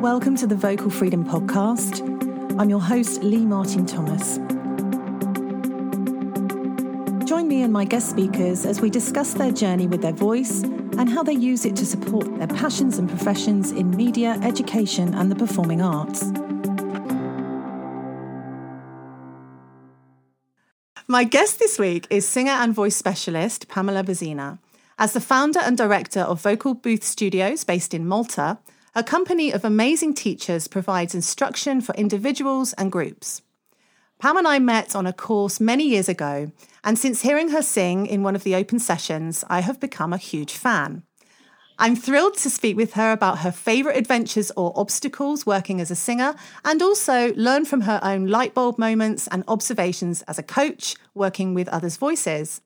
Welcome 0.00 0.34
to 0.36 0.46
the 0.46 0.54
Vocal 0.54 0.88
Freedom 0.88 1.26
Podcast. 1.26 2.00
I'm 2.58 2.70
your 2.70 2.80
host, 2.80 3.22
Lee 3.22 3.44
Martin 3.44 3.84
Thomas. 3.84 4.38
Join 7.28 7.46
me 7.46 7.60
and 7.60 7.70
my 7.70 7.84
guest 7.84 8.08
speakers 8.08 8.64
as 8.64 8.80
we 8.80 8.88
discuss 8.88 9.34
their 9.34 9.52
journey 9.52 9.86
with 9.86 10.00
their 10.00 10.14
voice 10.14 10.62
and 10.62 11.10
how 11.10 11.22
they 11.22 11.34
use 11.34 11.66
it 11.66 11.76
to 11.76 11.84
support 11.84 12.38
their 12.38 12.46
passions 12.46 12.96
and 12.96 13.10
professions 13.10 13.72
in 13.72 13.90
media, 13.90 14.38
education, 14.42 15.12
and 15.12 15.30
the 15.30 15.36
performing 15.36 15.82
arts. 15.82 16.32
My 21.08 21.24
guest 21.24 21.58
this 21.58 21.78
week 21.78 22.06
is 22.08 22.26
singer 22.26 22.52
and 22.52 22.72
voice 22.72 22.96
specialist 22.96 23.68
Pamela 23.68 24.02
Bezzina. 24.02 24.60
As 24.98 25.12
the 25.12 25.20
founder 25.20 25.60
and 25.60 25.76
director 25.76 26.20
of 26.20 26.40
Vocal 26.40 26.72
Booth 26.72 27.04
Studios 27.04 27.64
based 27.64 27.92
in 27.92 28.08
Malta, 28.08 28.56
a 28.94 29.04
company 29.04 29.52
of 29.52 29.64
amazing 29.64 30.14
teachers 30.14 30.66
provides 30.66 31.14
instruction 31.14 31.80
for 31.80 31.94
individuals 31.94 32.72
and 32.72 32.90
groups. 32.90 33.42
Pam 34.18 34.36
and 34.36 34.48
I 34.48 34.58
met 34.58 34.96
on 34.96 35.06
a 35.06 35.12
course 35.12 35.60
many 35.60 35.84
years 35.84 36.08
ago, 36.08 36.50
and 36.82 36.98
since 36.98 37.22
hearing 37.22 37.50
her 37.50 37.62
sing 37.62 38.06
in 38.06 38.22
one 38.22 38.34
of 38.34 38.42
the 38.42 38.54
open 38.54 38.78
sessions, 38.78 39.44
I 39.48 39.60
have 39.60 39.80
become 39.80 40.12
a 40.12 40.18
huge 40.18 40.52
fan. 40.52 41.04
I'm 41.78 41.96
thrilled 41.96 42.36
to 42.38 42.50
speak 42.50 42.76
with 42.76 42.92
her 42.94 43.12
about 43.12 43.38
her 43.38 43.52
favourite 43.52 43.96
adventures 43.96 44.50
or 44.56 44.74
obstacles 44.76 45.46
working 45.46 45.80
as 45.80 45.90
a 45.90 45.96
singer 45.96 46.34
and 46.62 46.82
also 46.82 47.32
learn 47.34 47.64
from 47.64 47.82
her 47.82 48.00
own 48.02 48.26
lightbulb 48.26 48.76
moments 48.76 49.26
and 49.28 49.44
observations 49.48 50.20
as 50.22 50.38
a 50.38 50.42
coach 50.42 50.96
working 51.14 51.54
with 51.54 51.68
others' 51.68 51.96
voices. 51.96 52.60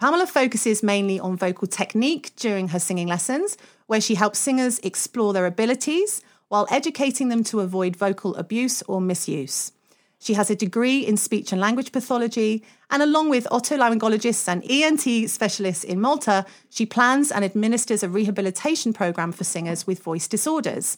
Pamela 0.00 0.26
focuses 0.26 0.82
mainly 0.82 1.20
on 1.20 1.36
vocal 1.36 1.68
technique 1.68 2.32
during 2.36 2.68
her 2.68 2.78
singing 2.78 3.06
lessons, 3.06 3.58
where 3.86 4.00
she 4.00 4.14
helps 4.14 4.38
singers 4.38 4.78
explore 4.78 5.34
their 5.34 5.44
abilities 5.44 6.22
while 6.48 6.66
educating 6.70 7.28
them 7.28 7.44
to 7.44 7.60
avoid 7.60 7.94
vocal 7.96 8.34
abuse 8.36 8.80
or 8.88 8.98
misuse. 8.98 9.72
She 10.18 10.32
has 10.32 10.48
a 10.48 10.56
degree 10.56 11.00
in 11.00 11.18
speech 11.18 11.52
and 11.52 11.60
language 11.60 11.92
pathology, 11.92 12.64
and 12.88 13.02
along 13.02 13.28
with 13.28 13.46
otolaryngologists 13.50 14.48
and 14.48 14.64
ENT 14.70 15.28
specialists 15.28 15.84
in 15.84 16.00
Malta, 16.00 16.46
she 16.70 16.86
plans 16.86 17.30
and 17.30 17.44
administers 17.44 18.02
a 18.02 18.08
rehabilitation 18.08 18.94
program 18.94 19.32
for 19.32 19.44
singers 19.44 19.86
with 19.86 20.02
voice 20.02 20.26
disorders. 20.26 20.96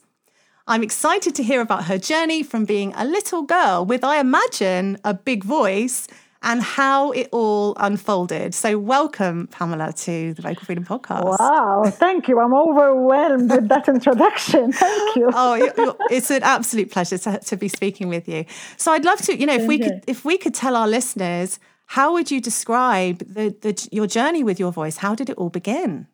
I'm 0.68 0.84
excited 0.84 1.34
to 1.34 1.42
hear 1.42 1.60
about 1.60 1.86
her 1.86 1.98
journey 1.98 2.44
from 2.44 2.64
being 2.64 2.92
a 2.94 3.04
little 3.04 3.42
girl 3.42 3.84
with, 3.84 4.04
I 4.04 4.20
imagine, 4.20 4.96
a 5.02 5.12
big 5.12 5.42
voice 5.42 6.06
and 6.42 6.62
how 6.62 7.12
it 7.12 7.28
all 7.32 7.74
unfolded. 7.78 8.54
So, 8.54 8.78
welcome, 8.78 9.46
Pamela, 9.48 9.92
to 9.92 10.34
the 10.34 10.42
Vocal 10.42 10.64
Freedom 10.64 10.84
Podcast. 10.84 11.38
Wow, 11.38 11.84
thank 11.86 12.28
you. 12.28 12.40
I'm 12.40 12.54
overwhelmed 12.54 13.50
with 13.50 13.68
that 13.68 13.88
introduction. 13.96 14.72
Thank 14.72 15.16
you. 15.16 15.30
oh, 15.32 15.96
it's 16.10 16.30
an 16.30 16.42
absolute 16.42 16.90
pleasure 16.90 17.18
to, 17.18 17.38
to, 17.38 17.56
be 17.56 17.68
speaking 17.68 18.08
with 18.08 18.28
you. 18.28 18.44
So, 18.76 18.92
I'd 18.92 19.04
love 19.04 19.20
to, 19.22 19.38
you 19.38 19.46
know, 19.46 19.54
if 19.54 19.66
we 19.66 19.78
could, 19.78 20.02
if 20.06 20.24
we 20.24 20.36
could 20.36 20.54
tell 20.54 20.76
our 20.76 20.88
listeners, 20.88 21.58
how 21.86 22.12
would 22.12 22.30
you 22.30 22.40
describe 22.40 23.18
the, 23.18 23.54
the 23.60 23.88
your 23.92 24.06
journey 24.06 24.42
with 24.42 24.58
your 24.58 24.72
voice? 24.72 24.98
How 24.98 25.14
did 25.14 25.30
it 25.30 25.36
all 25.36 25.50
begin? 25.50 26.08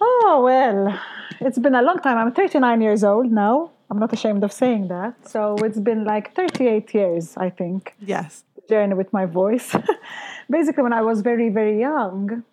Oh 0.00 0.42
well, 0.44 0.98
it's 1.40 1.58
been 1.58 1.74
a 1.74 1.82
long 1.82 1.98
time. 1.98 2.18
I'm 2.18 2.32
39 2.32 2.80
years 2.80 3.04
old 3.04 3.30
now. 3.30 3.72
I'm 3.90 3.98
not 3.98 4.12
ashamed 4.12 4.42
of 4.42 4.52
saying 4.52 4.88
that. 4.88 5.14
So 5.28 5.56
it's 5.58 5.78
been 5.78 6.04
like 6.04 6.34
38 6.34 6.92
years, 6.92 7.36
I 7.36 7.50
think. 7.50 7.94
Yes 8.00 8.42
journey 8.68 8.94
with 8.94 9.12
my 9.12 9.26
voice. 9.26 9.74
Basically, 10.50 10.82
when 10.82 10.92
I 10.92 11.02
was 11.02 11.20
very, 11.22 11.48
very 11.48 11.78
young, 11.80 12.44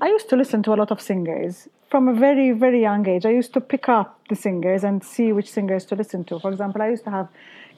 I 0.00 0.08
used 0.08 0.28
to 0.30 0.36
listen 0.36 0.62
to 0.64 0.74
a 0.74 0.76
lot 0.76 0.90
of 0.90 1.00
singers 1.00 1.68
from 1.88 2.08
a 2.08 2.14
very, 2.14 2.52
very 2.52 2.82
young 2.82 3.08
age. 3.08 3.24
I 3.24 3.30
used 3.30 3.52
to 3.54 3.60
pick 3.60 3.88
up 3.88 4.20
the 4.28 4.36
singers 4.36 4.84
and 4.84 5.02
see 5.02 5.32
which 5.32 5.50
singers 5.50 5.84
to 5.86 5.94
listen 5.96 6.24
to. 6.24 6.38
For 6.38 6.50
example, 6.50 6.82
I 6.82 6.90
used 6.90 7.04
to 7.04 7.10
have 7.10 7.28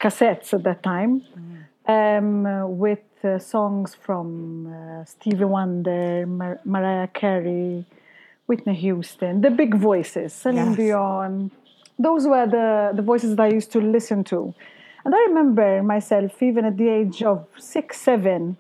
cassettes 0.01 0.53
at 0.53 0.63
that 0.65 0.83
time 0.83 1.23
um, 1.87 2.79
with 2.79 3.05
uh, 3.25 3.39
songs 3.39 3.95
from 3.95 4.67
uh, 4.67 5.05
Stevie 5.05 5.45
Wonder, 5.45 6.27
Mar- 6.27 6.61
Mariah 6.65 7.09
Carey, 7.09 7.85
Whitney 8.47 8.75
Houston, 8.75 9.41
the 9.41 9.51
big 9.51 9.77
voices, 9.77 10.33
Celine 10.33 10.71
yes. 10.71 10.77
Dion. 10.77 11.51
Those 11.99 12.27
were 12.27 12.47
the, 12.47 12.93
the 12.95 13.03
voices 13.03 13.37
that 13.37 13.43
I 13.43 13.49
used 13.49 13.71
to 13.73 13.81
listen 13.81 14.25
to. 14.25 14.55
And 15.05 15.15
I 15.15 15.19
remember 15.19 15.83
myself, 15.83 16.43
even 16.43 16.65
at 16.65 16.77
the 16.77 16.89
age 16.89 17.23
of 17.23 17.47
six, 17.59 18.01
seven, 18.01 18.57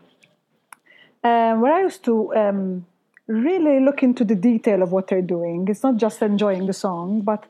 um, 1.23 1.61
where 1.61 1.75
I 1.75 1.83
used 1.83 2.05
to 2.05 2.35
um, 2.35 2.87
really 3.27 3.81
look 3.85 4.03
into 4.03 4.25
the 4.25 4.35
detail 4.35 4.83
of 4.83 4.91
what 4.91 5.09
they're 5.09 5.23
doing. 5.23 5.67
It's 5.69 5.83
not 5.83 5.97
just 5.97 6.23
enjoying 6.23 6.67
the 6.67 6.73
song, 6.73 7.21
but 7.21 7.45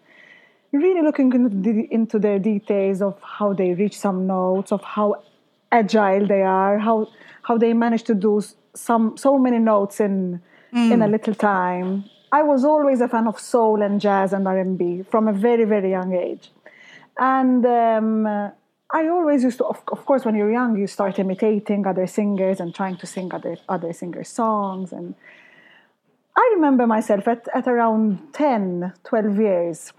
really 0.73 1.03
looking 1.03 1.33
into, 1.33 1.49
the, 1.49 1.89
into 1.91 2.19
their 2.19 2.39
details 2.39 3.01
of 3.01 3.21
how 3.23 3.53
they 3.53 3.75
reach 3.75 3.99
some 3.99 4.27
notes, 4.27 4.73
of 4.73 4.83
how 4.83 5.23
agile 5.73 6.27
they 6.27 6.43
are, 6.43 6.79
how 6.79 7.09
how 7.43 7.57
they 7.57 7.73
manage 7.73 8.03
to 8.05 8.15
do 8.15 8.43
some 8.75 9.17
so 9.17 9.39
many 9.39 9.59
notes 9.59 10.01
in 10.01 10.41
mm. 10.73 10.93
in 10.93 11.03
a 11.03 11.09
little 11.09 11.35
time. 11.35 12.05
I 12.33 12.43
was 12.43 12.65
always 12.65 13.01
a 13.01 13.09
fan 13.09 13.27
of 13.27 13.41
soul 13.41 13.83
and 13.83 14.01
jazz 14.01 14.33
and 14.33 14.47
R 14.47 14.59
and 14.59 14.77
B 14.79 15.03
from 15.11 15.29
a 15.29 15.33
very 15.33 15.65
very 15.65 15.91
young 15.91 16.15
age, 16.15 16.51
and 17.19 17.65
um, 17.65 18.53
I 18.93 19.09
always 19.09 19.45
used 19.45 19.59
to, 19.59 19.67
of, 19.67 19.83
of 19.89 20.05
course, 20.05 20.25
when 20.25 20.35
you're 20.35 20.51
young, 20.51 20.77
you 20.77 20.87
start 20.87 21.19
imitating 21.19 21.87
other 21.87 22.07
singers 22.07 22.59
and 22.61 22.75
trying 22.75 22.97
to 22.97 23.07
sing 23.07 23.33
other 23.33 23.57
other 23.69 23.93
singers' 23.93 24.29
songs. 24.29 24.93
And 24.93 25.15
I 26.37 26.51
remember 26.55 26.87
myself 26.87 27.29
at, 27.29 27.49
at 27.55 27.69
around 27.69 28.33
10, 28.33 28.93
12 29.05 29.39
years, 29.39 29.93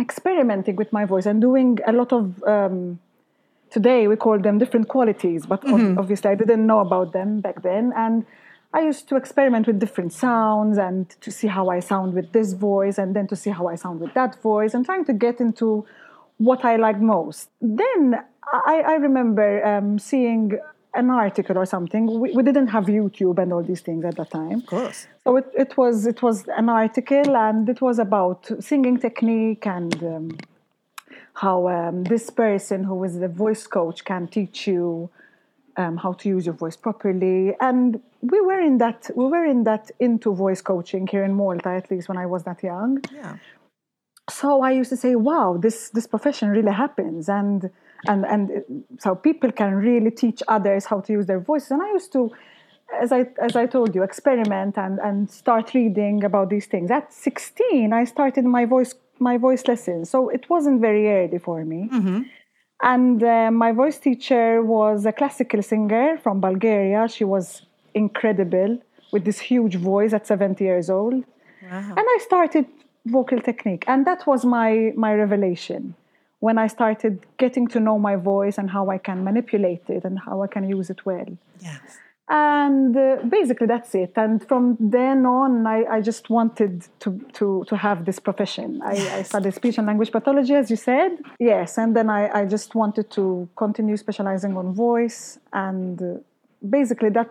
experimenting 0.00 0.76
with 0.76 0.92
my 0.92 1.04
voice 1.04 1.26
and 1.26 1.40
doing 1.40 1.78
a 1.86 1.92
lot 1.92 2.12
of. 2.12 2.42
Um, 2.44 3.00
today 3.70 4.06
we 4.06 4.16
call 4.16 4.38
them 4.38 4.58
different 4.58 4.88
qualities, 4.88 5.46
but 5.46 5.62
mm-hmm. 5.62 5.98
obviously 5.98 6.30
I 6.30 6.34
didn't 6.34 6.66
know 6.66 6.80
about 6.80 7.12
them 7.12 7.40
back 7.40 7.62
then. 7.62 7.92
And 7.96 8.26
I 8.74 8.82
used 8.82 9.08
to 9.08 9.16
experiment 9.16 9.66
with 9.66 9.78
different 9.78 10.12
sounds 10.12 10.76
and 10.78 11.08
to 11.20 11.30
see 11.30 11.46
how 11.46 11.68
I 11.68 11.80
sound 11.80 12.14
with 12.14 12.32
this 12.32 12.52
voice, 12.52 12.98
and 12.98 13.14
then 13.16 13.26
to 13.28 13.36
see 13.36 13.50
how 13.50 13.66
I 13.68 13.74
sound 13.74 14.00
with 14.00 14.14
that 14.14 14.40
voice, 14.42 14.72
and 14.74 14.84
trying 14.84 15.04
to 15.06 15.12
get 15.12 15.40
into 15.40 15.86
what 16.44 16.64
I 16.64 16.76
like 16.76 17.00
most. 17.00 17.50
Then 17.60 18.16
I, 18.52 18.82
I 18.86 18.94
remember 18.94 19.64
um, 19.64 19.98
seeing 19.98 20.58
an 20.94 21.10
article 21.10 21.56
or 21.56 21.66
something. 21.66 22.06
We, 22.20 22.32
we, 22.32 22.42
didn't 22.42 22.68
have 22.68 22.84
YouTube 22.84 23.38
and 23.38 23.52
all 23.52 23.62
these 23.62 23.80
things 23.80 24.04
at 24.04 24.16
that 24.16 24.30
time. 24.30 24.58
Of 24.60 24.66
course. 24.66 25.06
So 25.24 25.36
it, 25.36 25.46
it 25.56 25.76
was 25.76 26.06
it 26.06 26.22
was 26.22 26.46
an 26.48 26.68
article 26.68 27.36
and 27.36 27.68
it 27.68 27.80
was 27.80 27.98
about 27.98 28.50
singing 28.60 28.98
technique 28.98 29.66
and 29.66 29.94
um, 30.02 30.38
how 31.34 31.68
um, 31.68 32.04
this 32.04 32.28
person 32.28 32.84
who 32.84 33.02
is 33.04 33.18
the 33.18 33.28
voice 33.28 33.66
coach 33.66 34.04
can 34.04 34.26
teach 34.26 34.66
you 34.66 35.08
um, 35.78 35.96
how 35.96 36.12
to 36.12 36.28
use 36.28 36.44
your 36.44 36.54
voice 36.54 36.76
properly. 36.76 37.54
And 37.60 38.00
we 38.20 38.40
were 38.42 38.60
in 38.60 38.76
that 38.78 39.10
we 39.14 39.24
were 39.24 39.46
in 39.46 39.64
that 39.64 39.90
into 39.98 40.34
voice 40.34 40.60
coaching 40.60 41.06
here 41.06 41.24
in 41.24 41.32
Malta, 41.32 41.70
at 41.70 41.90
least 41.90 42.08
when 42.08 42.18
I 42.18 42.26
was 42.26 42.42
that 42.42 42.62
young. 42.62 43.00
Yeah 43.14 43.36
so 44.30 44.62
I 44.62 44.70
used 44.70 44.90
to 44.90 44.96
say, 44.96 45.14
"Wow, 45.16 45.58
this 45.60 45.90
this 45.90 46.06
profession 46.06 46.48
really 46.50 46.72
happens," 46.72 47.28
and 47.28 47.70
and 48.08 48.24
and 48.24 48.84
so 48.98 49.14
people 49.14 49.50
can 49.52 49.74
really 49.74 50.10
teach 50.10 50.42
others 50.48 50.86
how 50.86 51.00
to 51.00 51.12
use 51.12 51.26
their 51.26 51.40
voices. 51.40 51.70
And 51.72 51.82
I 51.82 51.90
used 51.92 52.12
to, 52.12 52.30
as 53.00 53.12
I 53.12 53.26
as 53.40 53.56
I 53.56 53.66
told 53.66 53.94
you, 53.94 54.02
experiment 54.02 54.78
and 54.78 54.98
and 55.00 55.30
start 55.30 55.74
reading 55.74 56.24
about 56.24 56.50
these 56.50 56.66
things. 56.66 56.90
At 56.90 57.12
sixteen, 57.12 57.92
I 57.92 58.04
started 58.04 58.44
my 58.44 58.64
voice 58.64 58.94
my 59.18 59.36
voice 59.38 59.66
lessons, 59.66 60.10
so 60.10 60.28
it 60.28 60.48
wasn't 60.48 60.80
very 60.80 61.08
early 61.08 61.38
for 61.38 61.64
me. 61.64 61.88
Mm-hmm. 61.92 62.22
And 62.82 63.22
uh, 63.22 63.50
my 63.52 63.70
voice 63.70 63.98
teacher 63.98 64.60
was 64.62 65.06
a 65.06 65.12
classical 65.12 65.62
singer 65.62 66.18
from 66.18 66.40
Bulgaria. 66.40 67.06
She 67.08 67.22
was 67.24 67.62
incredible 67.94 68.78
with 69.12 69.24
this 69.24 69.38
huge 69.38 69.76
voice 69.76 70.12
at 70.12 70.26
70 70.26 70.64
years 70.64 70.90
old. 70.90 71.24
Wow. 71.62 71.94
And 71.96 72.04
I 72.14 72.18
started 72.20 72.66
vocal 73.06 73.40
technique. 73.40 73.84
And 73.86 74.06
that 74.06 74.26
was 74.26 74.44
my 74.44 74.92
my 74.96 75.14
revelation 75.14 75.94
when 76.42 76.58
i 76.58 76.66
started 76.66 77.14
getting 77.38 77.66
to 77.68 77.78
know 77.78 77.98
my 77.98 78.16
voice 78.16 78.58
and 78.58 78.68
how 78.76 78.90
i 78.90 78.98
can 78.98 79.22
manipulate 79.22 79.84
it 79.88 80.04
and 80.04 80.18
how 80.18 80.42
i 80.42 80.48
can 80.54 80.68
use 80.68 80.90
it 80.90 81.00
well. 81.06 81.30
Yes. 81.60 81.80
And 82.28 82.96
uh, 82.96 83.16
basically 83.28 83.66
that's 83.66 83.94
it. 83.94 84.12
And 84.16 84.34
from 84.48 84.76
then 84.78 85.26
on 85.26 85.66
i, 85.66 85.78
I 85.96 86.00
just 86.00 86.30
wanted 86.30 86.74
to, 87.00 87.08
to, 87.38 87.64
to 87.68 87.76
have 87.76 88.04
this 88.04 88.18
profession. 88.18 88.80
I, 88.82 88.94
yes. 88.94 89.18
I, 89.18 89.22
studied 89.22 89.54
speech 89.54 89.78
and 89.78 89.86
language 89.86 90.10
pathology 90.10 90.54
as 90.54 90.68
you 90.70 90.76
said. 90.90 91.10
Yes. 91.38 91.78
And 91.78 91.94
then 91.96 92.10
i, 92.10 92.22
I 92.40 92.46
just 92.46 92.74
wanted 92.74 93.10
to 93.18 93.48
continue 93.56 93.96
specializing 93.96 94.56
on 94.56 94.74
voice. 94.74 95.38
And 95.52 96.02
uh, 96.02 96.14
basically 96.78 97.10
that 97.10 97.30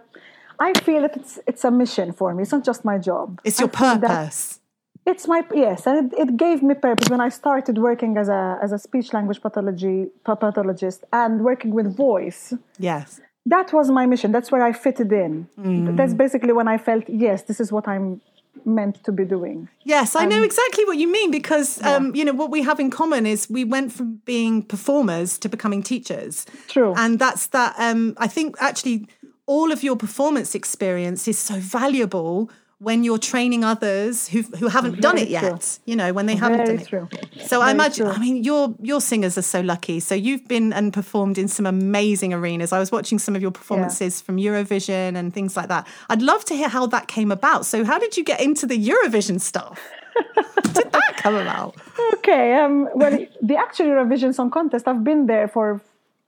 i 0.60 0.74
feel 0.86 1.02
that 1.02 1.16
it's, 1.18 1.40
it's 1.48 1.64
a 1.66 1.72
mission 1.72 2.14
for 2.14 2.34
me. 2.34 2.44
It's 2.44 2.54
not 2.54 2.64
just 2.64 2.86
my 2.86 2.98
job. 2.98 3.42
It's 3.44 3.60
your 3.60 3.70
purpose 3.70 4.61
it's 5.06 5.28
my 5.28 5.44
yes 5.54 5.88
and 5.88 6.14
it, 6.14 6.20
it, 6.20 6.38
gave 6.38 6.62
me 6.62 6.74
purpose 6.74 7.10
when 7.10 7.22
i 7.22 7.30
started 7.30 7.78
working 7.78 8.18
as 8.18 8.30
a 8.30 8.58
as 8.62 8.72
a 8.72 8.80
speech 8.80 9.14
language 9.14 9.42
pathology 9.42 10.08
pathologist 10.26 11.04
and 11.12 11.44
working 11.44 11.72
with 11.72 11.96
voice 11.96 12.54
yes 12.78 13.20
that 13.46 13.74
was 13.74 13.90
my 13.90 14.06
mission 14.06 14.32
that's 14.32 14.52
where 14.52 14.64
i 14.64 14.72
fitted 14.72 15.12
in 15.12 15.48
mm. 15.60 15.96
that's 15.98 16.14
basically 16.14 16.54
when 16.54 16.68
i 16.68 16.78
felt 16.78 17.04
yes 17.10 17.44
this 17.44 17.60
is 17.60 17.72
what 17.72 17.88
i'm 17.88 18.22
meant 18.66 19.04
to 19.04 19.12
be 19.12 19.26
doing. 19.26 19.70
Yes, 19.84 20.16
I 20.16 20.26
know 20.26 20.44
exactly 20.44 20.86
what 20.86 20.98
you 20.98 21.12
mean 21.12 21.32
because 21.32 21.82
um, 21.84 22.14
you 22.16 22.26
know 22.26 22.34
what 22.34 22.52
we 22.52 22.62
have 22.62 22.80
in 22.80 22.90
common 22.90 23.26
is 23.26 23.50
we 23.50 23.64
went 23.64 23.92
from 23.92 24.22
being 24.26 24.64
performers 24.64 25.38
to 25.40 25.50
becoming 25.50 25.82
teachers. 25.82 26.46
True. 26.68 26.94
and 26.98 27.18
that's 27.18 27.48
that. 27.48 27.76
Um, 27.78 28.14
I 28.18 28.28
think 28.28 28.56
actually 28.60 29.08
all 29.46 29.72
of 29.72 29.84
your 29.84 29.96
performance 29.96 30.54
experience 30.56 31.28
is 31.28 31.38
so 31.38 31.56
valuable 31.56 32.50
when 32.82 33.04
you're 33.04 33.20
training 33.20 33.64
others 33.64 34.28
who 34.28 34.42
who 34.60 34.68
haven't 34.68 35.00
done 35.02 35.16
it 35.18 35.30
Very 35.30 35.32
yet. 35.32 35.62
true. 35.62 35.84
You 35.86 35.96
know 35.96 36.14
when 36.14 36.26
they 36.26 36.36
haven't 36.36 36.66
Very 36.66 36.78
done 36.78 36.86
it. 36.86 36.88
true. 36.88 37.10
So 37.46 37.62
I 37.62 37.72
imagine. 37.72 38.08
true. 38.08 38.16
I 38.16 38.20
mean, 38.20 38.44
your 38.44 38.74
your 38.82 39.00
singers 39.00 39.38
are 39.38 39.44
so 39.44 39.62
lucky. 39.62 40.00
So 40.00 40.16
you've 40.16 40.48
been 40.48 40.74
and 40.74 40.92
performed 40.92 41.38
in 41.38 41.48
some 41.48 41.68
amazing 41.68 42.34
arenas. 42.34 42.74
I 42.74 42.80
was 42.80 42.92
watching 42.92 43.20
some 43.20 43.36
of 43.36 43.42
your 43.42 43.52
performances 43.52 44.20
from 44.20 44.38
Eurovision 44.38 45.16
and 45.16 45.32
things 45.32 45.56
like 45.56 45.68
that. 45.68 45.86
I'd 46.10 46.24
love 46.24 46.44
to 46.46 46.56
hear 46.56 46.70
how 46.70 46.88
that 46.88 47.08
came 47.08 47.32
about. 47.32 47.68
So 47.68 47.86
how 47.86 48.00
did 48.00 48.18
you 48.18 48.24
get 48.24 48.42
into 48.42 48.66
the 48.66 48.78
Eurovision 48.90 49.40
stuff? 49.40 49.80
Did 50.74 50.92
that 50.92 51.14
come 51.18 51.36
about? 51.36 51.76
Okay. 52.16 52.54
Um, 52.56 52.90
well, 52.96 53.18
the 53.42 53.56
actual 53.56 53.86
Eurovision 53.86 54.34
Song 54.34 54.50
Contest, 54.52 54.88
I've 54.88 55.04
been 55.06 55.26
there 55.26 55.48
for, 55.48 55.82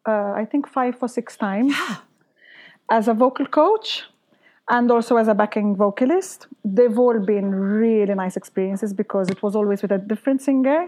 uh, 0.07 0.31
I 0.41 0.45
think, 0.49 0.67
five 0.67 0.95
or 1.01 1.09
six 1.09 1.35
times 1.35 1.73
as 2.89 3.07
a 3.09 3.13
vocal 3.13 3.45
coach 3.45 4.03
and 4.69 4.89
also 4.91 5.17
as 5.17 5.27
a 5.27 5.33
backing 5.33 5.75
vocalist. 5.75 6.47
They've 6.63 6.97
all 6.97 7.19
been 7.19 7.51
really 7.53 8.13
nice 8.15 8.37
experiences 8.37 8.93
because 8.93 9.29
it 9.29 9.43
was 9.43 9.55
always 9.55 9.81
with 9.81 9.91
a 9.91 9.97
different 9.97 10.41
singer. 10.41 10.87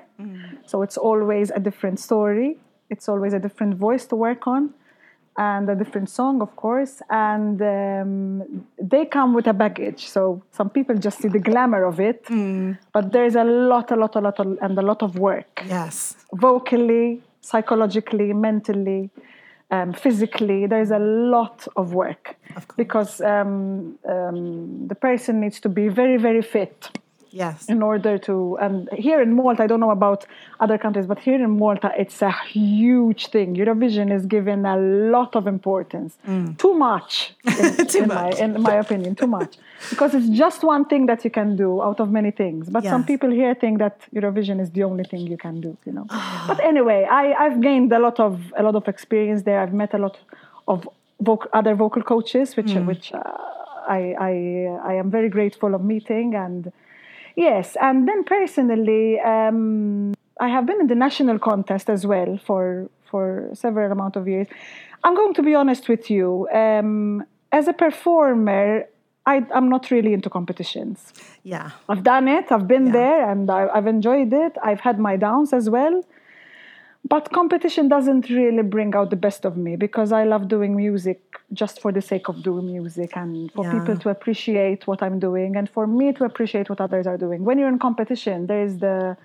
So 0.66 0.82
it's 0.82 0.98
always 0.98 1.52
a 1.52 1.60
different 1.60 2.00
story, 2.00 2.58
it's 2.90 3.10
always 3.10 3.34
a 3.34 3.40
different 3.40 3.76
voice 3.76 4.06
to 4.08 4.16
work 4.16 4.48
on. 4.48 4.74
And 5.38 5.70
a 5.70 5.76
different 5.76 6.10
song, 6.10 6.42
of 6.42 6.56
course, 6.56 7.02
and 7.10 7.62
um, 7.62 8.66
they 8.82 9.04
come 9.06 9.34
with 9.34 9.48
a 9.48 9.54
baggage. 9.54 10.08
So 10.08 10.42
some 10.52 10.70
people 10.70 10.96
just 10.96 11.20
see 11.22 11.28
the 11.28 11.40
glamour 11.40 11.84
of 11.84 12.00
it, 12.00 12.24
but 12.94 13.12
there's 13.12 13.36
a 13.36 13.44
lot, 13.44 13.92
a 13.92 13.98
lot, 13.98 14.16
a 14.16 14.22
lot, 14.22 14.40
and 14.40 14.80
a 14.80 14.82
lot 14.82 15.04
of 15.04 15.20
work 15.20 15.62
Yes. 15.68 16.16
vocally, 16.32 17.22
psychologically, 17.42 18.32
mentally, 18.32 19.10
um, 19.72 19.94
physically. 19.94 20.68
There's 20.68 20.92
a 20.92 21.00
lot 21.00 21.68
of 21.76 21.94
work 21.94 22.36
because 22.78 23.22
um, 23.22 23.98
um, 24.08 24.88
the 24.88 24.96
person 24.96 25.42
needs 25.42 25.60
to 25.62 25.70
be 25.70 25.88
very, 25.88 26.18
very 26.18 26.42
fit 26.42 26.90
Yes. 27.36 27.66
in 27.68 27.84
order 27.84 28.18
to. 28.20 28.58
And 28.62 28.90
here 28.94 29.22
in 29.22 29.34
Malta, 29.36 29.64
I 29.64 29.68
don't 29.68 29.82
know 29.82 29.92
about 29.92 30.26
other 30.62 30.78
countries, 30.78 31.06
but 31.06 31.20
here 31.20 31.36
in 31.36 31.52
Malta, 31.60 31.92
it's 31.98 32.22
a 32.22 32.32
huge 32.32 33.28
thing. 33.28 33.56
Eurovision 33.56 34.10
is 34.18 34.26
given 34.26 34.66
a 34.66 34.78
lot 34.78 35.36
of 35.36 35.46
importance, 35.46 36.18
too 36.58 36.74
much, 36.74 37.34
in, 37.44 37.88
Too 37.94 38.04
in 38.04 38.08
much. 38.08 38.40
My, 38.40 38.44
in 38.46 38.62
my 38.62 38.76
opinion, 38.76 39.16
too 39.16 39.28
much, 39.28 39.58
because 39.90 40.16
it's 40.16 40.30
just 40.30 40.64
one 40.64 40.86
thing 40.86 41.08
that 41.08 41.26
you 41.26 41.32
can 41.40 41.58
do 41.58 41.82
out 41.82 42.00
of 42.00 42.10
many 42.10 42.32
things. 42.32 42.70
But 42.70 42.86
some 42.86 43.04
people 43.04 43.30
here 43.30 43.54
think 43.54 43.80
that 43.80 43.96
Eurovision 44.14 44.62
is 44.62 44.72
the 44.72 44.84
only 44.84 45.04
thing 45.04 45.22
you 45.28 45.38
can 45.38 45.60
do. 45.60 45.78
You 45.86 45.92
know. 45.92 46.06
but 46.48 46.60
anyway, 46.64 47.06
I, 47.12 47.34
I've 47.34 47.60
gained 47.60 47.92
a 47.92 48.00
lot 48.00 48.18
of 48.20 48.34
a 48.58 48.64
lot 48.64 48.76
of 48.76 48.88
experience 48.88 49.44
there. 49.44 49.60
I've 49.60 49.74
met 49.74 49.94
a 49.94 49.98
lot 49.98 50.18
of 50.70 50.88
voc- 51.22 51.50
other 51.52 51.76
vocal 51.76 52.02
coaches, 52.02 52.56
which 52.56 52.74
which 52.92 53.12
uh, 53.14 53.20
I, 53.98 54.16
I 54.30 54.34
I 54.92 54.94
am 54.94 55.12
very 55.12 55.30
grateful 55.38 55.76
of 55.76 55.84
meeting 55.84 56.34
and. 56.36 56.72
Yes, 57.36 57.76
and 57.82 58.08
then 58.08 58.24
personally, 58.24 59.20
um, 59.20 60.14
I 60.40 60.48
have 60.48 60.66
been 60.66 60.80
in 60.82 60.88
the 60.88 60.96
national 60.96 61.40
contest 61.40 61.90
as 61.90 62.06
well 62.06 62.38
for 62.46 62.90
for 63.12 63.50
several 63.54 63.92
amount 63.92 64.16
of 64.16 64.28
years. 64.28 64.48
I'm 65.04 65.16
going 65.16 65.34
to 65.36 65.44
be 65.44 65.54
honest 65.54 65.88
with 65.90 66.10
you. 66.10 66.48
Um, 66.54 67.24
as 67.52 67.68
a 67.68 67.74
performer, 67.74 68.86
I, 69.26 69.46
I'm 69.54 69.70
not 69.70 69.92
really 69.92 70.14
into 70.14 70.30
competitions. 70.30 71.14
Yeah. 71.44 71.72
I've 71.88 72.04
done 72.04 72.28
it. 72.28 72.52
I've 72.52 72.68
been 72.68 72.88
Yeah. 72.88 72.94
there, 72.94 73.30
and 73.32 73.50
I, 73.50 73.68
I've 73.74 73.88
enjoyed 73.88 74.34
it. 74.34 74.54
I've 74.64 74.80
had 74.82 74.98
my 75.00 75.16
downs 75.18 75.54
as 75.54 75.70
well. 75.70 76.04
But 77.08 77.32
competition 77.32 77.88
doesn't 77.88 78.30
really 78.30 78.64
bring 78.64 78.96
out 78.96 79.12
the 79.12 79.16
best 79.16 79.46
of 79.46 79.58
me 79.58 79.76
because 79.76 80.12
I 80.12 80.24
love 80.24 80.48
doing 80.48 80.76
music 80.76 81.22
just 81.54 81.80
for 81.80 81.92
the 81.92 82.02
sake 82.02 82.30
of 82.30 82.42
doing 82.42 82.66
music 82.66 83.16
and 83.16 83.52
for 83.52 83.64
Yeah. 83.64 83.70
people 83.70 83.96
to 83.98 84.10
appreciate 84.10 84.88
what 84.88 85.04
I'm 85.04 85.20
doing 85.20 85.56
and 85.56 85.70
for 85.70 85.86
me 85.86 86.14
to 86.14 86.24
appreciate 86.26 86.68
what 86.70 86.82
others 86.82 87.06
are 87.06 87.18
doing. 87.18 87.46
When 87.46 87.60
you're 87.60 87.70
in 87.70 87.80
competition, 87.80 88.48
there 88.48 88.64
is 88.64 88.80
the 88.80 89.18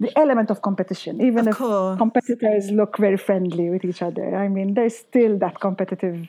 the 0.00 0.10
element 0.18 0.50
of 0.50 0.62
competition, 0.62 1.20
even 1.22 1.46
Of 1.46 1.50
if 1.52 1.58
course. 1.58 1.98
competitors 1.98 2.70
look 2.72 2.98
very 2.98 3.16
friendly 3.16 3.70
with 3.70 3.84
each 3.84 4.02
other. 4.02 4.34
I 4.34 4.48
mean, 4.48 4.74
there's 4.74 4.96
still 4.98 5.38
that 5.38 5.60
competitive 5.60 6.28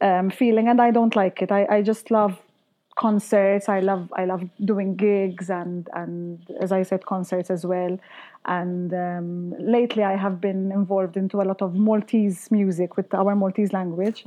um, 0.00 0.30
feeling, 0.30 0.66
and 0.68 0.80
I 0.82 0.90
don't 0.90 1.14
like 1.14 1.40
it. 1.42 1.52
I, 1.52 1.66
I 1.70 1.82
just 1.82 2.10
love 2.10 2.40
concerts. 2.96 3.68
I 3.68 3.80
love 3.80 4.12
I 4.16 4.24
love 4.24 4.42
doing 4.64 4.96
gigs 4.96 5.50
and 5.50 5.88
and 5.92 6.44
as 6.60 6.72
I 6.72 6.82
said, 6.82 7.06
concerts 7.06 7.50
as 7.50 7.64
well. 7.64 7.98
And 8.46 8.92
um, 8.94 9.54
lately, 9.58 10.02
I 10.02 10.16
have 10.16 10.40
been 10.40 10.72
involved 10.72 11.16
into 11.16 11.40
a 11.42 11.44
lot 11.44 11.62
of 11.62 11.74
Maltese 11.74 12.50
music 12.50 12.96
with 12.96 13.12
our 13.14 13.34
Maltese 13.36 13.72
language. 13.72 14.24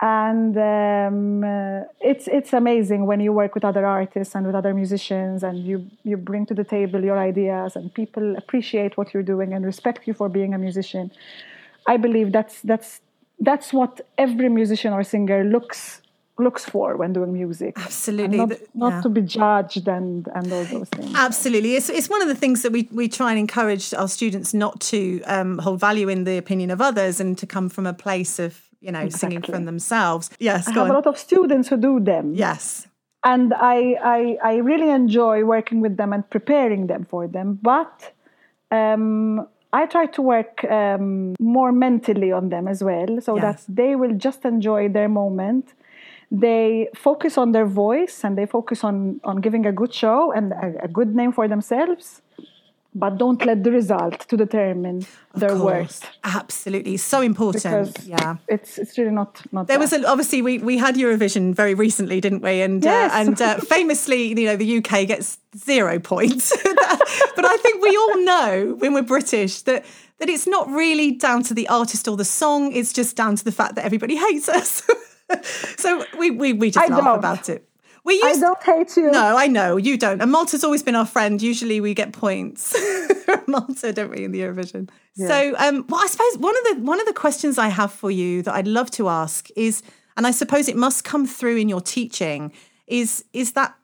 And 0.00 0.56
um, 0.58 1.44
uh, 1.44 1.82
it's 2.00 2.26
it's 2.28 2.52
amazing 2.52 3.06
when 3.06 3.20
you 3.20 3.32
work 3.32 3.54
with 3.54 3.64
other 3.64 3.86
artists 3.86 4.34
and 4.34 4.44
with 4.46 4.54
other 4.54 4.74
musicians, 4.74 5.42
and 5.42 5.64
you 5.64 5.86
you 6.02 6.16
bring 6.16 6.46
to 6.46 6.54
the 6.54 6.64
table 6.64 7.02
your 7.04 7.18
ideas, 7.18 7.76
and 7.76 7.94
people 7.94 8.36
appreciate 8.36 8.96
what 8.96 9.14
you're 9.14 9.22
doing 9.22 9.52
and 9.52 9.64
respect 9.64 10.06
you 10.06 10.14
for 10.14 10.28
being 10.28 10.52
a 10.52 10.58
musician. 10.58 11.10
I 11.86 11.96
believe 11.96 12.32
that's 12.32 12.60
that's 12.62 13.00
that's 13.40 13.72
what 13.72 14.00
every 14.18 14.48
musician 14.48 14.92
or 14.92 15.04
singer 15.04 15.44
looks 15.44 16.02
looks 16.38 16.64
for 16.64 16.96
when 16.96 17.12
doing 17.12 17.32
music. 17.32 17.74
Absolutely. 17.78 18.38
And 18.38 18.50
not, 18.50 18.58
not 18.74 18.92
yeah. 18.92 19.00
to 19.02 19.08
be 19.08 19.20
judged 19.22 19.86
and 19.88 20.28
and 20.34 20.52
all 20.52 20.64
those 20.64 20.88
things. 20.88 21.12
Absolutely. 21.14 21.76
It's, 21.76 21.88
it's 21.88 22.08
one 22.10 22.22
of 22.22 22.28
the 22.28 22.34
things 22.34 22.62
that 22.62 22.72
we, 22.72 22.88
we 22.92 23.08
try 23.08 23.30
and 23.30 23.38
encourage 23.38 23.94
our 23.94 24.08
students 24.08 24.52
not 24.52 24.80
to 24.92 25.22
um, 25.26 25.58
hold 25.58 25.80
value 25.80 26.08
in 26.08 26.24
the 26.24 26.36
opinion 26.36 26.70
of 26.70 26.80
others 26.80 27.20
and 27.20 27.38
to 27.38 27.46
come 27.46 27.68
from 27.68 27.86
a 27.86 27.92
place 27.94 28.38
of, 28.38 28.60
you 28.80 28.90
know, 28.92 29.08
singing 29.08 29.42
from 29.42 29.64
themselves. 29.64 30.30
Yes, 30.40 30.66
I 30.68 30.72
have 30.72 30.88
a 30.88 30.92
lot 30.92 31.06
of 31.06 31.16
students 31.18 31.68
who 31.68 31.76
do 31.76 32.00
them. 32.00 32.34
yes. 32.34 32.86
and 33.34 33.54
I, 33.54 33.96
I 34.18 34.36
I 34.52 34.54
really 34.70 34.90
enjoy 34.90 35.44
working 35.44 35.80
with 35.80 35.96
them 35.96 36.12
and 36.12 36.22
preparing 36.36 36.88
them 36.88 37.04
for 37.12 37.26
them. 37.36 37.58
But 37.62 38.12
um, 38.70 39.46
I 39.72 39.86
try 39.86 40.06
to 40.16 40.22
work 40.22 40.64
um, 40.64 41.34
more 41.40 41.72
mentally 41.72 42.30
on 42.32 42.48
them 42.50 42.68
as 42.68 42.82
well, 42.82 43.20
so 43.20 43.36
Yes. 43.36 43.42
that 43.44 43.58
they 43.80 43.92
will 43.96 44.14
just 44.26 44.44
enjoy 44.44 44.88
their 44.88 45.08
moment. 45.08 45.72
They 46.30 46.88
focus 46.94 47.38
on 47.38 47.52
their 47.52 47.66
voice 47.66 48.24
and 48.24 48.36
they 48.36 48.46
focus 48.46 48.84
on 48.84 49.20
on 49.24 49.40
giving 49.40 49.66
a 49.66 49.72
good 49.72 49.92
show 49.92 50.32
and 50.32 50.52
a, 50.52 50.84
a 50.84 50.88
good 50.88 51.14
name 51.14 51.32
for 51.32 51.48
themselves. 51.48 52.20
But 52.96 53.18
don't 53.18 53.44
let 53.44 53.64
the 53.64 53.72
result 53.72 54.20
to 54.28 54.36
determine 54.36 55.04
their 55.34 55.48
course. 55.48 55.64
worth 55.64 56.10
Absolutely. 56.22 56.96
So 56.96 57.22
important. 57.22 57.92
because 57.92 58.06
yeah. 58.06 58.36
it's 58.46 58.78
it's 58.78 58.96
really 58.96 59.10
not 59.10 59.42
not. 59.50 59.66
There 59.66 59.80
was 59.80 59.92
a, 59.92 60.06
obviously 60.08 60.42
we, 60.42 60.58
we 60.58 60.78
had 60.78 60.94
Eurovision 60.94 61.54
very 61.56 61.74
recently, 61.74 62.20
didn't 62.20 62.42
we? 62.42 62.62
And 62.62 62.84
Yes. 62.84 63.12
uh, 63.12 63.16
and 63.20 63.42
uh, 63.42 63.56
famously, 63.74 64.28
you 64.28 64.46
know, 64.46 64.56
the 64.56 64.78
UK 64.78 65.08
gets 65.08 65.38
zero 65.56 65.98
points. 65.98 66.52
but 67.36 67.44
I 67.44 67.56
think 67.62 67.82
we 67.82 67.96
all 67.96 68.24
know 68.24 68.76
when 68.78 68.94
we're 68.94 69.02
British 69.02 69.62
that 69.62 69.84
that 70.20 70.28
it's 70.28 70.46
not 70.46 70.68
really 70.68 71.10
down 71.10 71.42
to 71.44 71.54
the 71.54 71.68
artist 71.68 72.06
or 72.06 72.16
the 72.16 72.24
song. 72.24 72.72
It's 72.72 72.92
just 72.92 73.16
down 73.16 73.34
to 73.34 73.44
the 73.44 73.52
fact 73.52 73.74
that 73.74 73.84
everybody 73.84 74.14
hates 74.16 74.48
us. 74.48 74.82
so 75.76 76.04
we, 76.18 76.30
we 76.30 76.52
we 76.52 76.70
just 76.70 76.84
I 76.90 76.94
laugh 76.94 77.04
don't. 77.04 77.18
about 77.18 77.48
it. 77.48 77.68
We 78.04 78.20
I 78.22 78.28
used 78.28 78.40
don't 78.42 78.62
hate 78.62 78.96
you. 78.98 79.10
no, 79.10 79.34
I 79.36 79.46
know 79.46 79.78
you 79.78 79.96
don't. 79.96 80.20
And 80.20 80.30
Malta's 80.30 80.62
always 80.62 80.82
been 80.82 80.94
our 80.94 81.06
friend. 81.06 81.40
Usually 81.40 81.80
we 81.80 81.94
get 81.94 82.12
points 82.12 82.76
from 83.24 83.40
Malta, 83.46 83.94
don't 83.94 84.10
we, 84.10 84.24
in 84.24 84.32
the 84.32 84.40
Eurovision? 84.40 84.90
So, 85.16 85.54
um, 85.58 85.86
well, 85.88 86.00
I 86.02 86.06
suppose 86.06 86.36
one 86.38 86.54
of 86.58 86.64
the 86.76 86.82
one 86.84 87.00
of 87.00 87.06
the 87.06 87.14
questions 87.14 87.56
I 87.56 87.68
have 87.68 87.92
for 87.92 88.10
you 88.10 88.42
that 88.42 88.54
I'd 88.54 88.66
love 88.66 88.90
to 88.92 89.08
ask 89.08 89.48
is, 89.56 89.82
and 90.18 90.26
I 90.26 90.32
suppose 90.32 90.68
it 90.68 90.76
must 90.76 91.04
come 91.04 91.26
through 91.26 91.56
in 91.56 91.68
your 91.70 91.80
teaching, 91.80 92.52
is 92.86 93.24
is 93.32 93.52
that 93.52 93.74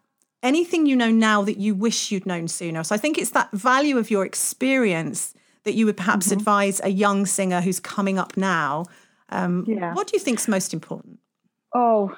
anything 0.43 0.85
you 0.85 0.97
know 0.97 1.11
now 1.11 1.41
that 1.43 1.57
you 1.57 1.75
wish 1.75 2.11
you'd 2.13 2.27
known 2.27 2.47
sooner? 2.49 2.85
So 2.85 2.95
I 2.95 2.99
think 2.99 3.17
it's 3.17 3.31
that 3.31 3.51
value 3.53 3.97
of 3.97 4.11
your 4.11 4.27
experience 4.27 5.33
that 5.65 5.73
you 5.75 5.87
would 5.87 5.97
perhaps 5.97 6.27
Mm-hmm. 6.27 6.39
advise 6.41 6.81
a 6.85 6.91
young 6.91 7.25
singer 7.27 7.63
who's 7.63 7.81
coming 7.81 8.19
up 8.19 8.37
now. 8.37 8.85
Um, 9.31 9.65
Yeah. 9.67 9.95
What 9.95 10.09
do 10.09 10.17
you 10.17 10.21
think's 10.21 10.47
most 10.49 10.75
important? 10.75 11.20
Oh, 11.73 12.17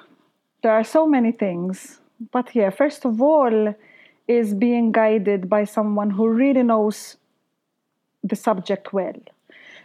there 0.61 0.71
are 0.71 0.83
so 0.83 1.05
many 1.07 1.31
things. 1.31 1.99
But 2.31 2.55
yeah, 2.55 2.69
first 2.69 3.05
of 3.05 3.21
all, 3.21 3.75
is 4.27 4.53
being 4.53 4.91
guided 4.91 5.49
by 5.49 5.65
someone 5.65 6.09
who 6.11 6.27
really 6.29 6.63
knows 6.63 7.17
the 8.23 8.35
subject 8.35 8.93
well. 8.93 9.19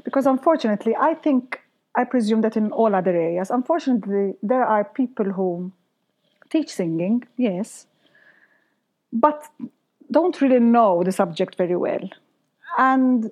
Because 0.05 0.27
unfortunately, 0.27 0.95
I 0.97 1.15
think, 1.15 1.61
I 1.97 2.05
presume 2.05 2.43
that 2.43 2.57
in 2.57 2.71
all 2.71 2.95
other 2.95 3.11
areas, 3.11 3.51
unfortunately, 3.51 4.35
there 4.43 4.65
are 4.65 4.85
people 4.85 5.27
who 5.33 5.73
teach 6.51 6.71
singing, 6.71 7.25
yes, 7.37 7.87
but 9.13 9.45
don't 10.11 10.41
really 10.41 10.61
know 10.61 11.03
the 11.03 11.13
subject 11.13 11.57
very 11.57 11.77
well. 11.77 12.09
And 12.79 13.31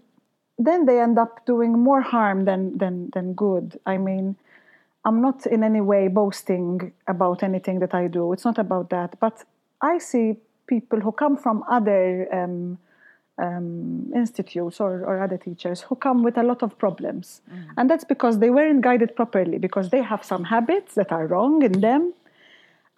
then 0.59 0.87
they 0.87 1.00
end 1.00 1.19
up 1.19 1.47
doing 1.47 1.78
more 1.78 2.00
harm 2.00 2.45
than, 2.45 2.76
than, 2.78 3.11
than 3.14 3.35
good. 3.35 3.78
I 3.87 3.99
mean, 3.99 4.37
I'm 5.06 5.22
not 5.22 5.46
in 5.46 5.62
any 5.62 5.80
way 5.80 6.08
boasting 6.08 6.92
about 7.06 7.44
anything 7.44 7.78
that 7.78 7.94
I 7.94 8.08
do. 8.08 8.32
It's 8.32 8.44
not 8.44 8.58
about 8.58 8.90
that. 8.90 9.18
But 9.20 9.44
I 9.80 9.98
see 9.98 10.36
people 10.66 11.00
who 11.00 11.12
come 11.12 11.36
from 11.36 11.62
other 11.70 12.26
um, 12.34 12.78
um, 13.38 14.10
institutes 14.16 14.80
or, 14.80 15.04
or 15.04 15.22
other 15.22 15.38
teachers 15.38 15.82
who 15.82 15.94
come 15.94 16.25
with 16.25 16.36
a 16.36 16.42
lot 16.42 16.60
of 16.64 16.76
problems. 16.76 17.40
Mm. 17.48 17.68
And 17.76 17.90
that's 17.90 18.04
because 18.04 18.40
they 18.40 18.50
weren't 18.50 18.80
guided 18.80 19.14
properly, 19.14 19.58
because 19.58 19.90
they 19.90 20.02
have 20.02 20.25
some 20.25 20.42
habits 20.42 20.94
that 20.96 21.12
are 21.12 21.28
wrong 21.28 21.62
in 21.62 21.80
them, 21.80 22.12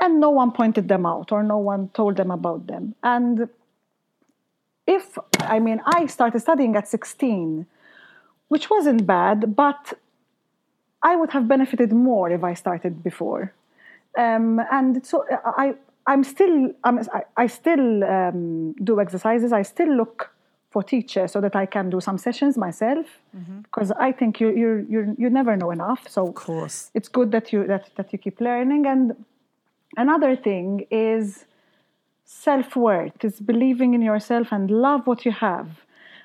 and 0.00 0.18
no 0.18 0.30
one 0.30 0.52
pointed 0.52 0.88
them 0.88 1.04
out 1.04 1.30
or 1.30 1.42
no 1.42 1.58
one 1.58 1.90
told 1.90 2.16
them 2.16 2.30
about 2.30 2.68
them. 2.68 2.94
And 3.02 3.50
if, 4.86 5.18
I 5.40 5.58
mean, 5.58 5.82
I 5.84 6.06
started 6.06 6.40
studying 6.40 6.74
at 6.74 6.88
16, 6.88 7.66
which 8.48 8.70
wasn't 8.70 9.06
bad, 9.06 9.54
but 9.54 9.98
I 11.02 11.16
would 11.16 11.30
have 11.30 11.46
benefited 11.46 11.92
more 11.92 12.30
if 12.30 12.42
I 12.42 12.54
started 12.54 13.02
before. 13.02 13.52
Um, 14.16 14.60
and 14.72 15.04
so 15.06 15.24
I, 15.44 15.74
I'm 16.06 16.24
still, 16.24 16.72
I'm, 16.84 17.00
I, 17.36 17.46
still 17.46 18.02
um, 18.04 18.72
do 18.82 19.00
exercises. 19.00 19.52
I 19.52 19.62
still 19.62 19.94
look 19.94 20.32
for 20.70 20.82
teachers 20.82 21.32
so 21.32 21.40
that 21.40 21.56
I 21.56 21.66
can 21.66 21.90
do 21.90 22.00
some 22.00 22.18
sessions 22.18 22.58
myself 22.58 23.06
mm-hmm. 23.36 23.60
because 23.60 23.90
I 23.92 24.12
think 24.12 24.40
you 24.40 24.50
you 24.50 24.86
you 24.88 25.16
you 25.18 25.30
never 25.30 25.56
know 25.56 25.70
enough. 25.70 26.06
So 26.08 26.28
of 26.28 26.34
course, 26.34 26.90
it's 26.94 27.08
good 27.08 27.32
that 27.32 27.52
you 27.52 27.66
that 27.66 27.90
that 27.96 28.12
you 28.12 28.18
keep 28.18 28.40
learning. 28.40 28.86
And 28.86 29.24
another 29.96 30.36
thing 30.36 30.86
is 30.90 31.46
self 32.24 32.76
worth. 32.76 33.24
Is 33.24 33.40
believing 33.40 33.94
in 33.94 34.02
yourself 34.02 34.48
and 34.52 34.70
love 34.70 35.06
what 35.06 35.24
you 35.24 35.32
have. 35.32 35.68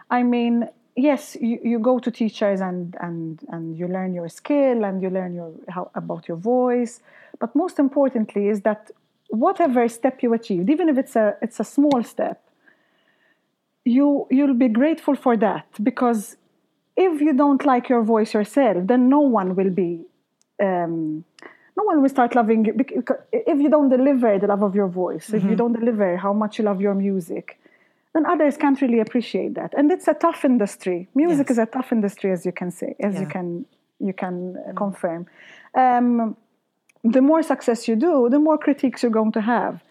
I 0.09 0.23
mean, 0.23 0.67
yes, 0.95 1.35
you, 1.39 1.59
you 1.63 1.79
go 1.79 2.00
to 2.00 2.12
teachers 2.12 2.62
and 2.62 2.95
and 3.00 3.39
and 3.50 3.77
you 3.77 3.88
learn 3.88 4.13
your 4.13 4.29
skill 4.29 4.83
and 4.83 5.01
you 5.01 5.09
learn 5.09 5.33
your 5.33 5.51
how 5.69 5.91
about 5.95 6.27
your 6.27 6.38
voice. 6.38 7.01
But 7.39 7.55
most 7.55 7.79
importantly 7.79 8.47
is 8.47 8.62
that 8.62 8.91
whatever 9.29 9.88
step 9.88 10.21
you 10.21 10.33
achieved, 10.33 10.69
even 10.69 10.89
if 10.89 10.97
it's 10.97 11.15
a 11.15 11.35
it's 11.41 11.59
a 11.59 11.63
small 11.63 12.03
step, 12.03 12.41
you 13.85 14.27
you'll 14.29 14.53
be 14.53 14.69
grateful 14.69 15.15
for 15.15 15.35
that 15.38 15.65
because 15.81 16.38
if 16.95 17.21
you 17.21 17.33
don't 17.33 17.65
like 17.65 17.89
your 17.89 18.03
voice 18.03 18.33
yourself, 18.33 18.85
then 18.85 19.09
no 19.09 19.19
one 19.19 19.55
will 19.55 19.71
be. 19.71 20.01
Um, 20.62 21.25
no 21.75 21.83
one 21.83 22.03
will 22.03 22.09
start 22.09 22.35
loving 22.35 22.65
you 22.65 22.73
if 23.31 23.59
you 23.59 23.67
don't 23.67 23.89
deliver 23.89 24.38
the 24.38 24.45
love 24.45 24.62
of 24.62 24.75
your 24.75 24.88
voice 24.88 25.25
mm-hmm. 25.25 25.38
if 25.38 25.43
you 25.43 25.50
mm-hmm. 25.50 25.57
don't 25.57 25.73
deliver 25.73 26.17
how 26.17 26.31
much 26.31 26.59
you 26.59 26.65
love 26.65 26.79
your 26.79 26.93
music 26.93 27.59
then 28.13 28.25
others 28.25 28.58
can't 28.58 28.79
really 28.82 29.00
appreciate 29.00 29.53
that 29.55 29.74
and 29.77 29.91
it's 29.91 30.08
a 30.08 30.13
tough 30.13 30.46
industry 30.46 31.08
music 31.15 31.48
yes. 31.50 31.51
is 31.51 31.58
a 31.58 31.65
tough 31.65 31.91
industry 31.91 32.32
as 32.32 32.46
you 32.46 32.51
can 32.51 32.72
say 32.72 32.96
as 33.00 33.15
yeah. 33.15 33.22
you 33.22 33.27
can 33.27 33.65
you 34.00 34.13
can 34.13 34.55
mm. 34.55 34.75
confirm 34.75 35.25
um, 35.75 36.36
the 37.03 37.22
more 37.22 37.43
success 37.43 37.88
you 37.88 37.96
do, 37.96 38.29
the 38.29 38.39
more 38.39 38.58
critiques 38.58 39.03
you're 39.03 39.12
going 39.12 39.32
to 39.34 39.41
have. 39.41 39.84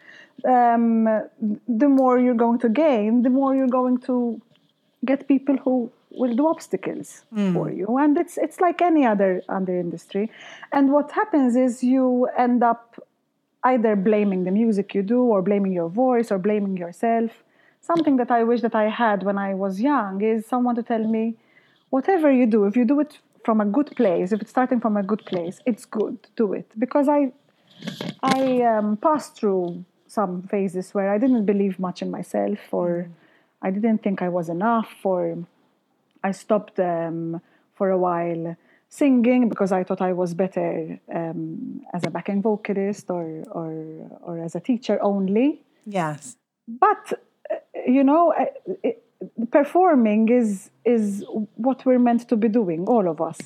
Um, 0.44 1.04
the 1.68 1.88
more 1.88 2.18
you're 2.18 2.34
going 2.34 2.58
to 2.60 2.68
gain, 2.68 3.22
the 3.22 3.30
more 3.30 3.54
you're 3.54 3.68
going 3.68 3.98
to 3.98 4.40
get 5.04 5.28
people 5.28 5.56
who 5.58 5.92
will 6.10 6.34
do 6.34 6.48
obstacles 6.48 7.24
mm. 7.34 7.52
for 7.52 7.70
you. 7.70 7.86
And 7.98 8.18
it's 8.18 8.38
it's 8.38 8.60
like 8.60 8.80
any 8.80 9.04
other 9.06 9.42
other 9.48 9.78
industry. 9.78 10.30
And 10.72 10.90
what 10.90 11.12
happens 11.12 11.54
is 11.54 11.84
you 11.84 12.28
end 12.36 12.62
up 12.62 12.98
either 13.64 13.94
blaming 13.94 14.44
the 14.44 14.50
music 14.50 14.94
you 14.94 15.02
do, 15.02 15.22
or 15.22 15.42
blaming 15.42 15.72
your 15.72 15.88
voice, 15.88 16.32
or 16.32 16.38
blaming 16.38 16.76
yourself. 16.76 17.30
Something 17.82 18.16
that 18.16 18.30
I 18.30 18.44
wish 18.44 18.60
that 18.62 18.74
I 18.74 18.88
had 18.88 19.22
when 19.22 19.38
I 19.38 19.54
was 19.54 19.80
young 19.80 20.22
is 20.22 20.46
someone 20.46 20.76
to 20.76 20.82
tell 20.82 21.04
me, 21.16 21.36
whatever 21.90 22.32
you 22.32 22.46
do, 22.46 22.64
if 22.64 22.76
you 22.76 22.84
do 22.84 23.00
it 23.00 23.18
from 23.44 23.60
a 23.60 23.66
good 23.66 23.90
place, 23.96 24.32
if 24.32 24.40
it's 24.40 24.50
starting 24.50 24.80
from 24.80 24.96
a 24.96 25.02
good 25.02 25.24
place, 25.26 25.60
it's 25.66 25.84
good. 25.84 26.22
To 26.22 26.30
do 26.36 26.52
it 26.54 26.68
because 26.78 27.08
I 27.08 27.32
I 28.22 28.62
um, 28.62 28.96
passed 28.96 29.36
through 29.36 29.84
some 30.06 30.42
phases 30.42 30.94
where 30.94 31.10
I 31.14 31.18
didn't 31.18 31.44
believe 31.44 31.78
much 31.78 32.02
in 32.02 32.10
myself, 32.10 32.60
or. 32.72 33.08
I 33.64 33.70
didn't 33.70 34.02
think 34.02 34.22
I 34.22 34.28
was 34.28 34.48
enough, 34.48 34.92
or 35.04 35.46
I 36.24 36.32
stopped 36.32 36.80
um, 36.80 37.40
for 37.74 37.90
a 37.90 37.98
while 37.98 38.56
singing 38.88 39.48
because 39.48 39.72
I 39.72 39.84
thought 39.84 40.02
I 40.02 40.12
was 40.12 40.34
better 40.34 40.98
um, 41.14 41.82
as 41.94 42.02
a 42.04 42.10
backing 42.10 42.42
vocalist 42.42 43.08
or, 43.08 43.44
or 43.50 43.72
or 44.20 44.38
as 44.42 44.54
a 44.54 44.60
teacher 44.60 44.98
only. 45.00 45.62
Yes, 45.86 46.36
but 46.66 47.04
you 47.86 48.04
know. 48.04 48.30
Eh, 48.30 48.46
it, 48.82 49.02
performing 49.50 50.28
is 50.28 50.70
is 50.84 51.24
what 51.56 51.84
we're 51.86 51.98
meant 51.98 52.28
to 52.28 52.36
be 52.36 52.48
doing 52.48 52.84
all 52.86 53.08
of 53.08 53.20
us 53.20 53.38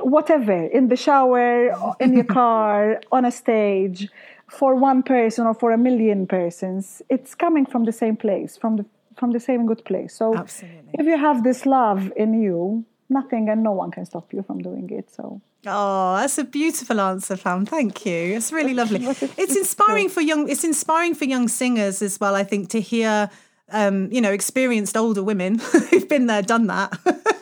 whatever 0.00 0.64
in 0.66 0.88
the 0.88 0.96
shower 0.96 1.94
in 2.00 2.14
your 2.14 2.24
car 2.40 3.00
on 3.12 3.24
a 3.24 3.30
stage 3.30 4.08
for 4.48 4.74
one 4.74 5.02
person 5.02 5.46
or 5.46 5.54
for 5.54 5.70
a 5.72 5.78
million 5.78 6.26
persons 6.26 7.02
it's 7.10 7.34
coming 7.34 7.66
from 7.66 7.84
the 7.84 7.92
same 7.92 8.16
place 8.16 8.56
from 8.56 8.76
the 8.76 8.86
from 9.18 9.32
the 9.32 9.40
same 9.40 9.66
good 9.66 9.84
place 9.84 10.14
so 10.14 10.34
Absolutely. 10.34 10.90
if 10.94 11.06
you 11.06 11.18
have 11.18 11.44
this 11.44 11.66
love 11.66 12.12
in 12.16 12.40
you 12.40 12.84
nothing 13.10 13.48
and 13.48 13.62
no 13.62 13.72
one 13.72 13.90
can 13.90 14.06
stop 14.06 14.32
you 14.32 14.42
from 14.42 14.58
doing 14.60 14.88
it 14.90 15.10
so 15.10 15.40
Oh, 15.64 16.16
that's 16.16 16.38
a 16.38 16.42
beautiful 16.42 17.00
answer, 17.00 17.36
Pam. 17.36 17.66
Thank 17.66 18.04
you. 18.04 18.34
It's 18.34 18.50
really 18.50 18.74
lovely. 18.74 19.06
It's 19.06 19.54
inspiring 19.54 20.08
for 20.08 20.20
young. 20.20 20.48
It's 20.48 20.64
inspiring 20.64 21.14
for 21.14 21.24
young 21.24 21.46
singers 21.46 22.02
as 22.02 22.18
well. 22.18 22.34
I 22.34 22.42
think 22.42 22.68
to 22.70 22.80
hear 22.80 23.30
um, 23.72 24.12
you 24.12 24.20
know, 24.20 24.30
experienced 24.30 24.96
older 24.96 25.22
women 25.22 25.58
who've 25.90 26.08
been 26.08 26.26
there, 26.26 26.42
done 26.42 26.66
that, 26.68 26.96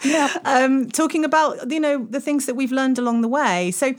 yeah. 0.04 0.36
um, 0.44 0.88
talking 0.88 1.24
about, 1.24 1.70
you 1.70 1.80
know, 1.80 2.06
the 2.08 2.20
things 2.20 2.46
that 2.46 2.54
we've 2.54 2.72
learned 2.72 2.98
along 2.98 3.20
the 3.20 3.28
way. 3.28 3.70
So 3.72 3.94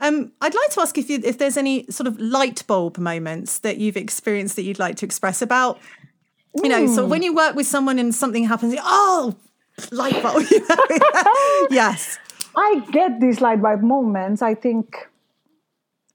um, 0.00 0.32
I'd 0.40 0.54
like 0.54 0.70
to 0.70 0.80
ask 0.80 0.96
if, 0.98 1.10
you, 1.10 1.20
if 1.24 1.38
there's 1.38 1.56
any 1.56 1.86
sort 1.90 2.06
of 2.06 2.18
light 2.20 2.66
bulb 2.66 2.98
moments 2.98 3.58
that 3.60 3.78
you've 3.78 3.96
experienced 3.96 4.56
that 4.56 4.62
you'd 4.62 4.78
like 4.78 4.96
to 4.96 5.06
express 5.06 5.42
about, 5.42 5.80
you 6.62 6.68
know, 6.68 6.86
so 6.86 7.06
when 7.06 7.22
you 7.22 7.34
work 7.34 7.54
with 7.54 7.66
someone 7.66 7.98
and 7.98 8.14
something 8.14 8.44
happens, 8.44 8.74
oh, 8.82 9.36
light 9.92 10.20
bulb. 10.22 10.44
yes. 11.70 12.18
I 12.56 12.84
get 12.90 13.20
these 13.20 13.40
light 13.40 13.62
bulb 13.62 13.82
moments, 13.82 14.42
I 14.42 14.54
think, 14.54 15.08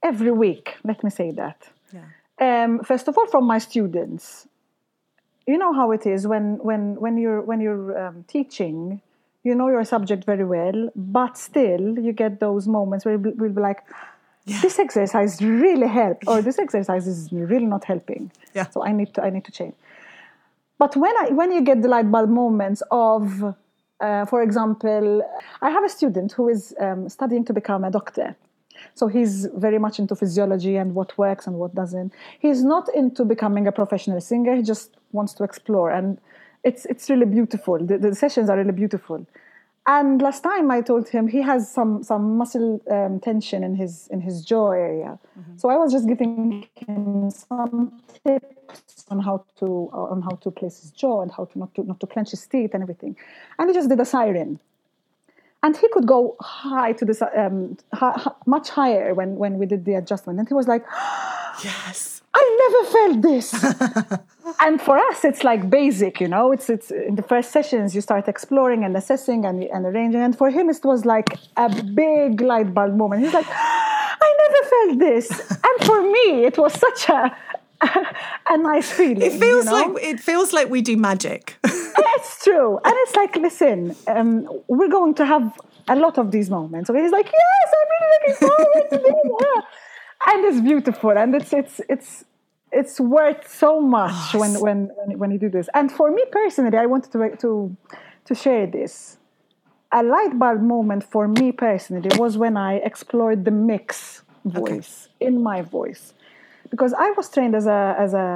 every 0.03 0.31
week. 0.31 0.75
Let 0.83 1.03
me 1.03 1.09
say 1.09 1.31
that. 1.31 1.69
Yeah. 1.93 2.63
Um, 2.63 2.83
first 2.83 3.07
of 3.07 3.17
all, 3.17 3.27
from 3.27 3.45
my 3.45 3.59
students 3.59 4.47
you 5.47 5.57
know 5.57 5.73
how 5.73 5.91
it 5.91 6.05
is 6.05 6.27
when 6.27 6.57
when 6.57 6.95
when 6.95 7.17
you're 7.17 7.41
when 7.41 7.61
you're 7.61 7.97
um, 7.97 8.23
teaching 8.27 9.01
you 9.43 9.53
know 9.53 9.67
your 9.67 9.85
subject 9.85 10.25
very 10.25 10.43
well 10.43 10.89
but 10.95 11.37
still 11.37 11.99
you 11.99 12.11
get 12.11 12.39
those 12.39 12.67
moments 12.67 13.05
where 13.05 13.17
we'll 13.17 13.51
be 13.51 13.61
like 13.61 13.83
yeah. 14.45 14.59
this 14.61 14.79
exercise 14.79 15.41
really 15.41 15.87
helped 15.87 16.23
or 16.27 16.41
this 16.41 16.59
exercise 16.59 17.07
is 17.07 17.31
really 17.31 17.65
not 17.65 17.83
helping 17.85 18.31
yeah. 18.53 18.67
so 18.69 18.83
i 18.83 18.91
need 18.91 19.13
to 19.13 19.23
i 19.23 19.29
need 19.29 19.45
to 19.45 19.51
change 19.51 19.75
but 20.77 20.95
when 20.95 21.15
i 21.17 21.29
when 21.29 21.51
you 21.51 21.61
get 21.61 21.81
the 21.81 21.87
light 21.87 22.09
bulb 22.11 22.29
moments 22.29 22.81
of 22.91 23.55
uh, 24.01 24.25
for 24.25 24.41
example 24.41 25.21
i 25.61 25.69
have 25.69 25.83
a 25.83 25.89
student 25.89 26.31
who 26.31 26.49
is 26.49 26.73
um, 26.79 27.07
studying 27.07 27.45
to 27.45 27.53
become 27.53 27.83
a 27.83 27.91
doctor 27.91 28.35
so 28.93 29.07
he's 29.07 29.47
very 29.55 29.79
much 29.79 29.99
into 29.99 30.15
physiology 30.15 30.75
and 30.75 30.95
what 30.95 31.17
works 31.17 31.47
and 31.47 31.57
what 31.57 31.73
doesn't. 31.75 32.13
He's 32.39 32.63
not 32.63 32.93
into 32.93 33.25
becoming 33.25 33.67
a 33.67 33.71
professional 33.71 34.21
singer. 34.21 34.55
He 34.55 34.61
just 34.61 34.97
wants 35.11 35.33
to 35.33 35.43
explore, 35.43 35.91
and 35.91 36.19
it's 36.63 36.85
it's 36.85 37.09
really 37.09 37.25
beautiful. 37.25 37.79
The, 37.79 37.97
the 37.97 38.15
sessions 38.15 38.49
are 38.49 38.57
really 38.57 38.71
beautiful. 38.71 39.25
And 39.87 40.19
last 40.19 40.41
time 40.41 40.71
I 40.71 40.81
told 40.81 41.09
him 41.09 41.27
he 41.27 41.41
has 41.41 41.71
some 41.71 42.03
some 42.03 42.37
muscle 42.37 42.81
um, 42.89 43.19
tension 43.19 43.63
in 43.63 43.75
his 43.75 44.07
in 44.07 44.19
his 44.19 44.43
jaw 44.43 44.71
area. 44.71 45.19
Mm-hmm. 45.39 45.57
So 45.57 45.69
I 45.69 45.77
was 45.77 45.91
just 45.91 46.07
giving 46.07 46.67
him 46.75 47.29
some 47.29 48.01
tips 48.23 49.05
on 49.09 49.19
how 49.19 49.45
to 49.59 49.89
on 49.93 50.23
how 50.23 50.37
to 50.41 50.49
place 50.49 50.81
his 50.81 50.89
jaw 50.89 51.21
and 51.21 51.31
how 51.31 51.45
to 51.45 51.59
not 51.59 51.75
to 51.75 51.83
not 51.83 51.99
to 51.99 52.07
clench 52.07 52.31
his 52.31 52.47
teeth 52.47 52.71
and 52.73 52.81
everything. 52.81 53.15
And 53.59 53.69
he 53.69 53.75
just 53.75 53.89
did 53.89 53.99
a 53.99 54.05
siren 54.05 54.59
and 55.65 55.75
he 55.75 55.87
could 55.89 56.05
go 56.05 56.35
high 56.41 56.93
to 56.93 57.03
this 57.05 57.23
um, 57.23 57.75
high, 57.91 58.31
much 58.45 58.69
higher 58.69 59.15
when 59.15 59.35
when 59.35 59.53
we 59.57 59.65
did 59.65 59.83
the 59.83 59.95
adjustment. 59.95 60.37
And 60.37 60.47
he 60.47 60.53
was 60.53 60.67
like 60.67 60.83
yes. 61.63 62.21
I 62.37 62.43
never 62.63 62.81
felt 62.95 63.21
this. 63.29 63.47
And 64.63 64.79
for 64.79 64.95
us 65.09 65.25
it's 65.25 65.43
like 65.43 65.61
basic 65.69 66.21
you 66.21 66.27
know? 66.27 66.51
It's 66.55 66.69
it's 66.69 66.91
in 66.91 67.15
the 67.15 67.27
first 67.31 67.49
sessions 67.51 67.95
you 67.95 68.01
start 68.09 68.27
exploring 68.27 68.83
and 68.85 68.95
assessing 68.95 69.39
and, 69.45 69.63
and 69.75 69.83
arranging. 69.87 70.21
And 70.21 70.37
for 70.37 70.49
him 70.51 70.69
it 70.69 70.81
was 70.83 71.03
like 71.03 71.29
a 71.57 71.67
big 72.01 72.41
light 72.41 72.71
bulb 72.77 72.95
moment. 72.95 73.23
He's 73.23 73.33
like 73.33 73.49
i 74.27 74.29
never 74.43 74.61
felt 74.73 74.93
this. 75.07 75.27
And 75.67 75.75
for 75.87 75.99
me 76.15 76.27
it 76.49 76.57
was 76.63 76.73
such 76.87 77.09
a 77.09 77.21
a 78.49 78.57
nice 78.57 78.91
feeling. 78.91 79.21
It 79.21 79.39
feels 79.39 79.65
you 79.65 79.71
know? 79.71 79.93
like 79.93 80.03
it 80.03 80.19
feels 80.19 80.53
like 80.53 80.69
we 80.69 80.81
do 80.81 80.97
magic. 80.97 81.57
it's 81.63 82.43
true, 82.43 82.79
and 82.83 82.93
it's 82.97 83.15
like, 83.15 83.35
listen, 83.35 83.95
um, 84.07 84.47
we're 84.67 84.89
going 84.89 85.13
to 85.15 85.25
have 85.25 85.57
a 85.87 85.95
lot 85.95 86.17
of 86.17 86.31
these 86.31 86.49
moments. 86.49 86.89
Okay, 86.89 87.01
he's 87.01 87.11
like, 87.11 87.25
yes, 87.25 87.73
I'm 87.77 87.87
really 87.93 88.09
looking 88.13 88.47
forward 88.47 88.89
to 88.91 88.97
this, 88.97 89.63
and 90.27 90.45
it's 90.45 90.61
beautiful, 90.61 91.11
and 91.11 91.35
it's 91.35 91.53
it's 91.53 91.81
it's 91.89 92.25
it's 92.71 92.99
worth 92.99 93.47
so 93.47 93.79
much 93.79 94.35
oh, 94.35 94.39
when, 94.39 94.53
when 94.59 94.91
when 94.95 95.19
when 95.19 95.31
you 95.31 95.39
do 95.39 95.49
this. 95.49 95.69
And 95.73 95.91
for 95.91 96.11
me 96.11 96.23
personally, 96.31 96.77
I 96.77 96.85
wanted 96.85 97.11
to 97.13 97.35
to 97.37 97.75
to 98.25 98.35
share 98.35 98.67
this. 98.67 99.17
A 99.91 100.03
light 100.03 100.37
bulb 100.37 100.61
moment 100.61 101.03
for 101.03 101.27
me 101.27 101.51
personally 101.51 102.09
was 102.17 102.37
when 102.37 102.57
I 102.57 102.75
explored 102.77 103.45
the 103.45 103.51
mix 103.51 104.23
voice 104.43 105.07
okay. 105.15 105.27
in 105.27 105.41
my 105.41 105.61
voice 105.61 106.14
because 106.75 106.93
I 106.93 107.09
was 107.11 107.27
trained 107.35 107.55
as 107.61 107.67
a 107.79 107.81
as 108.05 108.13
a 108.13 108.27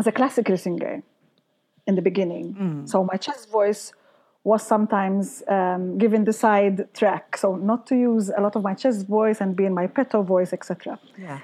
as 0.00 0.06
a 0.06 0.12
classical 0.12 0.56
singer 0.64 0.94
in 1.88 1.94
the 1.98 2.02
beginning. 2.10 2.46
So 2.92 2.96
my 3.12 3.16
chest 3.26 3.44
voice 3.58 3.82
was 4.50 4.62
sometimes 4.74 5.42
um, 5.48 5.98
given 5.98 6.24
the 6.24 6.32
side 6.32 6.76
track, 7.00 7.36
so 7.42 7.56
not 7.70 7.80
to 7.90 7.94
use 7.96 8.24
a 8.38 8.40
lot 8.46 8.54
of 8.56 8.62
my 8.62 8.74
chest 8.82 9.06
voice 9.18 9.40
and 9.40 9.56
be 9.60 9.64
in 9.70 9.74
my 9.74 9.86
petto 9.96 10.22
voice, 10.22 10.52
etc. 10.52 10.98
Yes. 11.28 11.42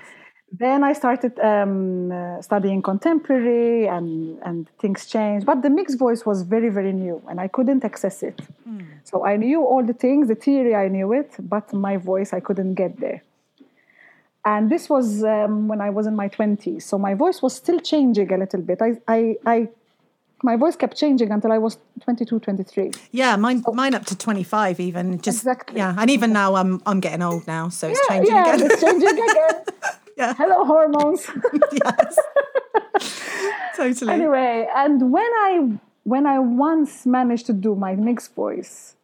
Then 0.65 0.85
I 0.85 0.93
started 0.93 1.33
um, 1.41 2.13
uh, 2.13 2.43
studying 2.49 2.81
contemporary, 2.91 3.89
and 3.97 4.39
and 4.49 4.59
things 4.83 5.01
changed. 5.15 5.45
But 5.51 5.59
the 5.67 5.71
mixed 5.79 5.99
voice 6.07 6.23
was 6.31 6.39
very 6.55 6.71
very 6.79 6.93
new, 7.05 7.17
and 7.29 7.37
I 7.41 7.49
couldn't 7.57 7.83
access 7.91 8.23
it. 8.31 8.39
So 9.05 9.15
I 9.33 9.35
knew 9.43 9.61
all 9.71 9.85
the 9.93 9.99
things, 10.05 10.29
the 10.29 10.41
theory 10.47 10.75
I 10.85 10.89
knew 10.89 11.09
it, 11.21 11.31
but 11.55 11.73
my 11.73 11.97
voice 11.97 12.31
I 12.39 12.41
couldn't 12.41 12.75
get 12.75 12.93
there. 13.01 13.21
And 14.45 14.71
this 14.71 14.89
was 14.89 15.23
um, 15.23 15.69
when 15.69 15.81
I 15.81 15.91
was 15.91 16.07
in 16.07 16.17
my 16.17 16.29
twenties, 16.29 16.85
so 16.85 16.99
my 16.99 17.15
voice 17.15 17.41
was 17.43 17.55
still 17.55 17.79
changing 17.81 18.33
a 18.33 18.37
little 18.39 18.61
bit. 18.61 18.81
I 18.83 18.99
I. 19.09 19.37
I 19.47 19.69
my 20.45 20.57
voice 20.57 20.75
kept 20.75 20.97
changing 20.97 21.31
until 21.31 21.53
I 21.53 21.59
was 21.59 21.79
22, 22.01 22.41
23. 22.41 22.91
Yeah, 23.13 23.37
mine 23.37 23.63
mine 23.75 23.95
up 23.95 24.05
to 24.07 24.19
25 24.19 24.81
even. 24.81 25.21
Just 25.21 25.39
Exactly. 25.39 25.77
Yeah, 25.77 25.95
and 25.97 26.11
even 26.11 26.33
now 26.33 26.57
I'm 26.57 26.83
I'm 26.85 26.99
getting 26.99 27.23
old 27.23 27.47
now, 27.47 27.69
so 27.69 27.87
it's 27.87 28.01
Yeah, 28.11 28.17
changing 28.17 28.35
yeah, 28.35 28.55
again. 28.55 28.67
it's 28.69 28.81
changing 28.83 29.09
again. 29.09 29.65
yeah. 30.17 30.35
Hello, 30.35 30.65
hormones. 30.65 31.31
yes. 31.85 32.19
totally. 33.77 34.13
anyway 34.13 34.67
and 34.77 35.11
when 35.13 35.31
i 35.49 35.79
when 36.05 36.27
i 36.27 36.39
once 36.39 37.07
managed 37.07 37.47
to 37.47 37.53
do 37.53 37.75
my 37.75 37.95
mixed 37.95 38.35
voice 38.35 38.97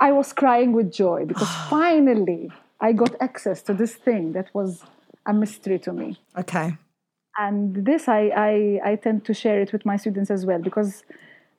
i 0.00 0.10
was 0.12 0.32
crying 0.32 0.72
with 0.72 0.88
joy 0.92 1.24
because 1.24 1.50
finally 1.76 2.50
i 2.80 2.92
got 2.92 3.12
access 3.20 3.62
to 3.62 3.72
this 3.74 3.94
thing 4.06 4.32
that 4.32 4.48
was 4.54 4.82
a 5.26 5.32
mystery 5.32 5.78
to 5.78 5.92
me 5.92 6.08
Okay. 6.42 6.66
and 7.38 7.84
this 7.90 8.08
i 8.08 8.22
i, 8.48 8.80
I 8.90 8.96
tend 8.96 9.24
to 9.28 9.34
share 9.42 9.60
it 9.60 9.72
with 9.72 9.84
my 9.90 9.96
students 9.96 10.30
as 10.30 10.44
well 10.46 10.58
because 10.70 11.02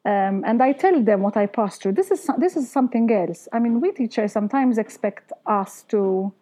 um, 0.03 0.43
and 0.47 0.63
I 0.63 0.71
tell 0.71 0.99
them 1.09 1.21
what 1.21 1.37
I 1.37 1.45
passed 1.45 1.83
through. 1.83 1.91
This 1.91 2.09
is 2.09 2.27
this 2.39 2.55
is 2.57 2.65
something 2.77 3.05
else. 3.11 3.47
I 3.53 3.59
mean, 3.59 3.79
we 3.81 3.91
teachers 3.91 4.31
sometimes 4.31 4.79
expect 4.79 5.31
us 5.45 5.83
to 5.89 6.33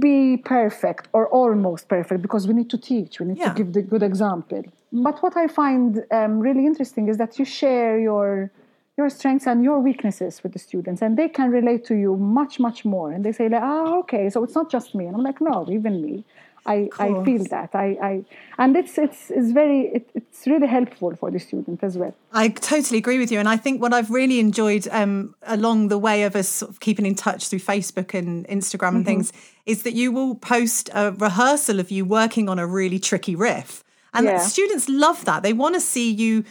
be 0.00 0.36
perfect 0.36 1.08
or 1.12 1.28
almost 1.28 1.88
perfect 1.88 2.22
because 2.22 2.46
we 2.48 2.54
need 2.54 2.70
to 2.70 2.78
teach. 2.78 3.18
We 3.20 3.26
need 3.26 3.38
Yeah. 3.38 3.48
to 3.48 3.54
give 3.54 3.72
the 3.72 3.82
good 3.82 4.02
example. 4.02 4.62
But 4.92 5.20
what 5.22 5.36
I 5.36 5.46
find 5.48 6.04
um, 6.12 6.38
really 6.38 6.64
interesting 6.64 7.08
is 7.08 7.16
that 7.18 7.38
you 7.40 7.44
share 7.44 7.98
your 7.98 8.50
your 8.96 9.10
strengths 9.10 9.46
and 9.46 9.62
your 9.62 9.78
weaknesses 9.80 10.42
with 10.42 10.52
the 10.52 10.58
students, 10.58 11.02
and 11.02 11.16
they 11.16 11.28
can 11.28 11.50
relate 11.50 11.84
to 11.86 11.94
you 11.94 12.16
much 12.16 12.58
much 12.58 12.84
more. 12.84 13.12
And 13.12 13.24
they 13.24 13.32
say, 13.32 13.48
like, 13.48 13.62
"Ah, 13.62 13.96
okay, 13.98 14.30
so 14.30 14.42
it's 14.44 14.54
not 14.54 14.70
just 14.70 14.94
me." 14.94 15.06
And 15.06 15.14
I'm 15.16 15.22
like, 15.22 15.40
"No, 15.40 15.66
even 15.70 16.02
me." 16.02 16.24
I, 16.66 16.90
I 16.98 17.24
feel 17.24 17.44
that 17.44 17.70
I, 17.74 17.96
I 18.02 18.24
and 18.58 18.76
it's 18.76 18.98
it's 18.98 19.30
it's 19.30 19.52
very 19.52 19.82
it, 19.94 20.10
it's 20.14 20.46
really 20.46 20.66
helpful 20.66 21.14
for 21.14 21.30
the 21.30 21.38
student 21.38 21.82
as 21.82 21.96
well. 21.96 22.14
I 22.32 22.48
totally 22.48 22.98
agree 22.98 23.18
with 23.18 23.30
you. 23.30 23.38
And 23.38 23.48
I 23.48 23.56
think 23.56 23.80
what 23.80 23.94
I've 23.94 24.10
really 24.10 24.40
enjoyed 24.40 24.88
um, 24.90 25.34
along 25.44 25.88
the 25.88 25.98
way 25.98 26.24
of 26.24 26.34
us 26.34 26.48
sort 26.48 26.70
of 26.72 26.80
keeping 26.80 27.06
in 27.06 27.14
touch 27.14 27.48
through 27.48 27.60
Facebook 27.60 28.14
and 28.14 28.46
Instagram 28.48 28.96
and 28.96 29.06
things 29.06 29.32
is 29.64 29.84
that 29.84 29.94
you 29.94 30.10
will 30.10 30.34
post 30.34 30.90
a 30.92 31.12
rehearsal 31.12 31.78
of 31.78 31.90
you 31.90 32.04
working 32.04 32.48
on 32.48 32.58
a 32.58 32.66
really 32.66 32.98
tricky 32.98 33.36
riff. 33.36 33.84
And 34.12 34.26
Yeah. 34.26 34.38
students 34.38 34.88
love 34.88 35.24
that. 35.24 35.42
They 35.42 35.52
want 35.52 35.74
to 35.74 35.80
see 35.80 36.10
you 36.10 36.44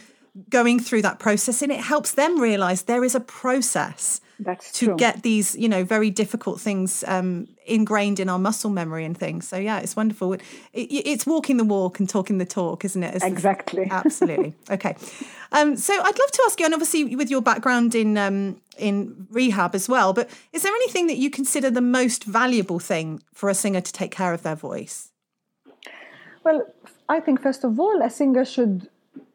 going 0.50 0.80
through 0.80 1.02
that 1.02 1.18
process 1.18 1.62
and 1.62 1.72
it 1.72 1.80
helps 1.80 2.12
them 2.12 2.40
realize 2.40 2.82
there 2.82 3.04
is 3.04 3.14
a 3.14 3.20
process 3.20 4.20
That's 4.38 4.70
to 4.72 4.86
true. 4.86 4.96
get 4.96 5.22
these, 5.22 5.56
you 5.56 5.68
know, 5.68 5.84
very 5.84 6.10
difficult 6.10 6.60
things 6.60 7.04
um, 7.06 7.48
ingrained 7.66 8.20
in 8.20 8.28
our 8.28 8.38
muscle 8.38 8.70
memory 8.70 9.04
and 9.04 9.16
things. 9.16 9.48
So 9.48 9.56
yeah, 9.56 9.78
it's 9.78 9.96
wonderful. 9.96 10.34
It, 10.34 10.42
it, 10.72 11.06
it's 11.06 11.26
walking 11.26 11.56
the 11.56 11.64
walk 11.64 11.98
and 11.98 12.08
talking 12.08 12.38
the 12.38 12.44
talk, 12.44 12.84
isn't 12.84 13.02
it? 13.02 13.20
The- 13.20 13.26
Exactly. 13.26 13.88
Absolutely. 13.90 14.54
Okay. 14.70 14.94
Um, 15.52 15.76
so 15.76 15.94
I'd 15.94 16.18
love 16.18 16.30
to 16.32 16.42
ask 16.46 16.58
you, 16.60 16.66
and 16.66 16.74
obviously 16.74 17.16
with 17.16 17.30
your 17.30 17.40
background 17.40 17.94
in 17.94 18.18
um, 18.18 18.60
in 18.78 19.26
rehab 19.30 19.74
as 19.74 19.88
well, 19.88 20.12
but 20.12 20.28
is 20.52 20.62
there 20.62 20.74
anything 20.74 21.06
that 21.06 21.16
you 21.16 21.30
consider 21.30 21.70
the 21.70 21.80
most 21.80 22.24
valuable 22.24 22.78
thing 22.78 23.22
for 23.32 23.48
a 23.48 23.54
singer 23.54 23.80
to 23.80 23.92
take 23.92 24.10
care 24.10 24.34
of 24.34 24.42
their 24.42 24.56
voice? 24.56 25.12
Well, 26.44 26.66
I 27.08 27.20
think 27.20 27.40
first 27.40 27.64
of 27.64 27.80
all, 27.80 28.02
a 28.02 28.10
singer 28.10 28.44
should 28.44 28.88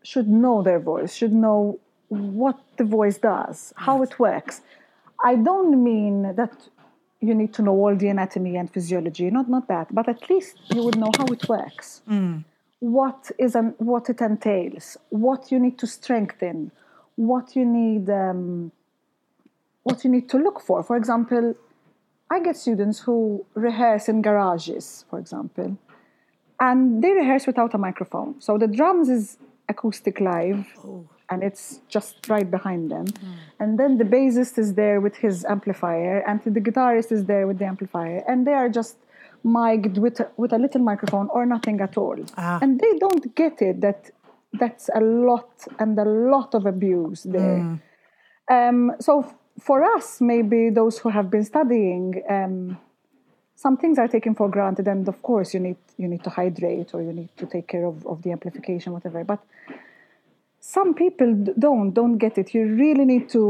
should 0.04 0.28
know 0.28 0.62
their 0.62 0.80
voice, 0.80 1.14
should 1.14 1.34
know 1.34 1.80
what 2.10 2.60
the 2.78 2.84
voice 2.84 3.18
does, 3.18 3.74
how 3.78 4.02
it 4.04 4.20
works. 4.20 4.62
I 5.24 5.36
don't 5.36 5.84
mean 5.84 6.36
that 6.36 6.52
you 7.22 7.36
need 7.36 7.54
to 7.54 7.62
know 7.62 7.72
all 7.72 7.96
the 7.96 8.08
anatomy 8.08 8.58
and 8.58 8.72
physiology, 8.72 9.30
not 9.30 9.48
not 9.48 9.68
that, 9.68 9.94
but 9.94 10.10
at 10.10 10.30
least 10.30 10.58
you 10.74 10.84
would 10.84 10.98
know 10.98 11.12
how 11.18 11.26
it 11.26 11.48
works. 11.48 12.02
What 12.80 13.32
is 13.38 13.56
an, 13.56 13.76
what 13.78 14.10
it 14.10 14.22
entails, 14.22 14.98
what 15.10 15.52
you 15.52 15.60
need 15.60 15.78
to 15.80 15.88
strengthen, 15.88 16.72
what 17.16 17.56
you 17.56 17.64
need 17.64 18.10
um, 18.10 18.72
what 19.84 20.04
you 20.04 20.10
need 20.10 20.30
to 20.30 20.38
look 20.38 20.60
for. 20.62 20.84
For 20.84 20.98
example, 20.98 21.56
I 22.30 22.40
get 22.40 22.58
students 22.58 23.00
who 23.00 23.46
rehearse 23.54 24.10
in 24.10 24.22
garages, 24.22 25.06
for 25.10 25.20
example, 25.20 25.78
and 26.60 27.04
they 27.04 27.12
rehearse 27.12 27.46
without 27.46 27.74
a 27.74 27.78
microphone. 27.78 28.40
So 28.40 28.58
the 28.58 28.68
drums 28.68 29.10
is 29.10 29.38
acoustic 29.74 30.16
live, 30.32 30.62
and 31.30 31.38
it's 31.48 31.66
just 31.96 32.16
right 32.34 32.50
behind 32.58 32.84
them. 32.96 33.06
And 33.62 33.70
then 33.80 33.92
the 34.02 34.08
bassist 34.16 34.54
is 34.64 34.70
there 34.82 34.98
with 35.06 35.16
his 35.26 35.36
amplifier, 35.56 36.16
and 36.28 36.36
the 36.58 36.64
guitarist 36.68 37.10
is 37.18 37.22
there 37.32 37.46
with 37.50 37.58
the 37.62 37.68
amplifier, 37.74 38.20
and 38.30 38.38
they 38.48 38.56
are 38.62 38.70
just 38.80 38.96
mic'd 39.44 39.98
with 40.06 40.20
a, 40.20 40.28
with 40.42 40.52
a 40.54 40.58
little 40.66 40.84
microphone 40.92 41.28
or 41.36 41.46
nothing 41.56 41.78
at 41.88 41.94
all. 41.98 42.18
Ah. 42.38 42.60
And 42.64 42.80
they 42.84 42.94
don't 43.04 43.24
get 43.42 43.56
it 43.70 43.82
that 43.82 44.00
that's 44.62 44.90
a 44.94 45.02
lot 45.02 45.50
and 45.80 45.98
a 45.98 46.06
lot 46.34 46.54
of 46.54 46.66
abuse 46.66 47.22
there. 47.24 47.60
Um, 48.56 48.92
so 49.00 49.12
f- 49.24 49.34
for 49.68 49.78
us, 49.96 50.20
maybe 50.20 50.70
those 50.70 50.96
who 51.02 51.10
have 51.10 51.28
been 51.36 51.46
studying, 51.54 52.22
um, 52.30 52.78
some 53.62 53.78
things 53.78 54.00
are 54.00 54.08
taken 54.08 54.34
for 54.34 54.50
granted, 54.50 54.88
and 54.88 55.08
of 55.08 55.22
course 55.22 55.54
you 55.54 55.60
need 55.60 55.78
you 55.98 56.08
need 56.08 56.24
to 56.24 56.32
hydrate 56.32 56.90
or 56.96 57.02
you 57.08 57.14
need 57.14 57.30
to 57.38 57.46
take 57.46 57.68
care 57.68 57.86
of, 57.86 57.96
of 58.08 58.24
the 58.24 58.32
amplification, 58.32 58.92
whatever. 58.92 59.24
But 59.24 59.40
some 60.60 60.96
people 60.96 61.30
don't 61.66 61.92
don't 61.92 62.18
get 62.18 62.38
it. 62.40 62.56
You 62.56 62.64
really 62.84 63.06
need 63.06 63.30
to 63.38 63.44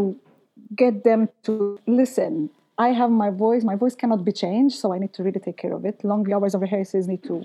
get 0.75 1.05
them 1.05 1.29
to 1.43 1.79
listen. 1.87 2.49
I 2.77 2.89
have 2.89 3.11
my 3.11 3.29
voice. 3.29 3.63
My 3.63 3.77
voice 3.83 3.95
cannot 3.95 4.25
be 4.25 4.33
changed, 4.33 4.75
so 4.81 4.91
I 4.95 4.97
need 4.99 5.13
to 5.13 5.23
really 5.23 5.39
take 5.47 5.57
care 5.63 5.73
of 5.73 5.85
it. 5.85 6.03
Long 6.03 6.29
hours 6.33 6.55
of 6.55 6.61
rehearsals 6.61 7.07
need 7.07 7.23
to 7.23 7.35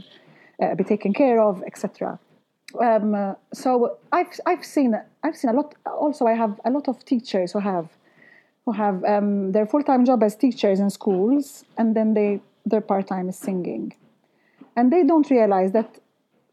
uh, 0.62 0.74
be 0.74 0.82
taken 0.82 1.12
care 1.12 1.40
of, 1.40 1.62
etc. 1.70 2.18
Um, 2.80 3.14
uh, 3.14 3.34
so 3.52 3.98
I've 4.10 4.32
I've 4.44 4.64
seen 4.64 4.90
I've 5.22 5.36
seen 5.36 5.50
a 5.50 5.56
lot. 5.60 5.76
Also, 5.86 6.26
I 6.26 6.34
have 6.34 6.60
a 6.64 6.70
lot 6.70 6.88
of 6.88 7.04
teachers 7.04 7.52
who 7.52 7.60
have 7.60 7.88
who 8.64 8.72
have 8.72 9.04
um, 9.04 9.52
their 9.52 9.66
full 9.66 9.84
time 9.84 10.04
job 10.04 10.24
as 10.24 10.34
teachers 10.34 10.80
in 10.80 10.90
schools, 10.90 11.64
and 11.78 11.94
then 11.94 12.14
they 12.14 12.40
their 12.66 12.80
part 12.80 13.06
time 13.06 13.28
is 13.28 13.38
singing, 13.38 13.94
and 14.76 14.92
they 14.92 15.02
don't 15.04 15.30
realize 15.30 15.72
that 15.72 15.98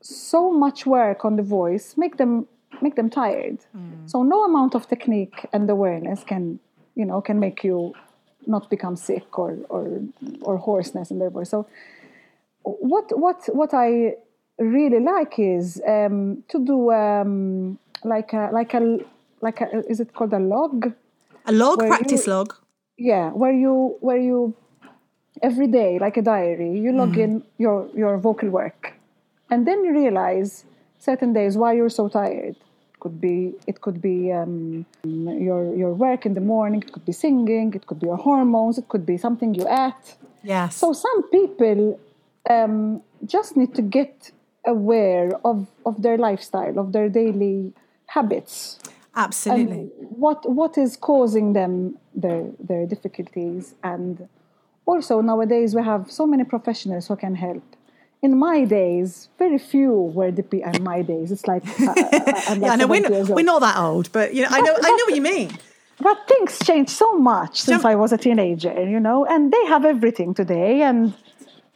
so 0.02 0.52
much 0.52 0.86
work 0.86 1.26
on 1.26 1.36
the 1.36 1.43
voice 1.43 1.95
make 1.97 2.17
them 2.17 2.47
make 2.82 2.95
them 2.95 3.10
tired. 3.10 3.60
So 4.06 4.21
no 4.21 4.43
amount 4.43 4.76
of 4.76 4.88
technique 4.88 5.45
and 5.54 5.69
awareness 5.69 6.23
can 6.23 6.60
you 6.95 7.06
know 7.06 7.21
can 7.21 7.39
make 7.39 7.63
you 7.63 7.93
not 8.45 8.69
become 8.69 8.95
sick 8.95 9.39
or 9.39 9.58
or 9.69 10.02
or 10.41 10.58
hoarseness 10.58 11.12
in 11.12 11.19
their 11.19 11.30
voice. 11.30 11.49
So 11.49 11.67
what 12.63 13.17
what 13.17 13.39
what 13.54 13.73
I 13.73 14.15
really 14.60 14.99
like 14.99 15.39
is 15.39 15.82
um, 15.88 16.43
to 16.49 16.60
do 16.60 16.91
um, 16.91 17.78
like 18.04 18.34
a 18.34 18.49
like 18.52 18.73
a 18.73 18.99
like 19.41 19.62
a 19.62 19.67
is 19.89 19.99
it 19.99 20.13
called 20.13 20.34
a 20.34 20.39
log? 20.39 20.93
A 21.45 21.52
log, 21.52 21.80
practice 21.80 22.28
you- 22.28 22.34
log. 22.34 22.56
Yeah, 22.97 23.32
where 23.32 23.52
you 23.52 23.97
where 24.02 24.17
you 24.19 24.56
every 25.43 25.67
day 25.67 25.99
like 25.99 26.17
a 26.17 26.21
diary 26.21 26.71
you 26.79 26.91
log 26.91 27.17
in 27.17 27.43
your 27.58 27.88
your 27.93 28.17
vocal 28.17 28.49
work, 28.49 28.93
and 29.51 29.67
then 29.67 29.84
you 29.86 29.91
realize 29.91 30.65
certain 30.99 31.34
days 31.34 31.58
why 31.58 31.73
you're 31.73 31.95
so 32.01 32.08
tired. 32.08 32.56
Could 32.99 33.19
be 33.19 33.53
it 33.67 33.82
could 33.82 34.01
be 34.01 34.32
um, 34.32 34.86
your 35.03 35.75
your 35.75 35.93
work 35.93 36.25
in 36.25 36.34
the 36.34 36.45
morning. 36.56 36.82
It 36.82 36.91
could 36.93 37.06
be 37.06 37.12
singing. 37.12 37.73
It 37.73 37.86
could 37.86 37.99
be 37.99 38.08
your 38.08 38.17
hormones. 38.17 38.77
It 38.77 38.88
could 38.88 39.06
be 39.06 39.17
something 39.17 39.53
you 39.53 39.67
ate. 39.67 40.15
Yes. 40.41 40.77
So 40.77 40.93
some 40.93 41.23
people 41.29 41.99
um, 42.49 43.01
just 43.25 43.56
need 43.58 43.73
to 43.75 43.82
get 43.82 44.32
aware 44.65 45.32
of, 45.43 45.67
of 45.86 46.01
their 46.01 46.17
lifestyle, 46.17 46.79
of 46.79 46.91
their 46.91 47.10
daily 47.10 47.73
habits, 48.08 48.79
Absolutely. 49.15 49.71
and 49.71 49.91
what 49.99 50.49
what 50.49 50.77
is 50.77 50.95
causing 50.97 51.53
them 51.53 51.97
their 52.15 52.45
their 52.60 52.86
difficulties. 52.86 53.75
And 53.84 54.27
also 54.85 55.21
nowadays 55.21 55.75
we 55.75 55.83
have 55.83 56.11
so 56.11 56.25
many 56.27 56.43
professionals 56.43 57.07
who 57.07 57.15
can 57.15 57.35
help. 57.35 57.63
In 58.21 58.37
my 58.37 58.63
days, 58.63 59.27
very 59.37 59.57
few 59.57 59.91
were 59.91 60.31
the 60.31 60.43
pe- 60.43 60.61
in 60.61 60.83
my 60.83 61.01
days. 61.01 61.31
It's 61.31 61.45
like 61.45 61.63
uh, 61.81 61.91
uh, 61.91 61.93
like 61.95 62.61
yeah, 62.61 62.75
no, 62.75 62.87
we're 62.87 63.03
70 63.03 63.09
not, 63.09 63.35
we're 63.35 63.43
not 63.43 63.59
that 63.59 63.77
old, 63.77 64.11
but 64.13 64.33
you 64.33 64.43
know, 64.43 64.47
I 64.49 64.61
know, 64.61 64.75
I 64.81 64.89
know 64.89 65.05
what 65.07 65.15
you 65.15 65.21
mean. 65.21 65.51
But 65.99 66.17
things 66.27 66.57
changed 66.59 66.89
so 66.89 67.17
much 67.19 67.61
since 67.61 67.85
I 67.85 67.95
was 67.95 68.11
a 68.11 68.17
teenager, 68.17 68.83
you 68.83 68.99
know, 68.99 69.25
and 69.25 69.53
they 69.53 69.65
have 69.67 69.85
everything 69.85 70.33
today. 70.33 70.81
And 70.81 71.13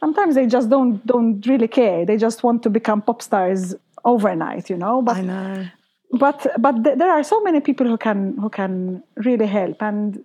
sometimes 0.00 0.34
they 0.34 0.46
just 0.46 0.68
don't 0.68 1.06
don't 1.06 1.46
really 1.46 1.68
care. 1.68 2.04
They 2.04 2.16
just 2.16 2.42
want 2.42 2.62
to 2.64 2.70
become 2.70 3.00
pop 3.00 3.22
stars 3.22 3.74
overnight, 4.04 4.68
you 4.70 4.76
know. 4.76 5.02
But 5.02 5.16
I 5.18 5.20
know. 5.22 5.66
but 6.12 6.46
but 6.58 6.84
th- 6.84 6.98
there 6.98 7.10
are 7.10 7.22
so 7.22 7.40
many 7.42 7.60
people 7.60 7.86
who 7.86 7.96
can 7.96 8.36
who 8.38 8.50
can 8.50 9.02
really 9.16 9.46
help 9.46 9.80
and 9.82 10.22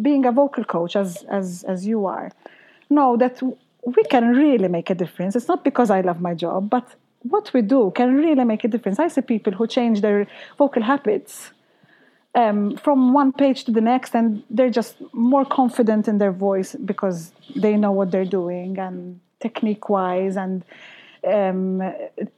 being 0.00 0.24
a 0.26 0.32
vocal 0.32 0.64
coach 0.64 0.96
as 0.96 1.24
as 1.24 1.64
as 1.64 1.86
you 1.86 2.06
are 2.06 2.30
know 2.88 3.16
that 3.16 3.42
we 3.96 4.02
can 4.04 4.28
really 4.36 4.68
make 4.68 4.90
a 4.90 4.94
difference. 4.94 5.34
It's 5.36 5.48
not 5.48 5.64
because 5.64 5.90
i 5.90 6.00
love 6.00 6.20
my 6.20 6.34
job 6.34 6.70
but 6.70 6.86
what 7.22 7.52
we 7.52 7.62
do 7.62 7.92
can 7.94 8.14
really 8.16 8.44
make 8.44 8.64
a 8.64 8.68
difference. 8.68 8.98
I 8.98 9.08
see 9.08 9.20
people 9.20 9.52
who 9.52 9.66
change 9.66 10.00
their 10.00 10.26
vocal 10.56 10.82
habits 10.82 11.50
um, 12.34 12.76
from 12.76 13.12
one 13.12 13.32
page 13.32 13.64
to 13.64 13.72
the 13.72 13.80
next 13.80 14.14
and 14.14 14.42
they're 14.48 14.70
just 14.70 14.96
more 15.12 15.44
confident 15.44 16.08
in 16.08 16.18
their 16.18 16.32
voice 16.32 16.74
because 16.76 17.32
they 17.56 17.76
know 17.76 17.92
what 17.92 18.10
they're 18.10 18.24
doing 18.24 18.78
and 18.78 19.20
technique 19.40 19.88
wise 19.88 20.36
and 20.36 20.64
um, 21.24 21.82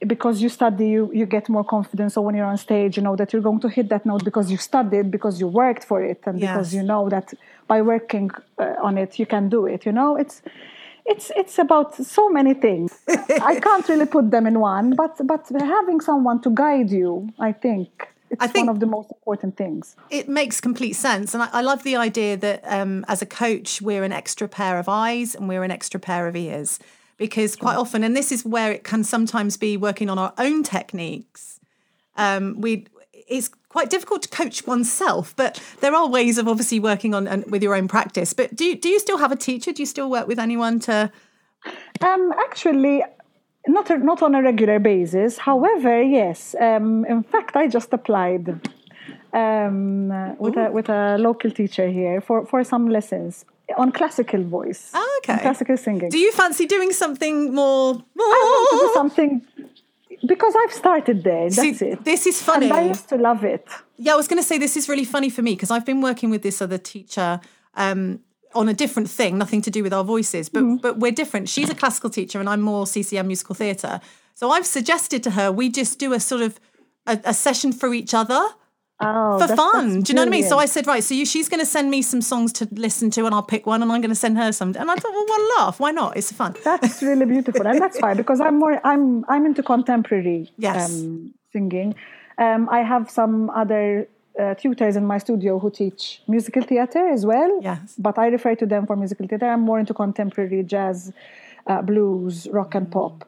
because 0.05 0.41
you 0.41 0.49
study 0.49 0.87
you, 0.89 1.11
you 1.13 1.25
get 1.25 1.49
more 1.49 1.63
confidence 1.63 2.13
so 2.13 2.21
when 2.21 2.35
you're 2.35 2.45
on 2.45 2.57
stage 2.57 2.97
you 2.97 3.03
know 3.03 3.15
that 3.15 3.31
you're 3.31 3.41
going 3.41 3.59
to 3.59 3.69
hit 3.69 3.89
that 3.89 4.05
note 4.05 4.23
because 4.23 4.51
you 4.51 4.57
studied 4.57 5.09
because 5.11 5.39
you 5.39 5.47
worked 5.47 5.83
for 5.83 6.03
it 6.03 6.21
and 6.25 6.39
because 6.39 6.73
you 6.73 6.83
know 6.83 7.09
that 7.09 7.33
by 7.67 7.81
working 7.81 8.29
uh, 8.59 8.75
on 8.81 8.97
it 8.97 9.17
you 9.19 9.25
can 9.25 9.49
do 9.49 9.65
it 9.65 9.85
you 9.85 9.91
know 9.91 10.15
it's 10.15 10.41
it's 11.05 11.31
it's 11.35 11.59
about 11.59 11.95
so 11.95 12.29
many 12.29 12.53
things 12.53 12.99
i 13.41 13.59
can't 13.59 13.87
really 13.89 14.05
put 14.05 14.31
them 14.31 14.47
in 14.47 14.59
one 14.59 14.95
but 14.95 15.15
but 15.25 15.45
having 15.59 15.99
someone 16.01 16.41
to 16.41 16.49
guide 16.49 16.89
you 16.91 17.29
i 17.39 17.51
think 17.51 18.07
it's 18.29 18.43
I 18.43 18.47
think- 18.47 18.67
one 18.67 18.75
of 18.75 18.79
the 18.79 18.87
most 18.87 19.09
important 19.11 19.55
things 19.57 19.95
It 20.09 20.27
makes 20.27 20.59
complete 20.59 20.93
sense. 20.93 21.33
And 21.35 21.43
I, 21.43 21.49
I 21.59 21.61
love 21.61 21.83
the 21.83 21.95
idea 21.95 22.35
that 22.37 22.61
um, 22.65 23.05
as 23.07 23.21
a 23.21 23.27
coach, 23.27 23.79
we're 23.79 24.03
an 24.03 24.11
extra 24.11 24.47
pair 24.47 24.79
of 24.79 24.89
eyes 24.89 25.35
and 25.35 25.47
we're 25.47 25.63
an 25.63 25.69
extra 25.69 25.99
pair 25.99 26.27
of 26.27 26.35
ears. 26.35 26.79
Because 27.17 27.55
quite 27.55 27.77
often, 27.77 28.03
and 28.03 28.15
this 28.15 28.31
is 28.31 28.43
where 28.43 28.71
it 28.71 28.83
can 28.83 29.03
sometimes 29.03 29.55
be 29.55 29.77
working 29.77 30.09
on 30.09 30.17
our 30.17 30.33
own 30.37 30.63
techniques, 30.63 31.59
um, 32.17 32.59
we 32.59 32.87
it's 33.27 33.49
quite 33.69 33.89
difficult 33.89 34.21
to 34.23 34.29
coach 34.29 34.67
oneself, 34.67 35.35
but 35.35 35.61
there 35.81 35.95
are 35.95 36.07
ways 36.07 36.37
of 36.37 36.47
obviously 36.47 36.79
working 36.79 37.13
on 37.13 37.27
and 37.27 37.49
with 37.49 37.63
your 37.63 37.75
own 37.75 37.87
practice. 37.87 38.33
But 38.33 38.55
do 38.55 38.65
you, 38.65 38.75
do 38.75 38.89
you 38.89 38.99
still 38.99 39.17
have 39.17 39.31
a 39.31 39.35
teacher? 39.35 39.71
Do 39.71 39.81
you 39.81 39.85
still 39.85 40.09
work 40.09 40.27
with 40.27 40.39
anyone 40.39 40.79
to? 40.81 41.11
Um, 42.01 42.33
actually, 42.37 43.03
not 43.67 43.89
a, 43.89 43.97
not 43.97 44.21
on 44.21 44.35
a 44.35 44.41
regular 44.41 44.79
basis. 44.79 45.37
However, 45.37 46.01
yes. 46.01 46.55
Um, 46.59 47.05
in 47.05 47.23
fact, 47.23 47.55
I 47.55 47.67
just 47.67 47.93
applied 47.93 48.59
um, 49.33 50.09
with 50.37 50.57
a 50.57 50.69
with 50.71 50.89
a 50.89 51.17
local 51.17 51.49
teacher 51.49 51.87
here 51.87 52.21
for 52.21 52.45
for 52.45 52.63
some 52.63 52.89
lessons 52.89 53.45
on 53.77 53.91
classical 53.91 54.43
voice. 54.43 54.91
Oh, 54.93 55.21
okay. 55.23 55.39
classical 55.41 55.77
singing. 55.77 56.09
Do 56.09 56.17
you 56.17 56.31
fancy 56.31 56.65
doing 56.65 56.91
something 56.91 57.53
more? 57.53 57.95
I 57.95 57.97
want 58.17 58.69
to 58.81 58.87
do 58.87 58.93
something 58.93 59.41
because 60.27 60.53
I've 60.63 60.73
started 60.73 61.23
there. 61.23 61.49
That's 61.49 61.79
See, 61.79 61.85
it. 61.87 62.03
This 62.05 62.25
is 62.27 62.41
funny. 62.41 62.67
And 62.69 62.73
I 62.77 62.81
used 62.87 63.09
to 63.09 63.17
love 63.17 63.43
it. 63.43 63.67
Yeah, 63.97 64.13
I 64.13 64.15
was 64.15 64.27
going 64.27 64.41
to 64.41 64.47
say 64.47 64.57
this 64.57 64.77
is 64.77 64.87
really 64.89 65.05
funny 65.05 65.29
for 65.29 65.41
me 65.41 65.53
because 65.53 65.71
I've 65.71 65.85
been 65.85 66.01
working 66.01 66.29
with 66.29 66.41
this 66.43 66.61
other 66.61 66.77
teacher 66.77 67.39
um, 67.75 68.19
on 68.53 68.69
a 68.69 68.73
different 68.73 69.09
thing, 69.09 69.37
nothing 69.37 69.61
to 69.63 69.71
do 69.71 69.81
with 69.83 69.93
our 69.93 70.03
voices, 70.03 70.49
but 70.49 70.63
Mm-hmm. 70.63 70.75
but 70.77 70.99
we're 70.99 71.11
different. 71.11 71.49
She's 71.49 71.69
a 71.69 71.75
classical 71.75 72.09
teacher 72.09 72.39
and 72.39 72.47
I'm 72.49 72.61
more 72.61 72.85
CCM 72.87 73.27
musical 73.27 73.55
theatre. 73.55 73.99
So 74.35 74.49
I've 74.51 74.65
suggested 74.65 75.23
to 75.23 75.31
her 75.31 75.51
we 75.51 75.69
just 75.69 75.99
do 75.99 76.13
a 76.13 76.19
sort 76.19 76.41
of 76.41 76.59
a, 77.07 77.19
a 77.25 77.33
session 77.33 77.71
for 77.73 77.93
each 77.93 78.13
other 78.13 78.41
Oh, 78.99 79.39
for 79.39 79.47
that's- 79.47 79.57
fun. 79.57 79.93
that's 79.95 80.03
do 80.05 80.11
you 80.11 80.15
know 80.15 80.21
what 80.21 80.27
I 80.27 80.31
mean? 80.31 80.43
So 80.47 80.59
I 80.59 80.65
said, 80.65 80.87
right, 80.87 81.03
so 81.03 81.13
you, 81.13 81.25
she's 81.25 81.49
going 81.49 81.59
to 81.59 81.65
send 81.65 81.89
me 81.89 82.01
some 82.01 82.21
songs 82.21 82.53
to 82.53 82.67
listen 82.71 83.09
to, 83.11 83.25
and 83.25 83.33
I'll 83.35 83.43
pick 83.43 83.65
one, 83.65 83.81
and 83.81 83.91
I'm 83.91 84.01
going 84.01 84.09
to 84.09 84.15
send 84.15 84.37
her 84.37 84.51
some. 84.51 84.69
And 84.77 84.89
I 84.89 84.95
thought, 84.95 85.11
well, 85.11 85.25
one 85.27 85.49
laugh, 85.57 85.79
why 85.79 85.91
not? 85.91 86.15
It's 86.15 86.31
fun. 86.31 86.55
That's 86.63 87.01
really 87.01 87.25
beautiful, 87.25 87.65
and 87.67 87.79
that's 87.81 87.99
fine 87.99 88.17
because 88.17 88.39
I'm 88.39 88.59
more 88.59 88.79
I'm 88.85 89.25
I'm 89.27 89.45
into 89.45 89.63
contemporary 89.63 90.51
Yes. 90.57 91.01
um, 91.01 91.33
singing. 91.51 91.95
Um, 92.37 92.69
I 92.69 92.79
have 92.79 93.09
some 93.11 93.49
other 93.49 94.07
uh, 94.39 94.53
tutors 94.55 94.95
in 94.95 95.05
my 95.05 95.17
studio 95.17 95.59
who 95.59 95.69
teach 95.69 96.21
musical 96.27 96.63
theatre 96.63 97.07
as 97.09 97.25
well. 97.25 97.59
Yes. 97.61 97.95
but 97.97 98.17
I 98.17 98.27
refer 98.27 98.55
to 98.55 98.65
them 98.65 98.85
for 98.87 98.95
musical 98.95 99.27
theatre. 99.27 99.47
I'm 99.47 99.61
more 99.61 99.79
into 99.79 99.93
contemporary 99.93 100.63
jazz, 100.63 101.11
uh, 101.67 101.81
blues, 101.81 102.47
rock, 102.51 102.73
and 102.75 102.89
pop. 102.91 103.27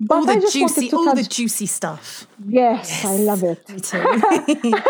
But 0.00 0.14
all 0.14 0.24
the 0.24 0.40
juicy, 0.50 0.90
all 0.92 1.14
the 1.14 1.22
juicy 1.22 1.66
stuff. 1.66 2.26
Yes, 2.48 3.04
I 3.04 3.16
love 3.16 3.42
it. 3.44 3.68
Me 3.68 3.80
too. 3.80 4.74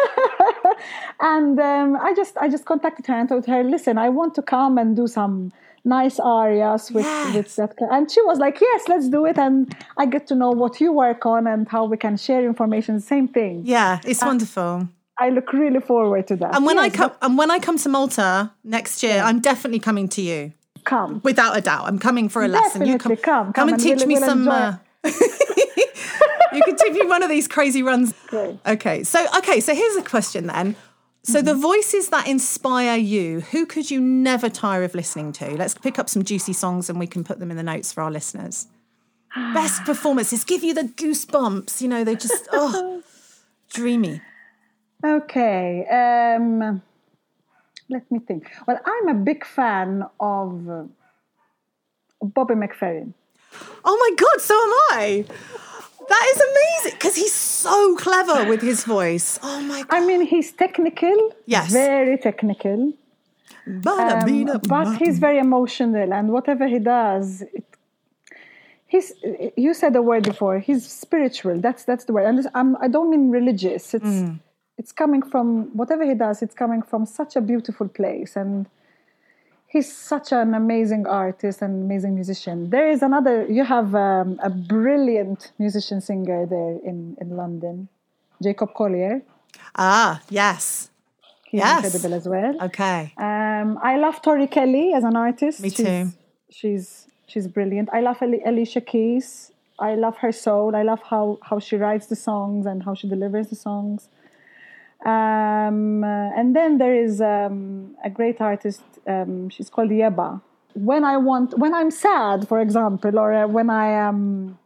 And 1.20 1.58
um, 1.60 1.96
I 1.96 2.14
just 2.14 2.36
I 2.38 2.48
just 2.48 2.64
contacted 2.64 3.06
her 3.06 3.14
and 3.14 3.28
told 3.28 3.44
her, 3.46 3.62
listen, 3.62 3.98
I 3.98 4.08
want 4.08 4.34
to 4.36 4.42
come 4.42 4.78
and 4.78 4.96
do 4.96 5.06
some 5.06 5.52
nice 5.84 6.18
arias 6.18 6.90
with, 6.90 7.04
Yes. 7.04 7.34
with 7.34 7.56
that. 7.56 7.74
And 7.90 8.10
she 8.10 8.22
was 8.22 8.38
like, 8.38 8.58
yes, 8.60 8.82
let's 8.88 9.08
do 9.08 9.26
it. 9.26 9.36
And 9.38 9.74
I 9.98 10.06
get 10.06 10.26
to 10.28 10.34
know 10.34 10.50
what 10.50 10.80
you 10.80 10.92
work 10.92 11.26
on 11.26 11.46
and 11.46 11.68
how 11.68 11.84
we 11.84 11.96
can 11.96 12.16
share 12.16 12.44
information. 12.46 13.00
Same 13.00 13.28
thing. 13.28 13.62
yeah, 13.64 14.00
it's 14.04 14.22
wonderful. 14.24 14.88
I 15.18 15.28
look 15.28 15.52
really 15.52 15.80
forward 15.80 16.26
to 16.28 16.36
that. 16.36 16.54
And 16.54 16.64
when 16.64 16.78
I 16.78 16.84
Yes, 16.86 16.96
come, 16.96 17.12
and 17.20 17.36
when 17.36 17.50
I 17.50 17.58
come 17.58 17.76
to 17.78 17.88
Malta 17.90 18.50
next 18.64 19.02
year, 19.02 19.20
I'm 19.20 19.40
definitely 19.40 19.80
coming 19.80 20.08
to 20.10 20.22
you. 20.22 20.52
come. 20.84 21.20
Without 21.22 21.54
a 21.56 21.60
doubt, 21.60 21.86
I'm 21.86 21.98
coming 21.98 22.30
for 22.30 22.42
a 22.42 22.48
lesson. 22.48 22.86
You 22.86 22.96
Definitely 22.96 23.22
come, 23.22 23.52
come 23.52 23.68
and, 23.68 23.74
and 23.74 23.82
teach 23.82 23.98
we'll- 23.98 24.06
me 24.08 24.14
we'll 24.14 24.24
some. 24.26 24.48
Uh, 24.48 24.76
you 26.52 26.62
can 26.64 26.76
teach 26.76 26.92
me 26.92 27.06
one 27.06 27.22
of 27.22 27.28
these 27.28 27.48
crazy 27.48 27.82
runs. 27.82 28.12
Great. 28.28 28.58
Okay, 28.66 29.02
so 29.02 29.26
okay, 29.38 29.60
so 29.60 29.74
here's 29.74 29.96
a 29.96 30.02
question 30.02 30.46
then. 30.46 30.76
So 31.22 31.42
the 31.42 31.52
Mm-hmm. 31.52 31.60
voices 31.60 32.08
that 32.08 32.26
inspire 32.26 32.96
you, 32.96 33.40
who 33.40 33.66
could 33.66 33.90
you 33.90 34.00
never 34.00 34.48
tire 34.48 34.82
of 34.84 34.94
listening 34.94 35.32
to? 35.32 35.50
Let's 35.50 35.74
pick 35.74 35.98
up 35.98 36.08
some 36.08 36.24
juicy 36.24 36.54
songs 36.54 36.88
and 36.88 36.98
we 36.98 37.06
can 37.06 37.24
put 37.24 37.38
them 37.38 37.50
in 37.50 37.56
the 37.58 37.62
notes 37.62 37.92
for 37.92 38.02
our 38.02 38.10
listeners. 38.10 38.68
Best 39.54 39.84
performances, 39.84 40.44
give 40.44 40.64
you 40.64 40.72
the 40.72 40.84
goosebumps. 40.84 41.82
You 41.82 41.88
know, 41.88 42.04
they 42.04 42.16
just 42.16 42.48
oh, 42.52 43.02
dreamy. 43.70 44.22
Okay. 45.04 45.86
Um, 45.88 46.80
let 47.90 48.10
me 48.10 48.18
think. 48.20 48.50
Well, 48.66 48.78
I'm 48.84 49.08
a 49.08 49.14
big 49.14 49.44
fan 49.44 50.04
of 50.18 50.68
uh, 50.70 50.84
Bobby 52.22 52.54
McFerrin. 52.54 53.12
Oh 53.84 53.96
my 54.02 54.14
god, 54.16 54.40
so 54.40 54.54
am 54.54 55.00
I. 55.00 55.24
That 56.08 56.26
is 56.34 56.42
amazing 56.50 56.98
because 56.98 57.16
he's 57.16 57.32
so 57.32 57.96
clever 57.96 58.48
with 58.48 58.62
his 58.62 58.84
voice. 58.84 59.38
Oh 59.42 59.60
my 59.60 59.82
god. 59.82 59.86
I 59.90 60.04
mean, 60.04 60.22
he's 60.22 60.50
technical. 60.52 61.16
Yes. 61.46 61.72
Very 61.72 62.18
technical. 62.18 62.92
Um, 63.66 64.60
but 64.66 64.96
he's 64.96 65.18
very 65.18 65.38
emotional, 65.38 66.12
and 66.12 66.30
whatever 66.32 66.66
he 66.66 66.78
does, 66.78 67.42
it, 67.42 67.64
he's. 68.86 69.12
You 69.56 69.74
said 69.74 69.92
the 69.92 70.02
word 70.02 70.24
before. 70.24 70.58
He's 70.58 70.84
spiritual. 70.90 71.60
That's 71.60 71.84
that's 71.84 72.04
the 72.04 72.12
word. 72.12 72.26
And 72.26 72.48
I'm, 72.54 72.76
I 72.80 72.88
don't 72.88 73.10
mean 73.10 73.30
religious. 73.30 73.94
It's 73.94 74.04
Mm. 74.04 74.40
it's 74.78 74.92
coming 74.92 75.22
from 75.22 75.46
whatever 75.76 76.04
he 76.04 76.14
does. 76.14 76.42
It's 76.42 76.54
coming 76.54 76.82
from 76.82 77.06
such 77.06 77.36
a 77.36 77.40
beautiful 77.40 77.86
place, 77.88 78.34
and 78.34 78.66
he's 79.72 79.88
such 80.12 80.28
an 80.40 80.50
amazing 80.62 81.04
artist 81.06 81.62
and 81.64 81.72
amazing 81.86 82.14
musician. 82.20 82.56
There 82.74 82.88
is 82.94 83.00
another. 83.08 83.36
You 83.58 83.64
have 83.64 83.88
um, 83.94 84.28
a 84.42 84.50
brilliant 84.50 85.40
musician 85.64 85.98
singer 86.08 86.40
there 86.54 86.74
in 86.90 86.98
in 87.22 87.28
London, 87.42 87.76
Jacob 88.46 88.70
Collier. 88.78 89.14
ah, 89.76 90.12
yes. 90.40 90.64
He's 91.50 91.60
Yes. 91.64 91.84
incredible 91.84 92.12
as 92.20 92.26
well. 92.34 92.54
Okay. 92.68 93.00
Um, 93.28 93.68
I 93.90 93.96
love 94.04 94.16
Tori 94.26 94.46
Kelly 94.56 94.86
as 94.98 95.02
an 95.10 95.16
artist. 95.26 95.56
Me 95.60 95.70
She's- 95.70 95.88
too. 95.88 96.02
She's 96.58 96.86
she's 97.30 97.46
brilliant. 97.56 97.88
I 97.92 98.00
love 98.08 98.18
Alicia 98.22 98.80
Keys. 98.90 99.26
I 99.88 99.90
love 100.04 100.16
her 100.24 100.32
soul. 100.46 100.76
I 100.80 100.82
love 100.90 101.00
how 101.12 101.24
how 101.48 101.58
she 101.66 101.76
writes 101.82 102.06
the 102.12 102.16
songs 102.28 102.62
and 102.70 102.82
how 102.86 102.94
she 102.98 103.06
delivers 103.14 103.46
the 103.52 103.56
songs. 103.68 104.08
Um, 105.04 106.04
and 106.04 106.54
then 106.54 106.78
there 106.78 106.94
is 106.94 107.20
um, 107.20 107.96
a 108.04 108.10
great 108.10 108.40
artist. 108.40 108.82
Um, 109.06 109.48
she's 109.48 109.70
called 109.70 109.90
Yebba. 109.90 110.40
When 110.74 111.04
I 111.04 111.16
want, 111.16 111.58
when 111.58 111.74
I'm 111.74 111.90
sad, 111.90 112.46
for 112.46 112.60
example, 112.60 113.18
or 113.18 113.32
uh, 113.32 113.46
when 113.48 113.70
I 113.70 113.88
am 114.08 114.58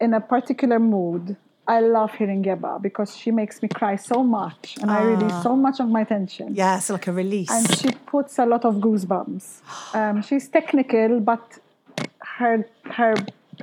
in 0.00 0.12
a 0.14 0.20
particular 0.20 0.78
mood, 0.78 1.36
I 1.68 1.80
love 1.80 2.12
hearing 2.14 2.42
Yebba 2.42 2.82
because 2.82 3.16
she 3.16 3.30
makes 3.30 3.62
me 3.62 3.68
cry 3.68 3.94
so 3.94 4.24
much, 4.24 4.76
and 4.82 4.90
I 4.90 5.02
release 5.02 5.42
so 5.42 5.54
much 5.54 5.78
of 5.78 5.88
my 5.88 6.02
tension 6.04 6.54
Yeah, 6.54 6.76
it's 6.78 6.90
like 6.90 7.06
a 7.06 7.12
release. 7.12 7.48
and 7.50 7.76
she 7.78 7.92
puts 7.92 8.38
a 8.40 8.46
lot 8.46 8.64
of 8.64 8.76
goosebumps. 8.76 9.60
Um, 9.94 10.20
she's 10.22 10.48
technical, 10.48 11.20
but 11.20 11.58
her 12.38 12.66
her 12.84 13.14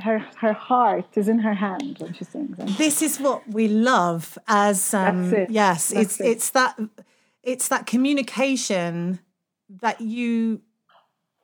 her 0.08 0.20
her 0.44 0.54
heart 0.54 1.10
is 1.22 1.28
in 1.34 1.40
her 1.48 1.54
hand 1.66 1.98
when 2.00 2.14
she 2.18 2.24
sings. 2.34 2.56
This 2.78 2.98
is 3.08 3.14
what 3.26 3.40
we 3.58 3.66
love 3.68 4.38
as 4.48 4.94
um 4.94 5.30
That's 5.30 5.34
it. 5.42 5.50
yes 5.62 5.82
That's 5.90 6.02
it's 6.02 6.20
it. 6.22 6.28
it's 6.32 6.50
that 6.58 6.74
it's 7.44 7.68
that 7.74 7.84
communication 7.94 9.20
that 9.84 9.98
you 10.02 10.62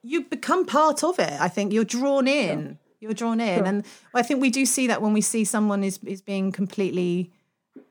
you 0.02 0.18
become 0.38 0.66
part 0.66 1.04
of 1.10 1.16
it 1.20 1.36
i 1.48 1.50
think 1.56 1.66
you're 1.74 1.92
drawn 2.00 2.28
in 2.28 2.78
you're 3.02 3.18
drawn 3.24 3.40
in 3.40 3.66
and 3.70 3.78
i 4.22 4.24
think 4.28 4.42
we 4.42 4.50
do 4.60 4.66
see 4.66 4.86
that 4.88 5.02
when 5.04 5.14
we 5.14 5.22
see 5.22 5.44
someone 5.56 5.82
is 5.90 6.00
is 6.16 6.22
being 6.22 6.52
completely 6.52 7.32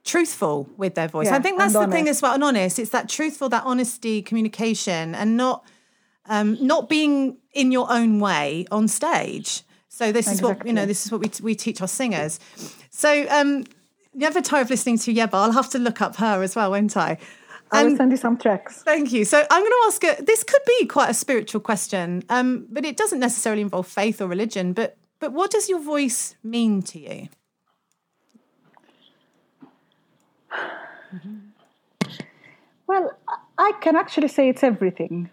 truthful 0.05 0.57
with 0.83 0.95
their 0.95 1.09
voice 1.09 1.29
i 1.29 1.39
think 1.45 1.59
that's 1.59 1.73
the 1.85 1.87
thing 1.97 2.09
as 2.09 2.21
well 2.23 2.35
and 2.35 2.45
honest 2.45 2.79
it's 2.79 2.91
that 2.91 3.09
truthful 3.09 3.49
that 3.49 3.65
honesty 3.65 4.21
communication 4.23 5.15
and 5.15 5.37
not 5.37 5.65
um, 6.27 6.57
not 6.61 6.89
being 6.89 7.39
in 7.53 7.73
your 7.73 7.91
own 7.91 8.21
way 8.21 8.67
on 8.71 8.89
stage. 8.89 9.63
So 9.94 10.11
this 10.11 10.26
is 10.26 10.40
what 10.40 10.66
you 10.66 10.72
know. 10.72 10.87
This 10.87 11.05
is 11.05 11.12
what 11.12 11.20
we 11.20 11.31
we 11.42 11.55
teach 11.55 11.83
our 11.83 11.87
singers. 11.87 12.40
So 12.88 13.26
um, 13.28 13.64
never 14.14 14.40
tire 14.40 14.62
of 14.62 14.70
listening 14.70 14.96
to 15.00 15.12
Yebba. 15.12 15.35
I'll 15.35 15.52
have 15.52 15.68
to 15.70 15.78
look 15.78 16.00
up 16.00 16.16
her 16.16 16.42
as 16.42 16.57
well, 16.57 16.70
won't 16.70 16.96
I? 16.96 17.18
I 17.70 17.85
will 17.85 17.96
send 17.96 18.11
you 18.11 18.16
some 18.16 18.38
tracks. 18.38 18.83
Thank 18.83 19.12
you. 19.12 19.26
So 19.26 19.44
I'm 19.50 19.61
going 19.62 19.70
to 19.70 19.83
ask 19.87 20.05
a, 20.05 20.22
this 20.22 20.44
could 20.44 20.62
be 20.66 20.87
quite 20.87 21.11
a 21.11 21.14
spiritual 21.14 21.61
question, 21.61 22.22
um, 22.31 22.66
but 22.70 22.87
it 22.87 22.96
doesn't 22.96 23.18
necessarily 23.20 23.61
involve 23.61 23.87
faith 23.87 24.22
or 24.22 24.28
religion. 24.28 24.72
But 24.72 24.96
but 25.20 25.33
what 25.35 25.50
does 25.50 25.68
your 25.68 25.81
voice 25.81 26.37
mean 26.42 26.81
to 26.83 26.98
you? 26.98 27.28
Well, 32.87 33.12
I- 33.28 33.37
I 33.59 33.72
can 33.81 33.94
actually 33.96 34.28
say 34.28 34.48
it's 34.48 34.64
everything. 34.64 35.31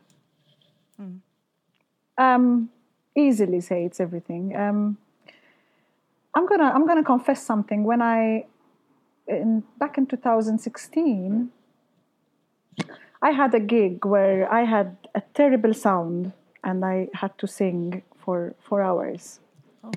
Um, 2.17 2.69
easily 3.15 3.61
say 3.61 3.85
it's 3.85 3.99
everything. 3.99 4.55
Um, 4.55 4.97
I'm 6.35 6.47
gonna 6.47 6.71
I'm 6.73 6.85
gonna 6.85 7.03
confess 7.03 7.43
something. 7.43 7.83
When 7.83 8.01
I 8.01 8.45
in, 9.27 9.63
back 9.77 9.97
in 9.97 10.05
2016, 10.05 11.49
I 13.21 13.31
had 13.31 13.53
a 13.53 13.59
gig 13.59 14.05
where 14.05 14.51
I 14.51 14.63
had 14.63 14.97
a 15.15 15.21
terrible 15.33 15.73
sound 15.73 16.33
and 16.63 16.85
I 16.85 17.09
had 17.13 17.37
to 17.39 17.47
sing 17.47 18.03
for 18.17 18.55
four 18.59 18.81
hours. 18.81 19.39
Oh. 19.83 19.91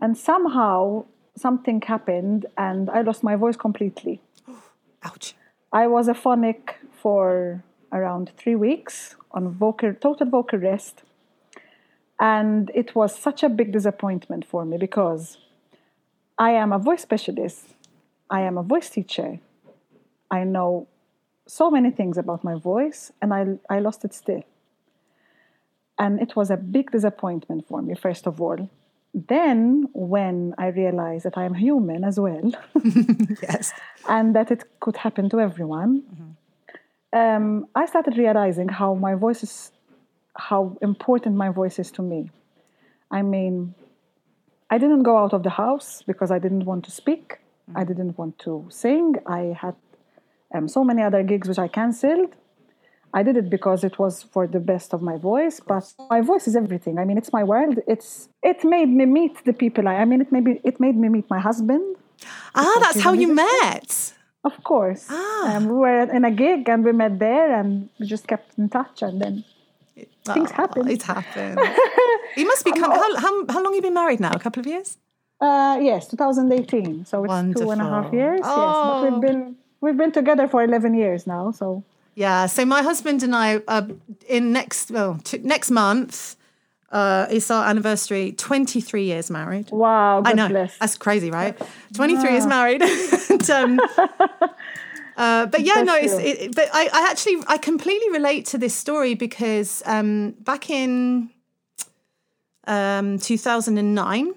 And 0.00 0.16
somehow 0.16 1.04
something 1.36 1.82
happened 1.82 2.46
and 2.56 2.88
I 2.90 3.02
lost 3.02 3.22
my 3.22 3.36
voice 3.36 3.56
completely. 3.56 4.20
Ouch. 5.02 5.34
I 5.72 5.86
was 5.86 6.08
aphonic 6.08 6.76
for 6.92 7.62
around 7.92 8.32
three 8.36 8.56
weeks 8.56 9.16
on 9.32 9.50
vocal, 9.50 9.92
total 9.94 10.28
vocal 10.28 10.58
rest. 10.58 11.02
And 12.18 12.70
it 12.74 12.94
was 12.94 13.16
such 13.16 13.42
a 13.42 13.48
big 13.48 13.72
disappointment 13.72 14.44
for 14.46 14.64
me 14.64 14.78
because 14.78 15.36
I 16.38 16.50
am 16.52 16.72
a 16.72 16.78
voice 16.78 17.02
specialist, 17.02 17.74
I 18.30 18.40
am 18.40 18.56
a 18.58 18.62
voice 18.62 18.90
teacher. 18.90 19.38
I 20.30 20.44
know 20.44 20.88
so 21.46 21.70
many 21.70 21.90
things 21.90 22.18
about 22.18 22.42
my 22.42 22.54
voice, 22.58 23.12
and 23.22 23.32
I, 23.32 23.58
I 23.70 23.78
lost 23.78 24.04
it 24.04 24.12
still. 24.12 24.42
And 25.98 26.20
it 26.20 26.34
was 26.36 26.50
a 26.50 26.56
big 26.56 26.90
disappointment 26.90 27.68
for 27.68 27.80
me, 27.80 27.94
first 27.94 28.26
of 28.26 28.40
all. 28.40 28.68
Then, 29.14 29.88
when 29.94 30.54
I 30.58 30.66
realized 30.68 31.24
that 31.24 31.38
I 31.38 31.44
am 31.44 31.54
human 31.54 32.04
as 32.04 32.18
well, 32.20 32.50
Yes. 33.42 33.72
and 34.08 34.34
that 34.34 34.50
it 34.50 34.64
could 34.80 34.96
happen 34.96 35.30
to 35.30 35.40
everyone, 35.40 36.36
um, 37.12 37.66
I 37.74 37.86
started 37.86 38.18
realizing 38.18 38.68
how 38.68 38.94
my 38.94 39.14
voice 39.14 39.42
is, 39.42 39.70
how 40.36 40.76
important 40.82 41.36
my 41.36 41.50
voice 41.50 41.78
is 41.78 41.90
to 41.92 42.02
me. 42.02 42.30
I 43.10 43.22
mean, 43.22 43.74
I 44.70 44.78
didn't 44.78 45.02
go 45.02 45.16
out 45.18 45.32
of 45.32 45.42
the 45.42 45.50
house 45.50 46.02
because 46.06 46.30
I 46.30 46.38
didn't 46.38 46.64
want 46.64 46.84
to 46.86 46.90
speak. 46.90 47.38
I 47.74 47.84
didn't 47.84 48.16
want 48.18 48.38
to 48.40 48.66
sing. 48.68 49.16
I 49.26 49.56
had 49.60 49.74
um, 50.54 50.68
so 50.68 50.84
many 50.84 51.02
other 51.02 51.22
gigs 51.22 51.48
which 51.48 51.58
I 51.58 51.68
cancelled. 51.68 52.34
I 53.14 53.22
did 53.22 53.36
it 53.36 53.48
because 53.48 53.84
it 53.84 53.98
was 53.98 54.22
for 54.22 54.46
the 54.46 54.60
best 54.60 54.92
of 54.92 55.00
my 55.00 55.16
voice, 55.16 55.60
but 55.60 55.90
my 56.10 56.20
voice 56.20 56.46
is 56.46 56.54
everything. 56.54 56.98
I 56.98 57.04
mean, 57.04 57.16
it's 57.16 57.32
my 57.32 57.44
world. 57.44 57.78
It's 57.86 58.28
it 58.42 58.64
made 58.64 58.88
me 58.88 59.06
meet 59.06 59.44
the 59.44 59.52
people 59.52 59.88
I. 59.88 59.96
I 59.96 60.04
mean, 60.04 60.20
it 60.20 60.30
maybe 60.30 60.60
it 60.64 60.78
made 60.80 60.96
me 60.96 61.08
meet 61.08 61.30
my 61.30 61.38
husband. 61.38 61.96
Ah, 62.54 62.78
that's 62.80 63.00
how 63.00 63.12
you 63.12 63.32
met. 63.34 64.12
Of 64.44 64.62
course. 64.62 65.06
Ah. 65.10 65.56
Um, 65.56 65.66
we 65.68 65.76
were 65.76 66.02
in 66.12 66.24
a 66.24 66.30
gig 66.30 66.68
and 66.68 66.84
we 66.84 66.92
met 66.92 67.18
there 67.18 67.58
and 67.58 67.88
we 67.98 68.06
just 68.06 68.26
kept 68.26 68.58
in 68.58 68.68
touch 68.68 69.02
and 69.02 69.20
then 69.20 69.44
things 69.96 70.50
Oh, 70.50 70.54
happen. 70.54 70.88
It's 70.88 71.04
happened. 71.04 71.58
you 72.36 72.46
must 72.46 72.64
be. 72.64 72.72
Come, 72.72 72.90
how, 72.90 73.16
how 73.16 73.46
how 73.48 73.62
long 73.62 73.72
have 73.72 73.74
you 73.74 73.82
been 73.82 73.94
married 73.94 74.20
now? 74.20 74.32
A 74.32 74.38
couple 74.38 74.60
of 74.60 74.66
years. 74.66 74.98
uh, 75.40 75.78
yes, 75.80 76.08
2018. 76.08 77.04
So 77.04 77.24
it's 77.24 77.60
two 77.60 77.70
and 77.70 77.80
a 77.80 77.84
half 77.84 77.92
Wonderful. 78.12 78.18
years. 78.18 78.40
Yes, 78.42 78.48
but 78.48 78.98
Oh. 78.98 79.08
we've 79.10 79.20
been 79.20 79.56
we've 79.80 79.96
been 79.96 80.12
together 80.12 80.46
for 80.48 80.62
11 80.64 80.94
years 80.94 81.26
now. 81.26 81.50
So 81.52 81.82
Yeah. 82.14 82.46
So 82.46 82.64
my 82.64 82.82
husband 82.82 83.22
and 83.22 83.34
I 83.34 83.60
are 83.68 83.86
in 84.28 84.52
next 84.52 84.90
well 84.90 85.18
t- 85.24 85.38
next 85.54 85.70
month. 85.70 86.36
Uh, 86.92 87.26
it's 87.30 87.50
our 87.50 87.66
anniversary. 87.66 88.32
Twenty 88.32 88.80
three 88.80 89.04
years 89.04 89.28
married. 89.30 89.66
wow, 89.70 90.20
God 90.22 90.30
I 90.30 90.32
know 90.34 90.48
bless. 90.48 90.78
that's 90.78 90.96
crazy, 90.96 91.30
right? 91.30 91.54
Twenty 91.94 92.16
three 92.16 92.30
years 92.32 92.46
married. 92.46 92.80
and, 93.30 93.50
um, 93.50 93.80
uh, 95.16 95.46
but 95.46 95.62
yeah, 95.62 95.82
no, 95.82 95.96
it's, 95.96 96.12
it, 96.12 96.54
but 96.54 96.68
I, 96.72 96.88
I 96.92 97.08
actually 97.10 97.42
I 97.46 97.58
completely 97.58 98.10
relate 98.10 98.46
to 98.46 98.58
this 98.58 98.74
story 98.74 99.14
because 99.14 99.82
um, 99.86 100.32
back 100.40 100.70
in 100.70 101.30
um, 102.66 103.18
two 103.18 103.38
thousand 103.38 103.78
and 103.78 103.94
nine. 103.94 104.34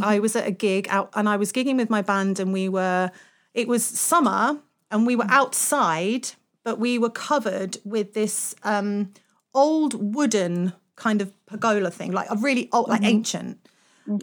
I 0.00 0.20
was 0.20 0.34
at 0.36 0.46
a 0.46 0.50
gig 0.50 0.86
out 0.88 1.10
and 1.14 1.28
I 1.28 1.36
was 1.36 1.52
gigging 1.52 1.76
with 1.76 1.90
my 1.90 2.00
band 2.00 2.40
and 2.40 2.50
we 2.50 2.66
were 2.66 3.10
it 3.52 3.68
was 3.68 3.84
summer 3.84 4.58
and 4.90 5.06
we 5.06 5.16
were 5.16 5.26
outside 5.28 6.30
but 6.64 6.78
we 6.78 6.98
were 6.98 7.10
covered 7.10 7.76
with 7.84 8.14
this 8.14 8.54
um 8.62 9.12
old 9.52 10.14
wooden 10.14 10.72
kind 10.96 11.20
of 11.20 11.30
pergola 11.44 11.90
thing 11.90 12.10
like 12.10 12.26
a 12.30 12.36
really 12.36 12.70
old 12.72 12.88
like 12.88 13.02
ancient 13.04 13.58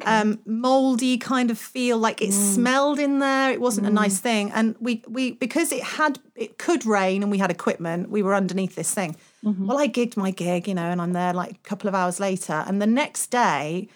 um 0.03 0.39
moldy 0.45 1.17
kind 1.17 1.49
of 1.49 1.57
feel 1.57 1.97
like 1.97 2.21
it 2.21 2.33
smelled 2.33 2.99
in 2.99 3.19
there 3.19 3.51
it 3.51 3.61
wasn't 3.61 3.85
a 3.85 3.89
nice 3.89 4.19
thing 4.19 4.51
and 4.51 4.75
we 4.79 5.03
we 5.07 5.31
because 5.31 5.71
it 5.71 5.83
had 5.83 6.19
it 6.35 6.57
could 6.57 6.85
rain 6.85 7.23
and 7.23 7.31
we 7.31 7.37
had 7.37 7.49
equipment 7.49 8.09
we 8.09 8.21
were 8.21 8.35
underneath 8.35 8.75
this 8.75 8.93
thing 8.93 9.15
well 9.67 9.77
i 9.77 9.87
gigged 9.87 10.17
my 10.17 10.31
gig 10.31 10.67
you 10.67 10.73
know 10.73 10.89
and 10.89 11.01
i'm 11.01 11.13
there 11.13 11.33
like 11.33 11.51
a 11.51 11.69
couple 11.69 11.87
of 11.87 11.95
hours 11.95 12.19
later 12.19 12.63
and 12.67 12.81
the 12.81 12.87
next 12.87 13.27
day 13.27 13.87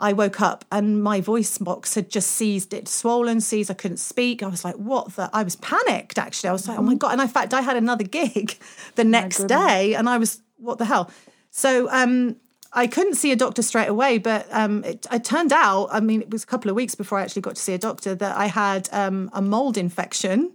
I 0.00 0.12
woke 0.12 0.40
up 0.40 0.64
and 0.70 1.02
my 1.02 1.20
voice 1.20 1.58
box 1.58 1.94
had 1.96 2.08
just 2.08 2.30
seized 2.30 2.72
it, 2.72 2.86
swollen, 2.86 3.40
seized. 3.40 3.70
I 3.70 3.74
couldn't 3.74 3.96
speak. 3.96 4.42
I 4.42 4.46
was 4.46 4.64
like, 4.64 4.76
what 4.76 5.16
the? 5.16 5.28
I 5.32 5.42
was 5.42 5.56
panicked 5.56 6.18
actually. 6.18 6.50
I 6.50 6.52
was 6.52 6.68
like, 6.68 6.78
oh 6.78 6.82
my 6.82 6.94
God. 6.94 7.12
And 7.12 7.20
in 7.20 7.28
fact, 7.28 7.52
I 7.52 7.62
had 7.62 7.76
another 7.76 8.04
gig 8.18 8.56
the 8.94 9.04
next 9.04 9.44
day 9.48 9.94
and 9.94 10.08
I 10.08 10.18
was, 10.18 10.40
what 10.56 10.78
the 10.78 10.84
hell? 10.84 11.10
So 11.50 11.90
um, 11.90 12.36
I 12.72 12.86
couldn't 12.86 13.14
see 13.14 13.32
a 13.32 13.36
doctor 13.36 13.62
straight 13.62 13.88
away, 13.88 14.18
but 14.18 14.46
um, 14.50 14.84
it, 14.84 15.06
it 15.10 15.24
turned 15.24 15.52
out, 15.52 15.88
I 15.90 16.00
mean, 16.00 16.20
it 16.22 16.30
was 16.30 16.42
a 16.44 16.46
couple 16.46 16.68
of 16.70 16.76
weeks 16.76 16.94
before 16.94 17.18
I 17.18 17.22
actually 17.22 17.42
got 17.42 17.56
to 17.56 17.62
see 17.62 17.72
a 17.72 17.78
doctor 17.78 18.14
that 18.14 18.36
I 18.36 18.46
had 18.46 18.88
um, 18.92 19.30
a 19.32 19.40
mold 19.40 19.76
infection. 19.78 20.52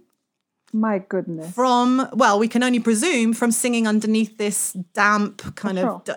My 0.76 0.98
goodness. 0.98 1.54
from 1.54 2.08
well 2.14 2.36
we 2.40 2.48
can 2.48 2.64
only 2.64 2.80
presume 2.80 3.32
from 3.32 3.52
singing 3.52 3.86
underneath 3.86 4.38
this 4.38 4.72
damp 4.92 5.54
kind 5.54 5.78
Sure. 5.78 5.90
of 5.90 6.04
d- 6.04 6.12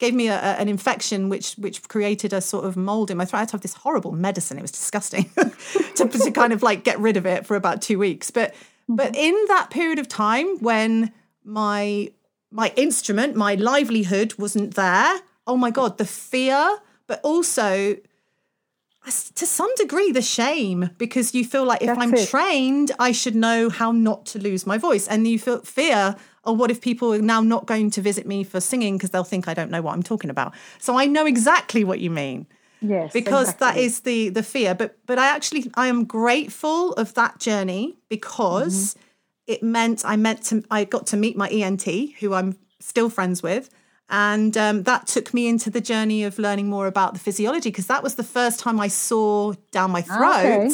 gave 0.00 0.12
me 0.12 0.26
a, 0.26 0.34
a- 0.34 0.56
an 0.58 0.68
infection 0.68 1.28
which 1.28 1.52
which 1.54 1.86
created 1.88 2.32
a 2.32 2.40
sort 2.40 2.64
of 2.64 2.76
mold 2.76 3.12
in 3.12 3.16
my 3.16 3.24
throat. 3.24 3.38
I 3.38 3.40
had 3.42 3.48
to 3.50 3.52
have 3.52 3.60
this 3.60 3.74
horrible 3.74 4.10
medicine. 4.10 4.58
It 4.58 4.62
was 4.62 4.72
disgusting 4.72 5.30
to, 5.94 6.08
to 6.08 6.30
kind 6.32 6.52
of 6.52 6.64
like 6.64 6.82
get 6.82 6.98
rid 6.98 7.16
of 7.16 7.26
it 7.26 7.46
for 7.46 7.54
about 7.54 7.80
two 7.80 7.96
weeks. 7.96 8.32
But 8.32 8.54
but 8.88 9.14
in 9.14 9.36
that 9.46 9.70
period 9.70 10.00
of 10.00 10.08
time 10.08 10.58
when 10.58 11.12
my 11.44 12.10
my 12.50 12.72
instrument 12.74 13.36
my 13.36 13.54
livelihood 13.54 14.34
wasn't 14.36 14.74
there 14.74 15.20
oh 15.46 15.56
my 15.56 15.70
god 15.70 15.98
the 15.98 16.04
fear 16.04 16.78
but 17.06 17.20
also 17.22 17.96
to 19.34 19.46
some 19.46 19.74
degree 19.74 20.12
the 20.12 20.22
shame 20.22 20.90
because 20.96 21.34
you 21.34 21.44
feel 21.44 21.64
like 21.64 21.82
if 21.82 21.88
That's 21.88 22.00
I'm 22.00 22.14
it. 22.14 22.28
trained, 22.28 22.92
I 23.00 23.10
should 23.10 23.34
know 23.34 23.68
how 23.68 23.90
not 23.90 24.26
to 24.26 24.38
lose 24.38 24.64
my 24.64 24.78
voice. 24.78 25.08
And 25.08 25.26
you 25.26 25.40
feel 25.40 25.60
fear, 25.62 26.14
oh, 26.44 26.52
what 26.52 26.70
if 26.70 26.80
people 26.80 27.12
are 27.12 27.18
now 27.18 27.40
not 27.40 27.66
going 27.66 27.90
to 27.92 28.00
visit 28.00 28.26
me 28.26 28.44
for 28.44 28.60
singing 28.60 28.96
because 28.96 29.10
they'll 29.10 29.24
think 29.24 29.48
I 29.48 29.54
don't 29.54 29.72
know 29.72 29.82
what 29.82 29.94
I'm 29.94 30.04
talking 30.04 30.30
about. 30.30 30.54
So 30.78 30.96
I 30.96 31.06
know 31.06 31.26
exactly 31.26 31.82
what 31.82 31.98
you 31.98 32.10
mean 32.10 32.46
Yes. 32.80 33.12
because 33.12 33.54
that 33.54 33.76
exactly. 33.76 33.84
is 33.84 34.00
the 34.00 34.28
the 34.30 34.42
fear. 34.42 34.74
But 34.74 34.96
but 35.06 35.18
I 35.18 35.28
actually 35.28 35.70
I 35.74 35.88
am 35.88 36.04
grateful 36.04 36.92
of 36.92 37.14
that 37.14 37.40
journey 37.40 37.98
because 38.08 38.94
mm-hmm. 38.94 39.52
it 39.52 39.62
meant 39.62 40.04
I 40.04 40.16
meant 40.16 40.44
to 40.44 40.64
I 40.70 40.84
got 40.84 41.06
to 41.08 41.16
meet 41.16 41.36
my 41.36 41.48
ENT 41.48 41.84
who 42.20 42.34
I'm 42.34 42.56
still 42.80 43.10
friends 43.10 43.42
with. 43.42 43.68
And 44.12 44.56
um, 44.58 44.82
that 44.84 45.06
took 45.06 45.32
me 45.32 45.48
into 45.48 45.70
the 45.70 45.80
journey 45.80 46.22
of 46.22 46.38
learning 46.38 46.68
more 46.68 46.86
about 46.86 47.14
the 47.14 47.18
physiology 47.18 47.70
because 47.70 47.86
that 47.86 48.02
was 48.02 48.14
the 48.16 48.22
first 48.22 48.60
time 48.60 48.78
I 48.78 48.88
saw 48.88 49.54
down 49.72 49.90
my 49.90 50.02
throat. 50.02 50.44
Okay. 50.66 50.70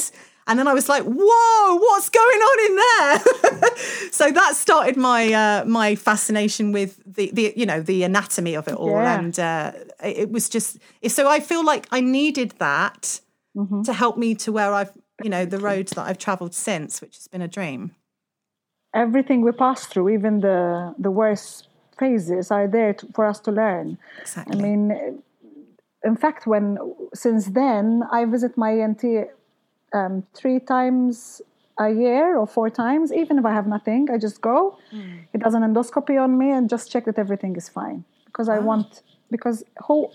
And 0.48 0.58
then 0.58 0.66
I 0.66 0.72
was 0.74 0.88
like, 0.88 1.04
"Whoa, 1.04 1.76
what's 1.76 2.08
going 2.08 2.40
on 2.50 2.58
in 2.66 2.76
there?" 2.82 3.76
so 4.12 4.30
that 4.32 4.56
started 4.56 4.96
my 4.96 5.32
uh, 5.32 5.64
my 5.66 5.94
fascination 5.94 6.72
with 6.72 7.00
the 7.06 7.30
the 7.32 7.52
you 7.54 7.66
know 7.66 7.80
the 7.82 8.02
anatomy 8.02 8.54
of 8.56 8.66
it 8.66 8.74
all, 8.74 8.90
Yeah. 8.90 9.18
and 9.18 9.38
uh, 9.38 9.72
it 10.02 10.30
was 10.30 10.48
just 10.48 10.78
so 11.06 11.28
I 11.28 11.40
feel 11.40 11.64
like 11.64 11.86
I 11.92 12.00
needed 12.00 12.52
that 12.58 13.20
Mm-hmm. 13.56 13.82
to 13.82 13.92
help 13.92 14.16
me 14.16 14.34
to 14.36 14.52
where 14.52 14.72
I've 14.72 14.92
you 15.22 15.30
know 15.30 15.44
the 15.44 15.58
roads 15.58 15.92
that 15.92 16.06
I've 16.08 16.18
travelled 16.18 16.54
since, 16.54 17.00
which 17.02 17.16
has 17.16 17.28
been 17.28 17.42
a 17.42 17.48
dream. 17.48 17.92
everything 18.94 19.42
we 19.42 19.52
pass 19.52 19.86
through, 19.86 20.08
even 20.10 20.40
the 20.40 20.94
the 20.98 21.10
worst 21.10 21.67
phases, 21.98 22.50
are 22.50 22.68
there 22.68 22.94
to, 22.94 23.06
for 23.14 23.26
us 23.26 23.40
to 23.40 23.50
learn. 23.50 23.98
Exactly. 24.20 24.58
I 24.58 24.62
mean, 24.62 25.22
in 26.04 26.16
fact, 26.16 26.46
when 26.46 26.78
since 27.14 27.46
then 27.46 28.02
I 28.10 28.24
visit 28.24 28.56
my 28.56 28.72
ENT 28.72 29.04
um, 29.92 30.24
three 30.34 30.60
times 30.60 31.42
a 31.78 31.90
year 31.90 32.36
or 32.36 32.46
four 32.46 32.70
times, 32.70 33.12
even 33.12 33.38
if 33.38 33.44
I 33.44 33.52
have 33.52 33.66
nothing. 33.66 34.08
I 34.10 34.18
just 34.18 34.40
go. 34.40 34.78
Hmm. 34.90 35.18
He 35.32 35.38
does 35.38 35.54
an 35.54 35.62
endoscopy 35.62 36.20
on 36.22 36.36
me 36.36 36.50
and 36.50 36.68
just 36.68 36.90
check 36.90 37.04
that 37.04 37.18
everything 37.18 37.56
is 37.56 37.68
fine 37.68 38.04
because 38.26 38.48
I 38.48 38.58
want 38.58 39.02
because 39.30 39.64
who 39.86 40.10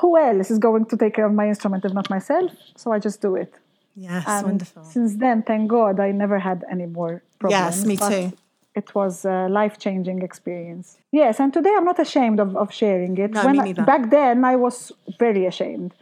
who 0.00 0.16
else 0.16 0.50
is 0.50 0.58
going 0.58 0.86
to 0.86 0.96
take 0.96 1.14
care 1.14 1.26
of 1.26 1.34
my 1.34 1.48
instrument 1.48 1.84
if 1.84 1.92
not 1.92 2.08
myself? 2.08 2.52
So 2.76 2.92
I 2.92 2.98
just 2.98 3.20
do 3.20 3.36
it. 3.36 3.52
Yes, 3.96 4.24
And 4.28 4.46
wonderful. 4.46 4.84
Since 4.84 5.16
then, 5.16 5.42
thank 5.42 5.68
God, 5.68 5.98
I 5.98 6.12
never 6.12 6.38
had 6.38 6.64
any 6.70 6.86
more 6.86 7.22
problems. 7.40 7.76
Yes, 7.76 7.84
me 7.84 7.96
too. 7.96 8.32
It 8.80 8.88
was 8.94 9.24
a 9.24 9.38
life 9.60 9.76
changing 9.86 10.18
experience. 10.28 10.86
Yes, 11.20 11.34
and 11.42 11.50
today 11.58 11.74
I'm 11.76 11.88
not 11.92 11.98
ashamed 12.06 12.38
of, 12.44 12.50
of 12.62 12.68
sharing 12.72 13.14
it. 13.24 13.30
No, 13.32 13.44
when 13.46 13.58
me 13.66 13.74
I- 13.76 13.84
back 13.92 14.02
then, 14.18 14.36
I 14.52 14.54
was 14.56 14.76
very 15.24 15.44
ashamed. 15.52 15.92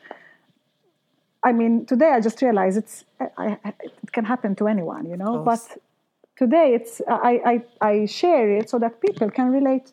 I 1.48 1.52
mean, 1.60 1.86
today 1.92 2.10
I 2.16 2.20
just 2.28 2.38
realize 2.42 2.76
it's 2.82 2.96
I, 3.20 3.46
I, 3.64 3.72
it 4.04 4.12
can 4.16 4.24
happen 4.32 4.50
to 4.60 4.64
anyone, 4.74 5.04
you 5.12 5.16
know. 5.22 5.34
But 5.50 5.62
today, 6.42 6.74
it's 6.78 7.00
I, 7.30 7.32
I 7.52 7.54
I 7.90 8.06
share 8.06 8.46
it 8.58 8.66
so 8.72 8.76
that 8.84 9.00
people 9.06 9.28
can 9.30 9.48
relate 9.58 9.86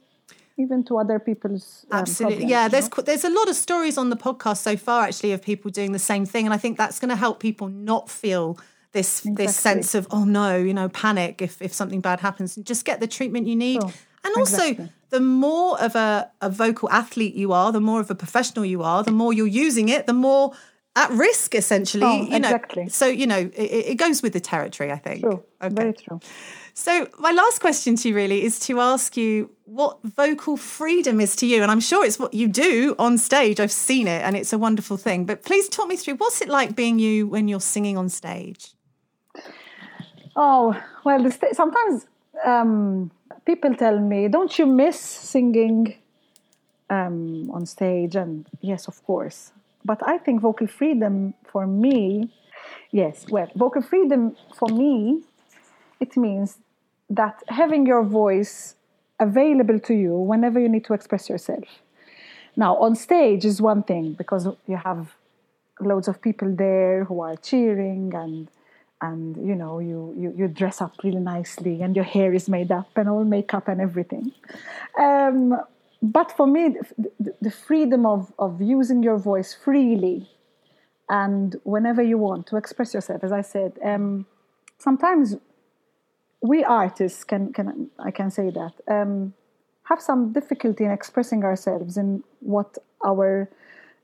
even 0.58 0.84
to 0.86 0.98
other 0.98 1.20
people's 1.20 1.86
um, 1.92 2.00
Absolutely. 2.02 2.36
problems, 2.36 2.52
yeah, 2.52 2.64
you 2.66 2.70
there's 2.74 2.90
know? 2.98 3.04
there's 3.04 3.24
a 3.24 3.30
lot 3.40 3.48
of 3.50 3.56
stories 3.56 3.98
on 3.98 4.10
the 4.10 4.16
podcast 4.28 4.58
so 4.58 4.76
far 4.78 5.00
actually 5.08 5.32
of 5.32 5.42
people 5.42 5.72
doing 5.72 5.92
the 5.94 6.06
same 6.12 6.26
thing 6.26 6.46
and 6.46 6.54
I 6.54 6.58
think 6.58 6.78
that's 6.78 7.00
going 7.00 7.10
to 7.10 7.16
help 7.26 7.40
people 7.40 7.68
not 7.70 8.10
feel 8.10 8.58
this 8.94 9.22
this 9.26 9.56
sense 9.56 9.94
of 9.96 10.08
oh 10.12 10.24
no, 10.24 10.58
you 10.58 10.74
know, 10.74 10.90
panic 10.90 11.42
if 11.42 11.62
if 11.62 11.74
something 11.74 12.02
bad 12.02 12.20
happens 12.22 12.56
and 12.56 12.66
just 12.66 12.86
get 12.86 13.00
the 13.00 13.08
treatment 13.08 13.48
you 13.48 13.56
need. 13.56 13.82
Sure. 13.82 13.92
And 14.26 14.36
also 14.38 14.64
Exactly. 14.64 14.90
the 15.10 15.20
more 15.20 15.82
of 15.82 15.96
a, 15.96 16.32
a 16.42 16.50
vocal 16.50 16.90
athlete 16.90 17.36
you 17.36 17.52
are, 17.52 17.74
the 17.74 17.82
more 17.82 18.00
of 18.00 18.10
a 18.10 18.16
professional 18.16 18.64
you 18.64 18.82
are, 18.82 19.04
the 19.04 19.12
more 19.12 19.34
you're 19.34 19.48
using 19.48 19.90
it, 19.90 20.08
the 20.08 20.14
more 20.14 20.54
at 20.96 21.10
risk 21.12 21.56
essentially. 21.56 22.06
Oh, 22.06 22.22
you 22.22 22.40
know. 22.40 22.48
exactly. 22.48 22.90
So, 22.90 23.08
you 23.08 23.28
know, 23.28 23.38
it, 23.38 23.86
it 23.92 23.96
goes 23.96 24.22
with 24.22 24.34
the 24.34 24.40
territory, 24.40 24.92
I 24.92 24.98
think. 24.98 25.22
True. 25.22 25.44
Very 25.62 25.94
true. 25.94 26.20
So, 26.76 27.08
my 27.20 27.32
last 27.32 27.60
question 27.60 27.96
to 27.98 28.10
you 28.10 28.16
really 28.16 28.44
is 28.44 28.60
to 28.62 28.80
ask 28.80 29.16
you 29.16 29.52
what 29.66 30.00
vocal 30.04 30.58
freedom 30.58 31.22
is 31.22 31.36
to 31.38 31.46
you. 31.46 31.62
And 31.62 31.70
I'm 31.70 31.80
sure 31.80 32.06
it's 32.06 32.18
what 32.18 32.34
you 32.34 32.48
do 32.48 32.96
on 32.98 33.18
stage. 33.18 33.60
I've 33.60 33.72
seen 33.72 34.08
it 34.08 34.24
and 34.24 34.36
it's 34.36 34.54
a 34.54 34.58
wonderful 34.58 34.98
thing. 34.98 35.26
But 35.26 35.44
please 35.44 35.70
talk 35.70 35.88
me 35.88 35.96
through 35.96 36.16
what's 36.16 36.42
it 36.42 36.50
like 36.50 36.76
being 36.76 37.00
you 37.00 37.28
when 37.28 37.48
you're 37.48 37.62
singing 37.62 37.98
on 37.98 38.10
stage? 38.10 38.74
Oh, 40.36 40.76
well, 41.04 41.30
sta- 41.30 41.54
sometimes 41.54 42.06
um, 42.46 43.12
people 43.46 43.76
tell 43.76 44.00
me, 44.00 44.28
don't 44.28 44.58
you 44.58 44.66
miss 44.66 45.00
singing 45.00 45.96
um, 46.90 47.50
on 47.52 47.66
stage? 47.66 48.16
And 48.16 48.48
yes, 48.62 48.88
of 48.88 49.04
course. 49.06 49.52
But 49.86 50.00
I 50.08 50.18
think 50.18 50.42
vocal 50.42 50.68
freedom 50.68 51.34
for 51.46 51.68
me, 51.68 52.32
yes, 52.92 53.26
well, 53.30 53.50
vocal 53.56 53.82
freedom 53.82 54.36
for 54.56 54.70
me, 54.70 55.22
it 56.00 56.18
means 56.18 56.58
that 57.10 57.44
having 57.48 57.86
your 57.86 58.04
voice 58.04 58.76
available 59.20 59.80
to 59.80 59.94
you 59.94 60.16
whenever 60.16 60.60
you 60.60 60.70
need 60.70 60.86
to 60.86 60.94
express 60.94 61.30
yourself. 61.30 61.66
Now, 62.56 62.78
on 62.78 62.96
stage 62.96 63.46
is 63.46 63.62
one 63.62 63.84
thing 63.84 64.14
because 64.14 64.48
you 64.68 64.78
have 64.78 65.14
loads 65.80 66.08
of 66.08 66.22
people 66.22 66.56
there 66.56 67.04
who 67.04 67.22
are 67.22 67.36
cheering 67.36 68.14
and 68.16 68.48
and 69.04 69.36
you 69.50 69.56
know 69.62 69.80
you, 69.80 70.00
you 70.22 70.34
you 70.40 70.48
dress 70.48 70.82
up 70.82 70.94
really 71.04 71.24
nicely 71.36 71.82
and 71.82 71.96
your 71.96 72.06
hair 72.16 72.34
is 72.34 72.48
made 72.58 72.72
up 72.72 72.90
and 72.96 73.10
all 73.10 73.26
makeup 73.26 73.68
and 73.68 73.82
everything 73.82 74.32
um, 75.00 75.60
but 76.02 76.32
for 76.38 76.48
me 76.48 76.64
the, 76.98 77.34
the 77.42 77.52
freedom 77.52 78.06
of 78.06 78.32
of 78.40 78.62
using 78.62 79.04
your 79.04 79.18
voice 79.18 79.54
freely 79.66 80.30
and 81.10 81.58
whenever 81.64 82.02
you 82.02 82.18
want 82.18 82.48
to 82.48 82.56
express 82.56 82.94
yourself 82.94 83.24
as 83.24 83.32
i 83.32 83.42
said 83.42 83.72
um, 83.84 84.26
sometimes 84.78 85.36
we 86.42 86.64
artists 86.64 87.24
can 87.24 87.52
can 87.54 87.90
i 88.00 88.12
can 88.12 88.30
say 88.32 88.50
that 88.50 88.74
um, 88.88 89.34
have 89.90 90.02
some 90.02 90.32
difficulty 90.32 90.84
in 90.86 90.92
expressing 90.92 91.44
ourselves 91.44 91.98
in 91.98 92.24
what 92.40 92.78
our 93.06 93.50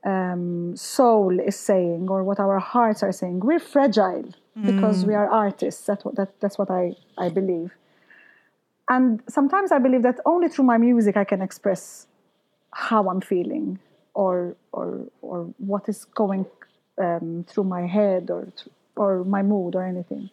um, 0.04 0.76
soul 0.76 1.38
is 1.40 1.56
saying 1.56 2.08
or 2.08 2.24
what 2.24 2.40
our 2.40 2.58
hearts 2.58 3.02
are 3.02 3.12
saying. 3.12 3.40
We're 3.40 3.58
fragile 3.58 4.32
because 4.64 5.04
we 5.04 5.14
are 5.14 5.28
artists. 5.28 5.86
That's 5.86 6.04
what 6.04 6.16
that, 6.16 6.40
that's 6.40 6.58
what 6.58 6.70
I, 6.70 6.94
I 7.18 7.28
believe. 7.28 7.72
And 8.88 9.22
sometimes 9.28 9.72
I 9.72 9.78
believe 9.78 10.02
that 10.02 10.18
only 10.26 10.48
through 10.48 10.64
my 10.64 10.78
music 10.78 11.16
I 11.16 11.24
can 11.24 11.40
express 11.40 12.06
how 12.72 13.08
I'm 13.08 13.20
feeling 13.20 13.78
or 14.14 14.56
or 14.72 15.06
or 15.22 15.52
what 15.58 15.88
is 15.88 16.04
going 16.04 16.46
um, 16.98 17.44
through 17.48 17.64
my 17.64 17.86
head 17.86 18.30
or 18.30 18.48
or 18.96 19.24
my 19.24 19.42
mood 19.42 19.74
or 19.74 19.84
anything. 19.84 20.30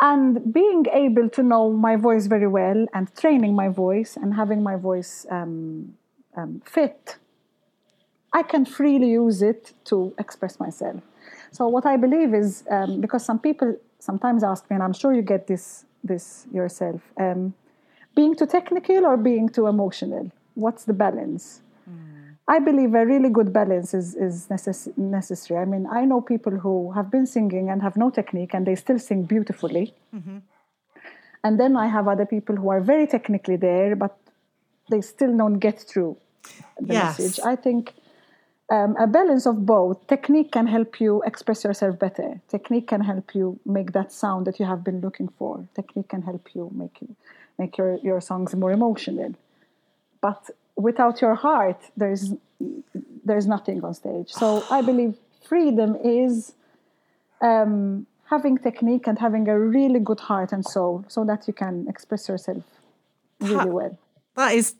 And 0.00 0.52
being 0.52 0.86
able 0.92 1.28
to 1.28 1.42
know 1.42 1.70
my 1.72 1.94
voice 1.96 2.26
very 2.26 2.48
well 2.48 2.86
and 2.92 3.14
training 3.14 3.54
my 3.54 3.68
voice 3.68 4.16
and 4.16 4.34
having 4.34 4.62
my 4.62 4.74
voice 4.74 5.26
um, 5.30 5.94
um, 6.36 6.60
fit 6.64 7.18
I 8.32 8.42
can 8.42 8.64
freely 8.64 9.10
use 9.10 9.42
it 9.42 9.74
to 9.84 10.14
express 10.18 10.58
myself. 10.58 11.02
So 11.52 11.68
what 11.68 11.84
I 11.86 11.96
believe 11.96 12.34
is 12.34 12.64
um, 12.70 13.00
because 13.00 13.24
some 13.24 13.38
people 13.38 13.76
sometimes 13.98 14.42
ask 14.42 14.68
me, 14.70 14.74
and 14.74 14.82
I'm 14.82 14.92
sure 14.94 15.12
you 15.12 15.22
get 15.22 15.46
this 15.46 15.84
this 16.02 16.46
yourself, 16.52 17.00
um, 17.18 17.54
being 18.16 18.34
too 18.34 18.46
technical 18.46 19.06
or 19.06 19.16
being 19.16 19.48
too 19.48 19.66
emotional. 19.68 20.30
What's 20.54 20.84
the 20.84 20.92
balance? 20.94 21.60
I 22.48 22.58
believe 22.58 22.94
a 22.94 23.06
really 23.06 23.28
good 23.38 23.52
balance 23.52 23.94
is 23.94 24.14
is 24.16 24.48
necess- 24.48 24.96
necessary. 24.96 25.60
I 25.60 25.64
mean, 25.64 25.86
I 26.00 26.04
know 26.04 26.20
people 26.20 26.52
who 26.64 26.90
have 26.92 27.10
been 27.10 27.26
singing 27.26 27.70
and 27.70 27.82
have 27.82 27.96
no 27.96 28.10
technique, 28.10 28.52
and 28.54 28.66
they 28.66 28.74
still 28.74 28.98
sing 28.98 29.22
beautifully. 29.34 29.94
And 31.44 31.58
then 31.60 31.76
I 31.76 31.86
have 31.88 32.08
other 32.08 32.26
people 32.26 32.56
who 32.56 32.68
are 32.70 32.80
very 32.80 33.06
technically 33.06 33.56
there, 33.56 33.94
but 33.96 34.16
they 34.90 35.00
still 35.00 35.36
don't 35.36 35.58
get 35.58 35.78
through 35.80 36.16
the 36.80 36.94
Yes. 36.94 37.18
message. 37.18 37.40
I 37.44 37.56
think 37.56 37.94
um, 38.72 38.96
a 38.96 39.06
balance 39.06 39.44
of 39.46 39.56
both. 39.66 40.06
Technique 40.06 40.50
can 40.50 40.66
help 40.66 41.00
you 41.04 41.22
express 41.30 41.62
yourself 41.62 41.98
better. 41.98 42.40
Technique 42.48 42.88
can 42.92 43.02
help 43.02 43.34
you 43.34 43.60
make 43.66 43.92
that 43.92 44.10
sound 44.10 44.46
that 44.46 44.58
you 44.58 44.66
have 44.72 44.82
been 44.82 45.00
looking 45.06 45.28
for. 45.38 45.52
Technique 45.74 46.08
can 46.08 46.22
help 46.22 46.44
you 46.54 46.70
make 46.74 46.96
you, 47.02 47.14
make 47.58 47.76
your, 47.76 47.98
your 48.08 48.20
songs 48.20 48.54
more 48.54 48.72
emotional. 48.72 49.34
But 50.22 50.50
without 50.76 51.20
your 51.20 51.34
heart, 51.34 51.80
there's 51.96 52.34
there's 53.24 53.46
nothing 53.46 53.84
on 53.84 53.92
stage. 53.92 54.30
So 54.30 54.64
I 54.70 54.82
believe 54.82 55.16
freedom 55.48 55.96
is 55.96 56.52
um, 57.40 58.06
having 58.30 58.56
technique 58.56 59.08
and 59.08 59.18
having 59.18 59.48
a 59.48 59.58
really 59.58 59.98
good 59.98 60.20
heart 60.20 60.52
and 60.52 60.64
soul, 60.64 61.04
so 61.08 61.24
that 61.24 61.46
you 61.48 61.52
can 61.52 61.86
express 61.88 62.28
yourself 62.28 62.62
really 63.40 63.70
well. 63.70 63.98
That 64.36 64.54
is 64.54 64.76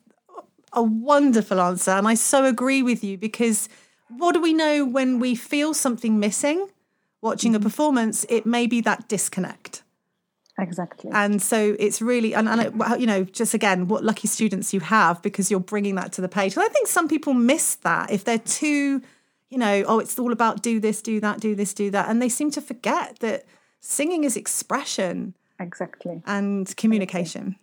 a 0.73 0.83
wonderful 0.83 1.61
answer. 1.61 1.91
And 1.93 2.09
I 2.09 2.15
so 2.15 2.45
agree 2.45 2.83
with 2.83 3.05
you 3.05 3.19
because 3.19 3.69
what 4.09 4.33
do 4.33 4.41
we 4.41 4.53
know 4.53 4.85
when 4.85 5.19
we 5.19 5.35
feel 5.35 5.75
something 5.75 6.19
missing 6.19 6.69
watching 7.21 7.55
a 7.55 7.59
mm-hmm. 7.59 7.65
performance? 7.65 8.27
It 8.29 8.47
may 8.47 8.67
be 8.67 8.81
that 8.83 9.09
disconnect. 9.09 9.83
Exactly. 10.59 11.11
And 11.13 11.41
so 11.41 11.75
it's 11.79 12.03
really, 12.03 12.35
and, 12.35 12.49
and 12.49 12.61
it, 12.61 13.01
you 13.01 13.07
know, 13.07 13.25
just 13.25 13.55
again, 13.55 13.89
what 13.89 14.05
lucky 14.05 14.29
students 14.29 14.75
you 14.75 14.81
have 14.81 15.23
because 15.23 15.51
you're 15.51 15.61
bringing 15.61 15.95
that 15.95 16.13
to 16.13 16.21
the 16.21 16.29
page. 16.29 16.55
And 16.55 16.63
I 16.63 16.69
think 16.69 16.89
some 16.89 17.09
people 17.09 17.33
miss 17.35 17.77
that 17.77 18.11
if 18.11 18.25
they're 18.25 18.39
too, 18.39 19.03
you 19.49 19.59
know, 19.59 19.83
oh, 19.87 19.99
it's 19.99 20.19
all 20.19 20.33
about 20.33 20.63
do 20.63 20.79
this, 20.79 21.01
do 21.03 21.21
that, 21.21 21.41
do 21.41 21.55
this, 21.55 21.73
do 21.75 21.91
that. 21.91 22.09
And 22.09 22.21
they 22.21 22.29
seem 22.29 22.51
to 22.53 22.61
forget 22.61 23.19
that 23.21 23.45
singing 23.81 24.25
is 24.25 24.37
expression 24.37 25.35
exactly. 25.59 26.23
and 26.27 26.75
communication. 26.77 27.57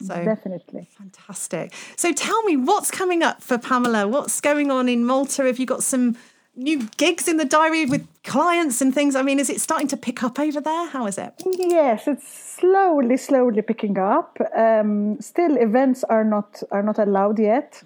So 0.00 0.24
Definitely. 0.24 0.88
fantastic. 0.96 1.72
So 1.96 2.12
tell 2.12 2.42
me, 2.44 2.56
what's 2.56 2.90
coming 2.90 3.22
up 3.22 3.42
for 3.42 3.58
Pamela? 3.58 4.06
What's 4.06 4.40
going 4.40 4.70
on 4.70 4.88
in 4.88 5.04
Malta? 5.04 5.44
Have 5.44 5.58
you 5.58 5.66
got 5.66 5.82
some 5.82 6.16
new 6.54 6.88
gigs 6.96 7.28
in 7.28 7.36
the 7.36 7.44
diary 7.44 7.86
with 7.86 8.06
clients 8.24 8.80
and 8.80 8.94
things? 8.94 9.16
I 9.16 9.22
mean, 9.22 9.38
is 9.38 9.50
it 9.50 9.60
starting 9.60 9.88
to 9.88 9.96
pick 9.96 10.22
up 10.22 10.38
over 10.38 10.60
there? 10.60 10.88
How 10.88 11.06
is 11.06 11.18
it? 11.18 11.32
Yes, 11.46 12.06
it's 12.06 12.28
slowly, 12.58 13.16
slowly 13.16 13.62
picking 13.62 13.98
up. 13.98 14.38
Um, 14.56 15.20
still, 15.20 15.56
events 15.56 16.04
are 16.04 16.24
not 16.24 16.62
are 16.70 16.82
not 16.82 16.98
allowed 16.98 17.38
yet. 17.38 17.82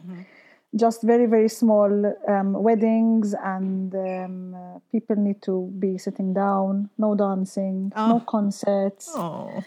Just 0.74 1.02
very, 1.02 1.26
very 1.26 1.50
small 1.50 2.14
um, 2.26 2.54
weddings, 2.54 3.34
and 3.34 3.94
um, 3.94 4.54
uh, 4.54 4.78
people 4.90 5.16
need 5.16 5.42
to 5.42 5.70
be 5.78 5.98
sitting 5.98 6.32
down. 6.32 6.88
No 6.96 7.14
dancing, 7.14 7.92
no 7.94 8.20
concerts. 8.26 9.12
Oh, 9.14 9.62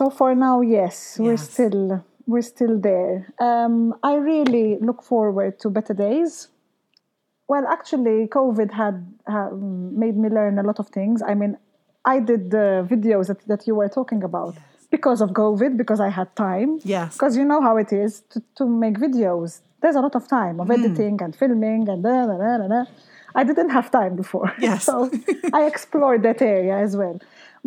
So 0.00 0.08
for 0.08 0.34
now, 0.34 0.62
yes, 0.62 1.18
we're 1.20 1.32
Yes. 1.36 1.50
still 1.52 2.02
we're 2.32 2.48
still 2.56 2.76
there. 2.90 3.14
Um, 3.48 3.74
I 4.10 4.14
really 4.30 4.68
look 4.88 5.00
forward 5.02 5.52
to 5.62 5.66
better 5.68 5.92
days. 6.06 6.48
Well, 7.48 7.64
actually, 7.76 8.18
COVID 8.28 8.70
had 8.82 8.96
um, 9.26 9.98
made 10.02 10.16
me 10.16 10.28
learn 10.38 10.58
a 10.58 10.62
lot 10.62 10.78
of 10.78 10.86
things. 10.88 11.20
I 11.30 11.34
mean, 11.34 11.52
I 12.14 12.16
did 12.30 12.42
the 12.50 12.66
videos 12.92 13.26
that, 13.30 13.40
that 13.50 13.66
you 13.66 13.74
were 13.74 13.90
talking 13.98 14.22
about 14.22 14.54
because 14.90 15.20
of 15.20 15.28
COVID, 15.42 15.76
because 15.76 16.00
I 16.00 16.08
had 16.08 16.28
time. 16.34 16.70
Yes. 16.84 17.08
Because 17.16 17.36
you 17.36 17.44
know 17.44 17.60
how 17.60 17.76
it 17.76 17.92
is 17.92 18.22
to, 18.30 18.38
to 18.58 18.64
make 18.84 18.96
videos. 19.06 19.60
There's 19.82 19.96
a 19.96 20.00
lot 20.06 20.14
of 20.20 20.24
time 20.28 20.56
of 20.60 20.66
Hmm. 20.68 20.76
editing 20.78 21.16
and 21.24 21.32
filming 21.42 21.82
and 21.92 22.02
da, 22.02 22.26
da, 22.28 22.36
da, 22.42 22.56
da, 22.60 22.68
da. 22.74 22.82
I 23.34 23.42
didn't 23.44 23.70
have 23.78 23.90
time 23.90 24.14
before. 24.16 24.48
Yes. 24.66 24.84
so 24.84 25.10
I 25.52 25.60
explored 25.72 26.22
that 26.22 26.40
area 26.40 26.76
as 26.86 26.96
well. 26.96 27.18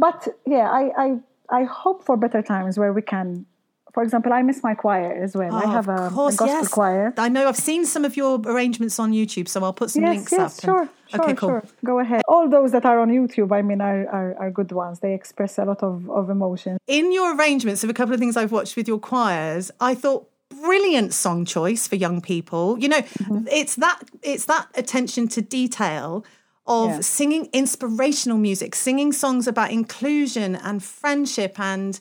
but 0.05 0.19
yeah, 0.55 0.67
I, 0.81 0.83
I 1.05 1.07
I 1.49 1.63
hope 1.63 2.03
for 2.03 2.17
better 2.17 2.41
times 2.41 2.77
where 2.77 2.93
we 2.93 3.01
can. 3.01 3.45
For 3.93 4.01
example, 4.01 4.33
I 4.33 4.41
miss 4.41 4.63
my 4.63 4.73
choir 4.73 5.11
as 5.23 5.35
well. 5.35 5.53
I 5.53 5.65
Oh, 5.65 5.69
have 5.69 5.87
of 5.87 5.99
a, 5.99 6.07
a 6.07 6.09
gospel 6.15 6.47
yes. 6.47 6.67
choir. 6.67 7.13
I 7.15 7.29
know 7.29 7.47
I've 7.47 7.55
seen 7.57 7.85
some 7.85 8.03
of 8.05 8.17
your 8.17 8.39
arrangements 8.43 8.97
on 8.97 9.11
YouTube, 9.11 9.47
so 9.47 9.63
I'll 9.63 9.71
put 9.71 9.91
some 9.91 10.01
Yes, 10.01 10.15
links 10.15 10.31
yes, 10.31 10.39
up. 10.39 10.51
and- 10.51 10.61
sure, 10.63 10.89
sure, 11.11 11.23
okay, 11.25 11.33
cool. 11.35 11.49
sure. 11.49 11.63
Go 11.85 11.99
ahead. 11.99 12.23
All 12.27 12.49
those 12.49 12.71
that 12.71 12.85
are 12.85 12.99
on 12.99 13.09
YouTube, 13.11 13.51
I 13.51 13.61
mean, 13.61 13.81
are, 13.81 14.07
are, 14.09 14.35
are 14.39 14.49
good 14.49 14.71
ones. 14.71 14.99
They 15.01 15.13
express 15.13 15.59
a 15.59 15.65
lot 15.65 15.83
of, 15.83 16.09
of 16.09 16.31
emotion. 16.31 16.79
In 16.87 17.11
your 17.11 17.35
arrangements 17.37 17.83
of 17.83 17.89
a 17.91 17.93
couple 17.93 18.15
of 18.15 18.19
things 18.19 18.35
I've 18.35 18.51
watched 18.51 18.75
with 18.75 18.87
your 18.87 18.97
choirs, 18.97 19.69
I 19.79 19.93
thought 19.93 20.27
brilliant 20.49 21.13
song 21.13 21.45
choice 21.45 21.87
for 21.87 21.95
young 21.95 22.19
people. 22.19 22.79
You 22.79 22.89
know, 22.89 23.01
Mm-hmm. 23.01 23.47
it's 23.51 23.75
that 23.75 23.99
it's 24.23 24.45
that 24.45 24.69
attention 24.73 25.27
to 25.29 25.41
detail 25.43 26.25
of 26.65 26.89
Yeah. 26.89 26.99
singing 27.01 27.49
inspirational 27.51 28.37
music, 28.37 28.75
singing 28.75 29.11
songs 29.11 29.47
about 29.47 29.71
inclusion 29.71 30.55
and 30.55 30.81
friendship 30.81 31.59
and 31.59 31.99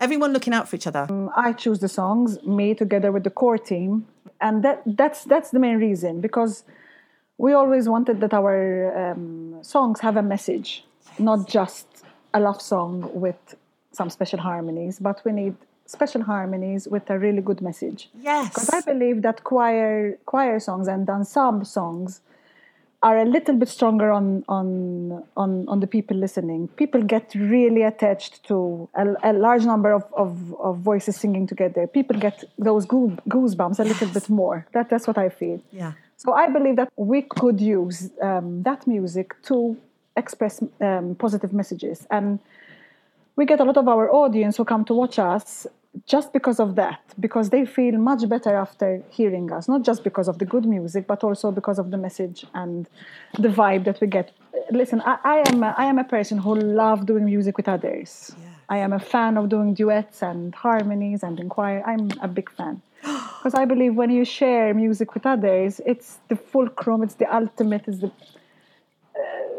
everyone 0.00 0.32
looking 0.32 0.52
out 0.52 0.68
for 0.68 0.76
each 0.76 0.86
other. 0.86 1.06
I 1.36 1.52
choose 1.52 1.78
the 1.78 1.88
songs, 1.88 2.42
me 2.42 2.74
together 2.74 3.12
with 3.12 3.24
the 3.24 3.30
core 3.30 3.58
team, 3.58 4.06
and 4.40 4.62
that 4.64 4.82
that's 4.84 5.24
that's 5.24 5.50
the 5.50 5.58
main 5.58 5.78
reason 5.78 6.20
because 6.20 6.64
we 7.38 7.52
always 7.52 7.88
wanted 7.88 8.20
that 8.20 8.34
our 8.34 9.12
um, 9.12 9.58
songs 9.62 10.00
have 10.00 10.16
a 10.16 10.22
message, 10.22 10.84
not 11.18 11.46
just 11.48 11.86
a 12.34 12.40
love 12.40 12.60
song 12.60 13.08
with 13.14 13.54
some 13.92 14.10
special 14.10 14.40
harmonies, 14.40 14.98
but 14.98 15.22
we 15.24 15.32
need 15.32 15.54
special 15.86 16.22
harmonies 16.22 16.88
with 16.88 17.08
a 17.08 17.18
really 17.18 17.40
good 17.40 17.62
message. 17.62 18.10
Yes, 18.20 18.48
because 18.48 18.68
I 18.70 18.80
believe 18.80 19.22
that 19.22 19.44
choir 19.44 20.18
choir 20.26 20.58
songs 20.58 20.88
and 20.88 21.08
ensemble 21.08 21.64
songs 21.64 22.20
are 23.02 23.18
a 23.18 23.24
little 23.24 23.54
bit 23.54 23.68
stronger 23.68 24.10
on 24.10 24.44
on 24.48 25.22
on, 25.36 25.68
on 25.68 25.80
the 25.80 25.86
people 25.86 26.16
listening. 26.16 26.68
People 26.68 27.02
get 27.02 27.34
really 27.34 27.82
attached 27.82 28.44
to 28.48 28.88
a, 28.94 29.06
a 29.22 29.32
large 29.32 29.64
number 29.64 29.92
of, 29.92 30.04
of, 30.14 30.54
of 30.60 30.78
voices 30.78 31.16
singing 31.16 31.46
together. 31.46 31.86
People 31.86 32.18
get 32.18 32.44
those 32.58 32.86
goosebumps 32.86 33.78
a 33.78 33.84
little 33.84 34.08
bit 34.08 34.28
more. 34.28 34.66
That 34.72 34.88
that's 34.90 35.06
what 35.06 35.18
I 35.18 35.28
feel. 35.28 35.60
Yeah. 35.72 35.92
So 36.16 36.32
I 36.32 36.48
believe 36.48 36.76
that 36.76 36.90
we 36.96 37.22
could 37.22 37.60
use 37.60 38.10
um, 38.22 38.62
that 38.62 38.86
music 38.86 39.34
to 39.42 39.76
express 40.16 40.62
um, 40.80 41.14
positive 41.16 41.52
messages, 41.52 42.06
and 42.10 42.38
we 43.36 43.44
get 43.44 43.60
a 43.60 43.64
lot 43.64 43.76
of 43.76 43.86
our 43.86 44.10
audience 44.10 44.56
who 44.56 44.64
come 44.64 44.84
to 44.86 44.94
watch 44.94 45.18
us 45.18 45.66
just 46.06 46.32
because 46.32 46.60
of 46.60 46.74
that, 46.76 47.00
because 47.18 47.50
they 47.50 47.64
feel 47.64 47.96
much 47.98 48.28
better 48.28 48.54
after 48.54 49.02
hearing 49.10 49.50
us, 49.52 49.68
not 49.68 49.82
just 49.82 50.04
because 50.04 50.28
of 50.28 50.38
the 50.38 50.44
good 50.44 50.66
music, 50.66 51.06
but 51.06 51.24
also 51.24 51.50
because 51.50 51.78
of 51.78 51.90
the 51.90 51.96
message 51.96 52.44
and 52.54 52.88
the 53.38 53.48
vibe 53.48 53.84
that 53.84 54.00
we 54.00 54.06
get. 54.06 54.32
Listen, 54.70 55.00
I, 55.04 55.18
I 55.24 55.44
am 55.50 55.62
a, 55.62 55.74
I 55.78 55.84
am 55.86 55.98
a 55.98 56.04
person 56.04 56.38
who 56.38 56.54
love 56.54 57.06
doing 57.06 57.24
music 57.24 57.56
with 57.56 57.68
others. 57.68 58.34
I 58.68 58.78
am 58.78 58.92
a 58.92 58.98
fan 58.98 59.36
of 59.36 59.48
doing 59.48 59.74
duets 59.74 60.22
and 60.22 60.54
harmonies 60.54 61.22
and 61.22 61.38
inquire. 61.38 61.82
I'm 61.86 62.10
a 62.20 62.28
big 62.28 62.50
fan 62.50 62.82
because 63.02 63.54
I 63.54 63.64
believe 63.64 63.94
when 63.94 64.10
you 64.10 64.24
share 64.24 64.74
music 64.74 65.14
with 65.14 65.24
others, 65.24 65.80
it's 65.86 66.18
the 66.28 66.36
fulcrum, 66.36 67.02
it's 67.02 67.14
the 67.14 67.32
ultimate, 67.34 67.84
it's 67.86 67.98
the 67.98 68.10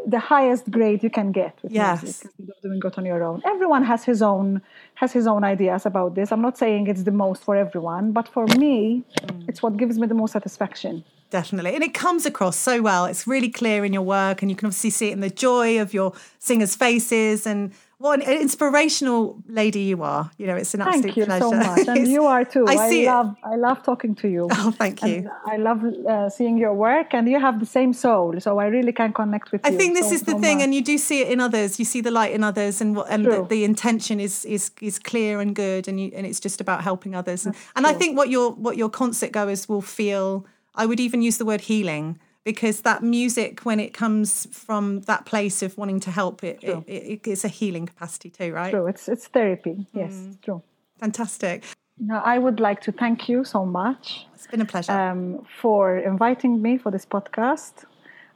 the 0.08 0.20
highest 0.20 0.72
grade 0.72 1.04
you 1.04 1.10
can 1.10 1.32
get 1.32 1.54
with 1.62 1.72
Yes. 1.72 2.02
music 2.02 2.32
instead 2.40 2.50
of 2.56 2.62
doing 2.62 2.82
it 2.84 2.98
on 2.98 3.06
your 3.06 3.22
own. 3.24 3.42
Everyone 3.46 3.84
has 3.84 4.06
his 4.06 4.22
own 4.22 4.62
has 4.96 5.12
his 5.12 5.28
own 5.28 5.44
ideas 5.44 5.86
about 5.86 6.16
this. 6.16 6.32
I'm 6.32 6.42
not 6.42 6.58
saying 6.58 6.88
it's 6.88 7.04
the 7.04 7.18
most 7.26 7.44
for 7.44 7.56
everyone, 7.56 8.14
but 8.14 8.28
for 8.28 8.46
me, 8.58 9.04
mm. 9.22 9.50
it's 9.50 9.62
what 9.62 9.78
gives 9.78 10.00
me 10.00 10.08
the 10.08 10.20
most 10.22 10.32
satisfaction. 10.32 11.04
Definitely. 11.30 11.76
And 11.76 11.84
it 11.84 11.94
comes 11.94 12.26
across 12.26 12.58
so 12.58 12.82
well. 12.82 13.04
It's 13.06 13.28
really 13.28 13.50
clear 13.50 13.84
in 13.84 13.92
your 13.92 14.02
work, 14.02 14.42
and 14.42 14.50
you 14.50 14.56
can 14.56 14.68
obviously 14.68 14.92
see 14.92 15.10
it 15.10 15.14
in 15.14 15.20
the 15.20 15.30
joy 15.30 15.80
of 15.82 15.94
your 15.94 16.14
singers' 16.40 16.76
faces 16.76 17.46
and 17.46 17.74
what 18.00 18.22
an 18.22 18.42
inspirational 18.42 19.42
lady 19.48 19.82
you 19.82 20.04
are. 20.04 20.30
You 20.38 20.46
know, 20.48 20.56
it's 20.56 20.74
an 20.76 20.82
absolute 20.82 21.04
Thank 21.04 21.18
you 21.18 21.26
pleasure. 21.26 21.44
so 21.44 21.52
much, 21.52 21.88
and 21.88 22.08
you 22.16 22.26
are 22.26 22.46
too. 22.46 22.66
I 22.68 22.90
see 22.90 23.04
it. 23.06 23.08
love 23.08 23.36
I 23.44 23.56
love 23.56 23.82
talking 23.84 24.14
to 24.16 24.28
you. 24.28 24.48
Oh, 24.52 24.72
thank 24.72 25.02
you. 25.02 25.16
And 25.18 25.30
I 25.48 25.58
love 25.58 25.84
uh, 25.84 26.30
seeing 26.30 26.58
your 26.58 26.74
work, 26.74 27.14
and 27.14 27.28
you 27.28 27.40
have 27.40 27.60
the 27.60 27.66
same 27.66 27.94
soul, 27.94 28.40
so 28.40 28.60
I 28.60 28.68
really 28.68 28.92
can 28.92 29.14
connect 29.14 29.52
with 29.52 29.66
I 29.66 29.70
you. 29.70 29.76
I 29.76 29.78
think 29.78 29.96
this 29.96 30.10
so- 30.10 30.16
is 30.16 30.22
the 30.24 30.32
so 30.32 30.40
thing, 30.40 30.58
much. 30.58 30.66
and 30.66 30.76
you 30.76 30.82
do 30.82 30.98
see 30.98 31.22
it 31.22 31.30
in 31.32 31.40
others. 31.40 31.80
You 31.80 31.86
see 31.86 32.02
the 32.02 32.12
light 32.12 32.34
in 32.34 32.44
others, 32.44 32.82
and 32.82 32.96
what 32.96 33.08
and 33.10 33.26
the, 33.26 33.44
the 33.44 33.64
intention 33.64 34.20
is 34.20 34.46
is 34.46 34.72
is 34.82 35.00
clear 35.00 35.42
and 35.42 35.56
good, 35.56 35.88
and 35.88 36.00
you 36.00 36.12
and 36.16 36.26
it's 36.26 36.40
just 36.40 36.62
about 36.62 36.84
helping 36.84 37.16
others. 37.16 37.46
And, 37.46 37.56
and 37.76 37.88
I 37.88 37.94
think 37.94 38.18
what 38.18 38.30
your 38.30 38.52
what 38.52 38.78
your 38.78 38.90
concert 38.90 39.32
goers 39.32 39.68
will 39.68 39.82
feel. 39.82 40.46
I 40.76 40.86
would 40.86 41.00
even 41.00 41.24
use 41.24 41.40
the 41.40 41.46
word 41.46 41.62
healing 41.62 42.20
because 42.52 42.82
that 42.90 43.00
music, 43.04 43.52
when 43.70 43.80
it 43.80 43.92
comes 44.02 44.28
from 44.66 44.84
that 45.12 45.24
place 45.32 45.58
of 45.66 45.78
wanting 45.78 46.00
to 46.08 46.12
help, 46.12 46.36
it, 46.44 46.58
it, 46.64 46.84
it 46.88 47.28
it's 47.34 47.46
a 47.52 47.54
healing 47.60 47.86
capacity 47.92 48.30
too, 48.40 48.50
right? 48.60 48.72
true. 48.76 48.88
It's 48.92 49.06
it's 49.14 49.28
therapy. 49.38 49.76
Yes, 50.02 50.14
Mm. 50.14 50.42
true. 50.46 50.62
Fantastic. 51.00 51.58
Now, 52.00 52.22
I 52.34 52.38
would 52.46 52.60
like 52.68 52.80
to 52.88 52.92
thank 52.92 53.18
you 53.32 53.44
so 53.44 53.66
much 53.66 54.04
It's 54.36 54.48
been 54.54 54.62
a 54.62 54.66
pleasure. 54.74 54.94
um, 55.00 55.22
for 55.62 55.82
inviting 56.12 56.54
me 56.62 56.78
for 56.84 56.92
this 56.96 57.06
podcast. 57.16 57.74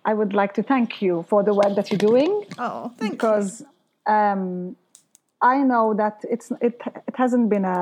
I 0.09 0.13
would 0.19 0.33
like 0.41 0.53
to 0.59 0.63
thank 0.63 0.89
you 1.05 1.13
for 1.29 1.39
the 1.47 1.53
work 1.53 1.73
that 1.77 1.87
you're 1.91 2.05
doing 2.11 2.33
oh, 2.57 2.91
thank 2.97 3.11
you. 3.11 3.17
because 3.17 3.63
um, 4.15 4.75
I 5.53 5.55
know 5.71 5.85
that 6.01 6.15
it's 6.33 6.47
it 6.67 6.75
it 7.09 7.15
hasn't 7.23 7.47
been 7.53 7.65
a 7.65 7.79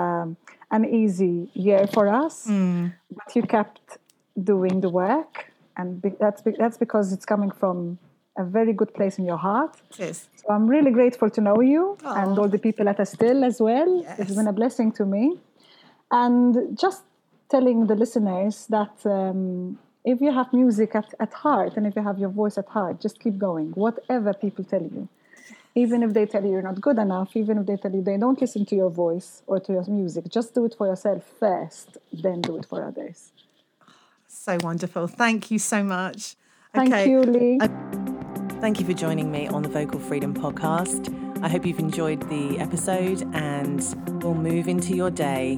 an 0.77 0.83
easy 1.01 1.35
year 1.67 1.83
for 1.95 2.05
us, 2.25 2.35
Mm. 2.47 2.93
but 3.17 3.27
you 3.35 3.43
kept 3.57 3.85
doing 4.51 4.75
the 4.85 4.89
work, 5.03 5.33
and 5.79 6.01
be, 6.01 6.09
that's 6.19 6.41
be, 6.41 6.51
that's 6.63 6.77
because 6.85 7.13
it's 7.13 7.25
coming 7.33 7.51
from 7.61 7.97
a 8.37 8.43
very 8.57 8.73
good 8.73 8.93
place 8.93 9.17
in 9.19 9.25
your 9.25 9.41
heart. 9.49 9.73
Is. 9.97 10.27
So 10.39 10.45
I'm 10.55 10.67
really 10.75 10.91
grateful 10.91 11.29
to 11.29 11.41
know 11.41 11.59
you 11.61 11.97
and 12.03 12.37
all 12.39 12.49
the 12.57 12.59
people 12.67 12.87
at 12.91 12.99
Estill 12.99 13.43
as 13.43 13.57
well. 13.67 13.91
Yes. 14.01 14.19
It's 14.19 14.35
been 14.39 14.47
a 14.47 14.57
blessing 14.61 14.91
to 14.99 15.05
me. 15.05 15.23
And 16.11 16.77
just 16.77 17.03
telling 17.49 17.87
the 17.87 17.95
listeners 17.95 18.55
that 18.77 18.95
um, 19.05 19.77
if 20.03 20.21
you 20.21 20.31
have 20.39 20.51
music 20.53 20.95
at, 20.95 21.13
at 21.19 21.33
heart 21.33 21.73
and 21.77 21.85
if 21.87 21.95
you 21.95 22.03
have 22.03 22.19
your 22.19 22.33
voice 22.41 22.57
at 22.57 22.67
heart, 22.67 23.01
just 23.01 23.19
keep 23.19 23.37
going, 23.37 23.67
whatever 23.71 24.33
people 24.33 24.63
tell 24.63 24.81
you. 24.81 25.07
Even 25.75 26.03
if 26.03 26.13
they 26.13 26.25
tell 26.25 26.43
you 26.43 26.51
you're 26.51 26.69
not 26.71 26.81
good 26.81 26.97
enough, 26.97 27.35
even 27.35 27.57
if 27.59 27.65
they 27.67 27.77
tell 27.77 27.93
you 27.93 28.01
they 28.01 28.17
don't 28.17 28.39
listen 28.41 28.65
to 28.65 28.75
your 28.75 28.89
voice 28.89 29.43
or 29.47 29.59
to 29.59 29.71
your 29.73 29.85
music, 29.85 30.23
just 30.29 30.53
do 30.53 30.65
it 30.65 30.75
for 30.77 30.87
yourself 30.87 31.23
first, 31.39 31.97
then 32.11 32.41
do 32.41 32.57
it 32.57 32.65
for 32.65 32.83
others. 32.83 33.31
So 34.41 34.57
wonderful. 34.63 35.07
Thank 35.07 35.51
you 35.51 35.59
so 35.59 35.83
much. 35.83 36.35
Thank 36.73 36.93
Okay. 36.93 37.09
you, 37.09 37.19
Lee. 37.21 37.59
Thank 38.61 38.79
you 38.79 38.85
for 38.85 38.93
joining 38.93 39.29
me 39.31 39.47
on 39.49 39.63
the 39.63 39.69
Vocal 39.69 39.99
Freedom 39.99 40.33
Podcast. 40.33 41.13
I 41.43 41.49
hope 41.49 41.65
you've 41.65 41.79
enjoyed 41.79 42.21
the 42.29 42.57
episode 42.57 43.23
and 43.35 43.81
will 44.23 44.35
move 44.35 44.69
into 44.69 44.95
your 44.95 45.09
day 45.11 45.57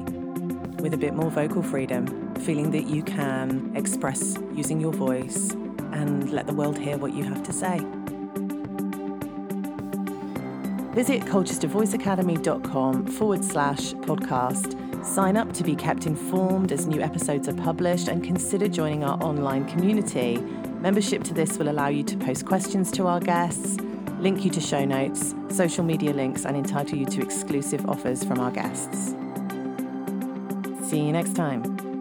with 0.80 0.94
a 0.94 0.96
bit 0.96 1.14
more 1.14 1.30
vocal 1.30 1.62
freedom, 1.62 2.34
feeling 2.40 2.72
that 2.72 2.88
you 2.88 3.04
can 3.04 3.70
express 3.76 4.36
using 4.52 4.80
your 4.80 4.92
voice 4.92 5.50
and 5.92 6.32
let 6.32 6.48
the 6.48 6.52
world 6.54 6.76
hear 6.76 6.98
what 6.98 7.14
you 7.14 7.22
have 7.22 7.42
to 7.44 7.52
say. 7.52 7.78
Visit 10.92 11.22
colchestervoiceacademy.com 11.22 13.06
forward 13.06 13.44
slash 13.44 13.92
podcast. 13.94 14.76
Sign 15.02 15.36
up 15.36 15.52
to 15.54 15.64
be 15.64 15.74
kept 15.74 16.06
informed 16.06 16.70
as 16.70 16.86
new 16.86 17.00
episodes 17.00 17.48
are 17.48 17.54
published 17.54 18.08
and 18.08 18.22
consider 18.22 18.68
joining 18.68 19.02
our 19.04 19.20
online 19.22 19.66
community. 19.66 20.36
Membership 20.80 21.24
to 21.24 21.34
this 21.34 21.58
will 21.58 21.68
allow 21.68 21.88
you 21.88 22.04
to 22.04 22.16
post 22.16 22.46
questions 22.46 22.90
to 22.92 23.06
our 23.06 23.20
guests, 23.20 23.76
link 24.20 24.44
you 24.44 24.50
to 24.50 24.60
show 24.60 24.84
notes, 24.84 25.34
social 25.48 25.84
media 25.84 26.12
links, 26.12 26.46
and 26.46 26.56
entitle 26.56 26.96
you 26.96 27.06
to 27.06 27.20
exclusive 27.20 27.84
offers 27.88 28.24
from 28.24 28.38
our 28.38 28.52
guests. 28.52 29.14
See 30.88 31.00
you 31.00 31.12
next 31.12 31.34
time. 31.34 31.91